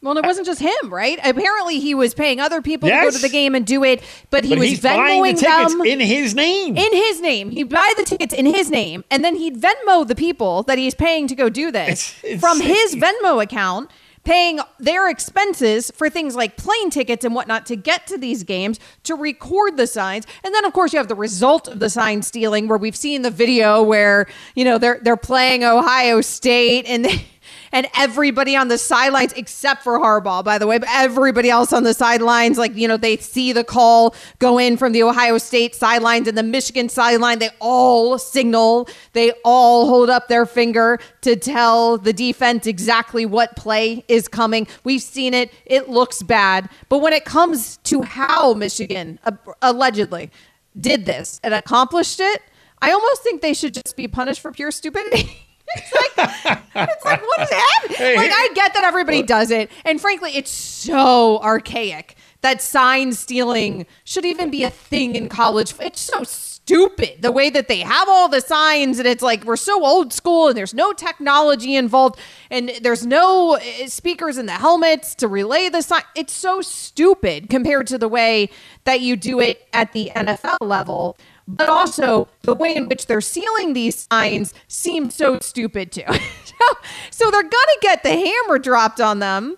well, 0.00 0.16
it 0.16 0.24
wasn't 0.24 0.46
just 0.46 0.60
him, 0.60 0.92
right? 0.92 1.18
Apparently, 1.24 1.78
he 1.78 1.94
was 1.94 2.14
paying 2.14 2.40
other 2.40 2.60
people 2.62 2.88
to 2.88 2.94
go 2.94 3.10
to 3.10 3.18
the 3.18 3.28
game 3.28 3.54
and 3.54 3.64
do 3.66 3.84
it, 3.84 4.02
but 4.30 4.44
he 4.44 4.50
But 4.50 4.58
was 4.58 4.68
he's 4.68 4.80
buying 4.80 5.22
the 5.22 5.32
tickets 5.34 5.72
them 5.74 5.82
in 5.82 6.00
his 6.00 6.34
name. 6.34 6.76
in 6.76 6.92
his 6.92 7.20
name. 7.20 7.50
He'd 7.50 7.68
buy 7.68 7.92
the 7.96 8.04
tickets 8.04 8.32
in 8.34 8.46
his 8.46 8.70
name, 8.70 9.04
and 9.10 9.24
then 9.24 9.36
he'd 9.36 9.60
Venmo 9.60 10.06
the 10.06 10.14
people 10.16 10.62
that 10.64 10.78
he's 10.78 10.94
paying 10.94 11.26
to 11.28 11.34
go 11.34 11.48
do 11.48 11.70
this 11.70 12.18
It's 12.24 12.40
from 12.40 12.60
his. 12.60 12.96
Venmo 12.96 13.42
account, 13.42 13.90
paying 14.24 14.60
their 14.78 15.08
expenses 15.08 15.90
for 15.90 16.08
things 16.08 16.36
like 16.36 16.56
plane 16.56 16.90
tickets 16.90 17.24
and 17.24 17.34
whatnot 17.34 17.66
to 17.66 17.76
get 17.76 18.06
to 18.06 18.18
these 18.18 18.44
games, 18.44 18.78
to 19.04 19.14
record 19.14 19.76
the 19.76 19.86
signs. 19.86 20.26
And 20.44 20.54
then 20.54 20.64
of 20.64 20.72
course 20.72 20.92
you 20.92 20.98
have 20.98 21.08
the 21.08 21.14
result 21.14 21.68
of 21.68 21.78
the 21.78 21.90
sign 21.90 22.22
stealing 22.22 22.68
where 22.68 22.78
we've 22.78 22.96
seen 22.96 23.22
the 23.22 23.30
video 23.30 23.82
where, 23.82 24.26
you 24.54 24.64
know, 24.64 24.78
they're 24.78 25.00
they're 25.02 25.16
playing 25.16 25.64
Ohio 25.64 26.20
State 26.20 26.86
and 26.86 27.04
they 27.04 27.26
and 27.72 27.86
everybody 27.96 28.54
on 28.54 28.68
the 28.68 28.78
sidelines, 28.78 29.32
except 29.32 29.82
for 29.82 29.98
Harbaugh, 29.98 30.44
by 30.44 30.58
the 30.58 30.66
way, 30.66 30.78
but 30.78 30.88
everybody 30.92 31.50
else 31.50 31.72
on 31.72 31.82
the 31.82 31.94
sidelines, 31.94 32.58
like, 32.58 32.76
you 32.76 32.86
know, 32.86 32.96
they 32.96 33.16
see 33.16 33.52
the 33.52 33.64
call 33.64 34.14
go 34.38 34.58
in 34.58 34.76
from 34.76 34.92
the 34.92 35.02
Ohio 35.02 35.38
State 35.38 35.74
sidelines 35.74 36.28
and 36.28 36.36
the 36.36 36.42
Michigan 36.42 36.88
sideline. 36.88 37.38
They 37.38 37.50
all 37.60 38.18
signal, 38.18 38.88
they 39.14 39.32
all 39.44 39.86
hold 39.88 40.10
up 40.10 40.28
their 40.28 40.44
finger 40.44 40.98
to 41.22 41.34
tell 41.34 41.96
the 41.96 42.12
defense 42.12 42.66
exactly 42.66 43.24
what 43.24 43.56
play 43.56 44.04
is 44.06 44.28
coming. 44.28 44.66
We've 44.84 45.02
seen 45.02 45.32
it, 45.32 45.50
it 45.64 45.88
looks 45.88 46.22
bad. 46.22 46.68
But 46.88 46.98
when 46.98 47.12
it 47.12 47.24
comes 47.24 47.78
to 47.84 48.02
how 48.02 48.54
Michigan 48.54 49.18
uh, 49.24 49.32
allegedly 49.62 50.30
did 50.78 51.06
this 51.06 51.40
and 51.42 51.54
accomplished 51.54 52.20
it, 52.20 52.42
I 52.80 52.90
almost 52.90 53.22
think 53.22 53.40
they 53.40 53.54
should 53.54 53.74
just 53.74 53.96
be 53.96 54.08
punished 54.08 54.40
for 54.40 54.52
pure 54.52 54.70
stupidity. 54.70 55.48
it's 55.76 55.92
like 55.92 56.58
it's 56.74 57.04
like 57.04 57.22
what 57.22 57.40
is 57.42 57.50
happening? 57.50 57.96
Hey, 58.02 58.16
like 58.16 58.30
I 58.32 58.48
get 58.54 58.74
that 58.74 58.84
everybody 58.84 59.22
does 59.22 59.50
it, 59.50 59.70
and 59.84 60.00
frankly, 60.00 60.32
it's 60.34 60.50
so 60.50 61.38
archaic 61.40 62.16
that 62.40 62.60
sign 62.60 63.12
stealing 63.12 63.86
should 64.04 64.24
even 64.24 64.50
be 64.50 64.64
a 64.64 64.70
thing 64.70 65.14
in 65.14 65.28
college. 65.28 65.74
It's 65.78 66.00
so 66.00 66.24
stupid 66.24 67.20
the 67.20 67.32
way 67.32 67.50
that 67.50 67.68
they 67.68 67.80
have 67.80 68.08
all 68.08 68.28
the 68.28 68.40
signs, 68.40 68.98
and 68.98 69.06
it's 69.06 69.22
like 69.22 69.44
we're 69.44 69.56
so 69.56 69.84
old 69.84 70.12
school, 70.12 70.48
and 70.48 70.56
there's 70.56 70.74
no 70.74 70.92
technology 70.92 71.76
involved, 71.76 72.18
and 72.50 72.72
there's 72.82 73.06
no 73.06 73.56
uh, 73.56 73.86
speakers 73.86 74.38
in 74.38 74.46
the 74.46 74.52
helmets 74.52 75.14
to 75.16 75.28
relay 75.28 75.68
the 75.68 75.82
sign. 75.82 76.02
It's 76.14 76.32
so 76.32 76.60
stupid 76.60 77.50
compared 77.50 77.86
to 77.88 77.98
the 77.98 78.08
way 78.08 78.48
that 78.84 79.00
you 79.00 79.16
do 79.16 79.40
it 79.40 79.68
at 79.72 79.92
the 79.92 80.10
NFL 80.14 80.58
level 80.60 81.16
but 81.52 81.68
also 81.68 82.28
the 82.42 82.54
way 82.54 82.74
in 82.74 82.88
which 82.88 83.06
they're 83.06 83.20
sealing 83.20 83.74
these 83.74 84.08
signs 84.10 84.54
seems 84.68 85.14
so 85.14 85.38
stupid 85.38 85.92
too. 85.92 86.02
so, 86.44 86.64
so 87.10 87.30
they're 87.30 87.42
gonna 87.42 87.78
get 87.80 88.02
the 88.02 88.10
hammer 88.10 88.58
dropped 88.58 89.00
on 89.00 89.18
them 89.18 89.56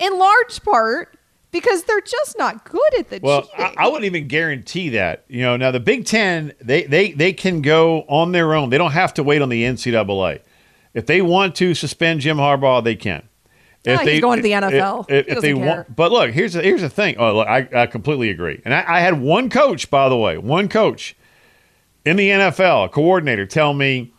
in 0.00 0.18
large 0.18 0.62
part 0.62 1.18
because 1.50 1.84
they're 1.84 2.00
just 2.00 2.38
not 2.38 2.64
good 2.64 2.94
at 2.98 3.10
the 3.10 3.20
Well, 3.22 3.42
cheating. 3.42 3.74
I, 3.78 3.84
I 3.84 3.86
wouldn't 3.86 4.04
even 4.04 4.28
guarantee 4.28 4.90
that. 4.90 5.24
You 5.28 5.42
know, 5.42 5.56
now 5.56 5.70
the 5.70 5.80
Big 5.80 6.04
Ten, 6.04 6.52
they, 6.60 6.84
they, 6.84 7.12
they 7.12 7.32
can 7.32 7.62
go 7.62 8.02
on 8.02 8.32
their 8.32 8.54
own. 8.54 8.70
They 8.70 8.78
don't 8.78 8.92
have 8.92 9.14
to 9.14 9.22
wait 9.22 9.42
on 9.42 9.48
the 9.48 9.64
NCAA. 9.64 10.40
If 10.94 11.06
they 11.06 11.22
want 11.22 11.54
to 11.56 11.74
suspend 11.74 12.20
Jim 12.20 12.36
Harbaugh, 12.36 12.84
they 12.84 12.96
can. 12.96 13.28
Ah, 13.86 13.98
he's 13.98 14.20
going 14.20 14.38
to 14.38 14.42
the 14.42 14.52
NFL. 14.52 15.06
If, 15.08 15.26
He 15.26 15.32
if 15.32 15.40
they 15.40 15.54
care. 15.54 15.66
want, 15.66 15.96
but 15.96 16.10
look, 16.12 16.30
here's 16.30 16.54
the, 16.54 16.62
here's 16.62 16.80
the 16.80 16.90
thing. 16.90 17.16
Oh, 17.18 17.36
look, 17.36 17.48
I, 17.48 17.68
I 17.74 17.86
completely 17.86 18.30
agree. 18.30 18.60
And 18.64 18.74
I, 18.74 18.84
I 18.96 19.00
had 19.00 19.20
one 19.20 19.48
coach, 19.50 19.90
by 19.90 20.08
the 20.08 20.16
way, 20.16 20.36
one 20.36 20.68
coach 20.68 21.16
in 22.04 22.16
the 22.16 22.28
NFL, 22.28 22.86
a 22.86 22.88
coordinator, 22.88 23.46
tell 23.46 23.74
me 23.74 24.12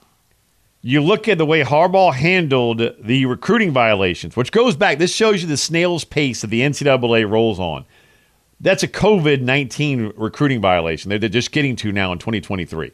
you 0.82 1.01
look 1.01 1.28
at 1.28 1.38
the 1.38 1.45
way 1.45 1.64
Harbaugh 1.64 2.14
handled 2.14 2.82
the 3.01 3.26
recruiting 3.26 3.72
violations, 3.72 4.38
which 4.38 4.51
goes 4.51 4.76
back, 4.76 4.97
this 4.97 5.14
shows 5.14 5.41
you 5.41 5.47
the 5.47 5.57
snail's 5.57 6.05
pace 6.05 6.41
that 6.41 6.47
the 6.47 6.62
NCAA 6.62 7.30
rolls 7.30 7.60
on. 7.60 7.86
That's 8.62 8.84
a 8.84 8.88
COVID 8.88 9.41
19 9.41 10.14
recruiting 10.16 10.62
violation 10.62 11.10
that 11.10 11.20
they're 11.20 11.30
just 11.30 11.51
getting 11.51 11.76
to 11.78 11.91
now 11.91 12.12
in 12.12 12.20
2023. 12.20 12.91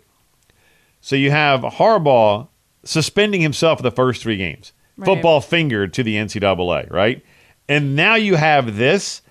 So 1.01 1.15
you 1.15 1.31
have 1.31 1.61
Harbaugh 1.61 2.47
suspending 2.83 3.41
himself 3.41 3.79
for 3.79 3.83
the 3.83 3.91
first 3.91 4.21
three 4.21 4.37
games, 4.37 4.73
Right. 4.97 5.05
football 5.05 5.41
finger 5.41 5.87
to 5.87 6.03
the 6.03 6.15
NCAA, 6.15 6.89
right? 6.89 7.23
And 7.67 7.95
now 7.95 8.15
you 8.15 8.35
have 8.35 8.77
this. 8.77 9.21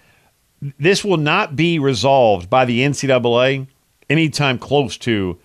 This 0.79 1.05
will 1.05 1.17
not 1.17 1.57
be 1.57 1.79
resolved 1.79 2.51
by 2.51 2.65
the 2.65 2.81
NCAA 2.81 3.67
anytime 4.11 4.59
close 4.59 4.97
to 4.99 5.39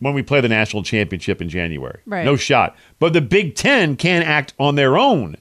when 0.00 0.14
we 0.14 0.22
play 0.22 0.40
the 0.40 0.48
national 0.48 0.82
championship 0.82 1.40
in 1.40 1.48
January. 1.48 2.00
Right. 2.06 2.24
No 2.24 2.36
shot. 2.36 2.76
But 2.98 3.12
the 3.12 3.20
Big 3.20 3.54
Ten 3.54 3.96
can 3.96 4.22
act 4.22 4.54
on 4.58 4.74
their 4.74 4.96
own 4.98 5.36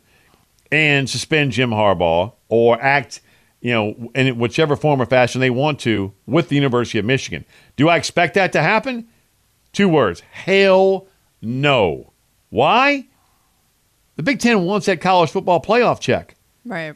and 0.72 1.10
suspend 1.10 1.51
Jim 1.51 1.70
Harbaugh 1.72 2.34
or 2.49 2.82
act, 2.82 3.22
you 3.62 3.72
know, 3.72 4.12
in 4.16 4.38
whichever 4.38 4.76
form 4.76 5.01
or 5.01 5.05
fashion 5.05 5.41
they 5.41 5.49
want 5.49 5.80
to 5.82 6.14
with 6.26 6.49
the 6.49 6.55
University 6.55 6.97
of 6.99 7.05
Michigan. 7.05 7.45
Do 7.76 7.89
I 7.89 7.97
expect 7.97 8.34
that 8.36 8.51
to 8.53 8.62
happen? 8.62 9.08
Two 9.74 9.89
words. 9.89 10.22
Hell 10.32 11.08
no. 11.41 12.14
Why? 12.49 13.08
The 14.18 14.24
Big 14.24 14.39
Ten 14.39 14.63
wants 14.63 14.88
that 14.88 14.99
college 14.99 15.30
football 15.30 15.61
playoff 15.61 15.99
check. 15.99 16.36
Right. 16.65 16.95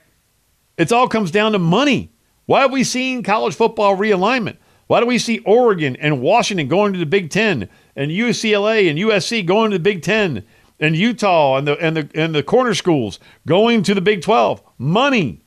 It 0.78 0.92
all 0.92 1.08
comes 1.08 1.32
down 1.32 1.54
to 1.54 1.60
money. 1.60 2.12
Why 2.48 2.62
have 2.62 2.72
we 2.72 2.84
seen 2.84 3.24
college 3.24 3.56
football 3.56 3.96
realignment? 3.96 4.58
Why 4.88 5.00
do 5.00 5.06
we 5.06 5.20
see 5.20 5.40
Oregon 5.40 5.96
and 5.98 6.22
Washington 6.22 6.68
going 6.68 6.94
to 6.94 7.00
the 7.00 7.06
Big 7.06 7.30
Ten 7.30 7.70
and 7.96 8.12
UCLA 8.12 8.90
and 8.90 9.00
USC 9.00 9.46
going 9.46 9.72
to 9.72 9.78
the 9.78 9.84
Big 9.84 10.02
Ten 10.02 10.44
and 10.80 10.96
Utah 10.96 11.58
and 11.58 11.68
the 11.68 11.78
and 11.78 11.96
the 11.96 12.10
and 12.16 12.36
the 12.36 12.44
corner 12.44 12.74
schools 12.74 13.20
going 13.46 13.84
to 13.84 13.94
the 13.94 14.02
Big 14.02 14.22
Twelve? 14.22 14.62
Money. 14.78 15.46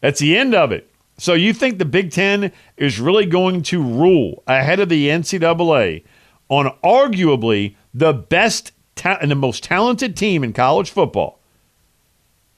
That's 0.00 0.20
the 0.20 0.36
end 0.36 0.54
of 0.54 0.72
it. 0.72 0.90
So 1.18 1.34
you 1.34 1.52
think 1.52 1.78
the 1.78 1.84
Big 1.84 2.12
Ten 2.12 2.52
is 2.76 3.00
really 3.00 3.26
going 3.26 3.62
to 3.64 3.82
rule 3.82 4.42
ahead 4.46 4.80
of 4.80 4.88
the 4.88 5.08
NCAA 5.08 6.04
on 6.48 6.74
arguably 6.82 7.74
the 7.92 8.14
best 8.14 8.72
ta- 9.00 9.18
and 9.20 9.30
the 9.30 9.34
most 9.34 9.64
talented 9.64 10.16
team 10.16 10.44
in 10.44 10.52
college 10.52 10.90
football 10.90 11.38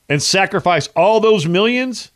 and 0.08 0.22
sacrifice 0.22 0.88
all 0.88 1.20
those 1.20 1.46
millions? 1.46 2.10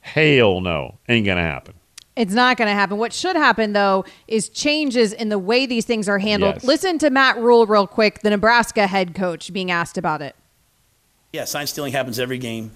Hell 0.00 0.60
no. 0.60 0.98
Ain't 1.08 1.26
going 1.26 1.38
to 1.38 1.42
happen. 1.42 1.74
It's 2.14 2.34
not 2.34 2.58
going 2.58 2.68
to 2.68 2.74
happen. 2.74 2.98
What 2.98 3.12
should 3.12 3.36
happen, 3.36 3.72
though, 3.72 4.04
is 4.28 4.50
changes 4.50 5.14
in 5.14 5.30
the 5.30 5.38
way 5.38 5.64
these 5.64 5.86
things 5.86 6.08
are 6.08 6.18
handled. 6.18 6.56
Yes. 6.56 6.64
Listen 6.64 6.98
to 6.98 7.08
Matt 7.08 7.38
Rhule 7.38 7.64
real 7.66 7.86
quick, 7.86 8.20
the 8.20 8.28
Nebraska 8.28 8.86
head 8.86 9.14
coach, 9.14 9.50
being 9.52 9.70
asked 9.70 9.96
about 9.96 10.20
it. 10.20 10.36
Yeah, 11.32 11.44
sign 11.44 11.66
stealing 11.66 11.92
happens 11.92 12.18
every 12.18 12.36
game. 12.36 12.70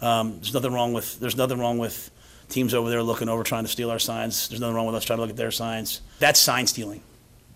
Um, 0.00 0.38
there's 0.40 0.54
nothing 0.54 0.72
wrong 0.72 0.92
with 0.92 1.20
there's 1.20 1.36
nothing 1.36 1.60
wrong 1.60 1.78
with 1.78 2.10
teams 2.48 2.74
over 2.74 2.90
there 2.90 3.02
looking 3.02 3.28
over 3.28 3.44
trying 3.44 3.64
to 3.64 3.70
steal 3.70 3.90
our 3.90 3.98
signs. 4.00 4.48
There's 4.48 4.60
nothing 4.60 4.74
wrong 4.74 4.86
with 4.86 4.96
us 4.96 5.04
trying 5.04 5.18
to 5.18 5.20
look 5.20 5.30
at 5.30 5.36
their 5.36 5.52
signs. 5.52 6.00
That's 6.18 6.40
sign 6.40 6.66
stealing. 6.66 7.02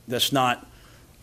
That's 0.06 0.32
not. 0.32 0.66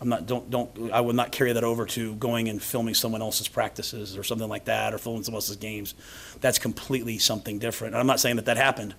I'm 0.00 0.08
not. 0.08 0.26
Don't 0.26 0.50
don't. 0.50 0.92
I 0.92 1.00
would 1.00 1.16
not 1.16 1.30
carry 1.30 1.52
that 1.52 1.64
over 1.64 1.84
to 1.86 2.14
going 2.14 2.48
and 2.48 2.62
filming 2.62 2.94
someone 2.94 3.20
else's 3.20 3.48
practices 3.48 4.16
or 4.16 4.24
something 4.24 4.48
like 4.48 4.64
that, 4.64 4.94
or 4.94 4.98
filming 4.98 5.22
someone 5.24 5.38
else's 5.38 5.56
games. 5.56 5.94
That's 6.40 6.58
completely 6.58 7.18
something 7.18 7.58
different. 7.58 7.94
And 7.94 8.00
I'm 8.00 8.06
not 8.06 8.18
saying 8.18 8.36
that 8.36 8.46
that 8.46 8.56
happened, 8.56 8.94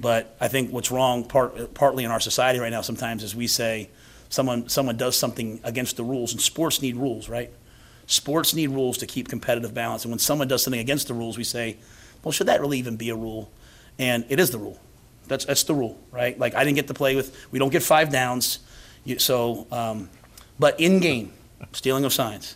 but 0.00 0.36
I 0.40 0.48
think 0.48 0.72
what's 0.72 0.90
wrong 0.90 1.24
part, 1.24 1.74
partly 1.74 2.02
in 2.02 2.10
our 2.10 2.18
society 2.18 2.58
right 2.58 2.70
now 2.70 2.80
sometimes 2.80 3.22
is 3.22 3.36
we 3.36 3.46
say 3.46 3.90
someone 4.30 4.68
someone 4.68 4.96
does 4.96 5.16
something 5.16 5.60
against 5.62 5.96
the 5.96 6.02
rules, 6.02 6.32
and 6.32 6.40
sports 6.40 6.82
need 6.82 6.96
rules, 6.96 7.28
right? 7.28 7.52
Sports 8.06 8.52
need 8.52 8.70
rules 8.70 8.98
to 8.98 9.06
keep 9.06 9.28
competitive 9.28 9.72
balance. 9.74 10.04
And 10.04 10.10
when 10.10 10.18
someone 10.18 10.48
does 10.48 10.64
something 10.64 10.80
against 10.80 11.06
the 11.06 11.14
rules, 11.14 11.38
we 11.38 11.44
say, 11.44 11.76
well, 12.24 12.32
should 12.32 12.48
that 12.48 12.60
really 12.60 12.78
even 12.78 12.96
be 12.96 13.10
a 13.10 13.16
rule? 13.16 13.52
And 13.98 14.24
it 14.28 14.40
is 14.40 14.50
the 14.50 14.58
rule. 14.58 14.80
That's, 15.28 15.44
that's 15.44 15.62
the 15.62 15.74
rule, 15.74 16.00
right? 16.10 16.36
Like, 16.36 16.54
I 16.54 16.64
didn't 16.64 16.76
get 16.76 16.88
to 16.88 16.94
play 16.94 17.14
with, 17.14 17.46
we 17.52 17.60
don't 17.60 17.70
get 17.70 17.82
five 17.82 18.10
downs. 18.10 18.58
You, 19.04 19.18
so, 19.18 19.66
um, 19.70 20.10
but 20.62 20.78
in 20.78 21.00
game, 21.00 21.32
stealing 21.72 22.04
of 22.04 22.12
signs. 22.12 22.54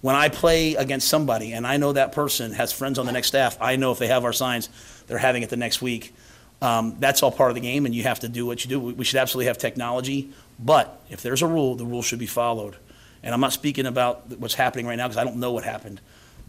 When 0.00 0.16
I 0.16 0.28
play 0.28 0.74
against 0.74 1.06
somebody 1.06 1.52
and 1.52 1.64
I 1.64 1.76
know 1.76 1.92
that 1.92 2.10
person 2.10 2.50
has 2.50 2.72
friends 2.72 2.98
on 2.98 3.06
the 3.06 3.12
next 3.12 3.28
staff, 3.28 3.56
I 3.60 3.76
know 3.76 3.92
if 3.92 4.00
they 4.00 4.08
have 4.08 4.24
our 4.24 4.32
signs, 4.32 4.68
they're 5.06 5.18
having 5.18 5.44
it 5.44 5.50
the 5.50 5.56
next 5.56 5.80
week. 5.80 6.12
Um, 6.60 6.96
that's 6.98 7.22
all 7.22 7.30
part 7.30 7.52
of 7.52 7.54
the 7.54 7.60
game, 7.60 7.86
and 7.86 7.94
you 7.94 8.02
have 8.02 8.18
to 8.20 8.28
do 8.28 8.44
what 8.44 8.64
you 8.64 8.70
do. 8.70 8.80
We- 8.80 9.04
should 9.04 9.20
absolutely 9.20 9.46
have 9.46 9.56
technology, 9.56 10.30
but 10.58 11.00
if 11.10 11.22
there's 11.22 11.42
a 11.42 11.46
rule, 11.46 11.76
the 11.76 11.84
rule 11.84 12.02
should 12.02 12.18
be 12.18 12.26
followed. 12.26 12.74
And 13.22 13.32
I'm 13.32 13.40
not 13.40 13.52
speaking 13.52 13.86
about 13.86 14.36
what's 14.36 14.54
happening 14.54 14.84
right 14.84 14.96
now 14.96 15.06
because 15.06 15.18
I 15.18 15.22
don't 15.22 15.36
know 15.36 15.52
what 15.52 15.62
happened. 15.62 16.00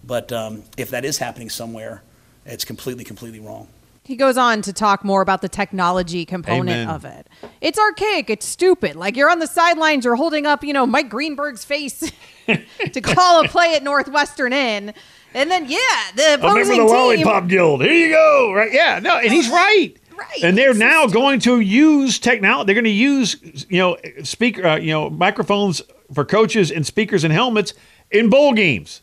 But 0.04 0.32
um, 0.32 0.64
if 0.76 0.90
that 0.90 1.06
is 1.06 1.20
happening 1.20 1.52
somewhere, 1.52 2.02
it's 2.48 2.66
completely, 2.66 3.04
completely 3.04 3.40
wrong. 3.40 3.68
He 4.06 4.16
goes 4.16 4.38
on 4.38 4.62
to 4.62 4.72
talk 4.72 5.04
more 5.04 5.24
about 5.24 5.42
the 5.42 5.50
technology 5.50 6.26
component 6.26 6.70
Amen. 6.70 6.90
of 6.90 7.06
it. 7.06 7.28
It's 7.60 7.80
archaic. 7.80 8.30
It's 8.30 8.46
stupid. 8.46 8.96
Like 8.96 9.18
you're 9.18 9.32
on 9.32 9.40
the 9.40 9.48
sidelines, 9.48 10.06
you're 10.06 10.16
holding 10.16 10.46
up, 10.46 10.64
you 10.64 10.74
know, 10.74 10.86
Mike 10.86 11.10
Greenberg's 11.10 11.66
face 11.66 12.12
to 12.46 13.02
call 13.02 13.44
a 13.44 13.48
play 13.48 13.76
at 13.76 13.82
Northwestern 13.82 14.54
in. 14.54 14.94
And 15.34 15.50
then, 15.50 15.66
yeah, 15.68 15.80
the 16.16 16.36
opposing 16.36 16.72
Remember 16.72 16.76
the 16.76 16.76
team. 16.76 17.26
Lollipop 17.26 17.48
Guild. 17.48 17.82
Here 17.82 17.94
you 17.94 18.10
go. 18.10 18.54
Right? 18.54 18.72
Yeah. 18.72 19.00
No, 19.00 19.18
and 19.18 19.34
he's 19.34 19.50
right. 19.50 19.96
Right. 20.16 20.44
And 20.44 20.56
they're 20.56 20.76
now 20.76 21.08
going 21.08 21.40
to 21.42 21.60
use 21.60 22.20
technology. 22.20 22.68
They're 22.68 22.82
going 22.82 22.86
to 22.86 22.92
use, 22.92 23.66
you 23.70 23.80
know, 23.80 23.98
speaker, 24.24 24.66
uh, 24.66 24.78
you 24.78 24.92
know, 24.92 25.10
microphones 25.10 25.82
for 26.14 26.24
coaches 26.24 26.72
and 26.72 26.86
speakers 26.86 27.24
and 27.24 27.34
helmets 27.34 27.74
in 28.12 28.30
bowl 28.30 28.54
games. 28.54 29.02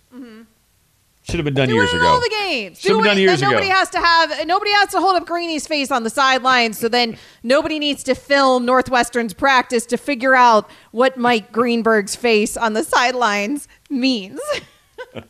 Should 1.25 1.37
have 1.37 1.45
been 1.45 1.55
done 1.55 1.69
Do 1.69 1.75
years 1.75 1.91
it 1.93 1.97
in 1.97 2.03
ago. 2.03 2.09
all 2.11 2.21
the 2.21 2.35
games. 2.41 2.81
Should 2.81 2.91
have 2.91 2.99
been 2.99 3.07
done 3.07 3.19
years 3.19 3.41
then 3.41 3.51
nobody 3.51 3.69
ago. 3.69 3.77
has 3.77 3.91
to 3.91 3.99
have 4.01 4.47
nobody 4.47 4.73
has 4.73 4.89
to 4.91 4.99
hold 5.01 5.15
up 5.17 5.25
Greeny's 5.25 5.67
face 5.69 5.93
on 5.93 6.03
the 6.03 6.11
sidelines. 6.11 6.79
So 6.79 6.89
then 6.89 7.17
nobody 7.45 7.79
needs 7.79 8.03
to 8.05 8.15
film 8.17 8.65
Northwestern's 8.67 9.33
practice 9.33 9.87
to 9.87 9.97
figure 9.97 10.35
out 10.35 10.69
what 10.91 11.17
Mike 11.17 11.53
Greenberg's 11.53 12.17
face 12.17 12.57
on 12.57 12.73
the 12.73 12.83
sidelines 12.83 13.69
means. 13.89 14.41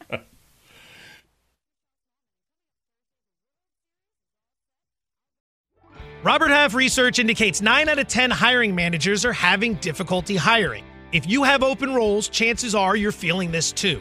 Robert 6.25 6.51
Half 6.51 6.75
research 6.75 7.19
indicates 7.19 7.61
9 7.61 7.89
out 7.89 7.99
of 7.99 8.07
10 8.07 8.31
hiring 8.31 8.75
managers 8.75 9.25
are 9.25 9.33
having 9.33 9.75
difficulty 9.75 10.37
hiring. 10.37 10.85
If 11.11 11.29
you 11.29 11.43
have 11.43 11.63
open 11.63 11.93
roles, 11.95 12.29
chances 12.29 12.75
are 12.75 12.95
you're 12.97 13.13
feeling 13.13 13.51
this 13.51 13.73
too. 13.73 14.01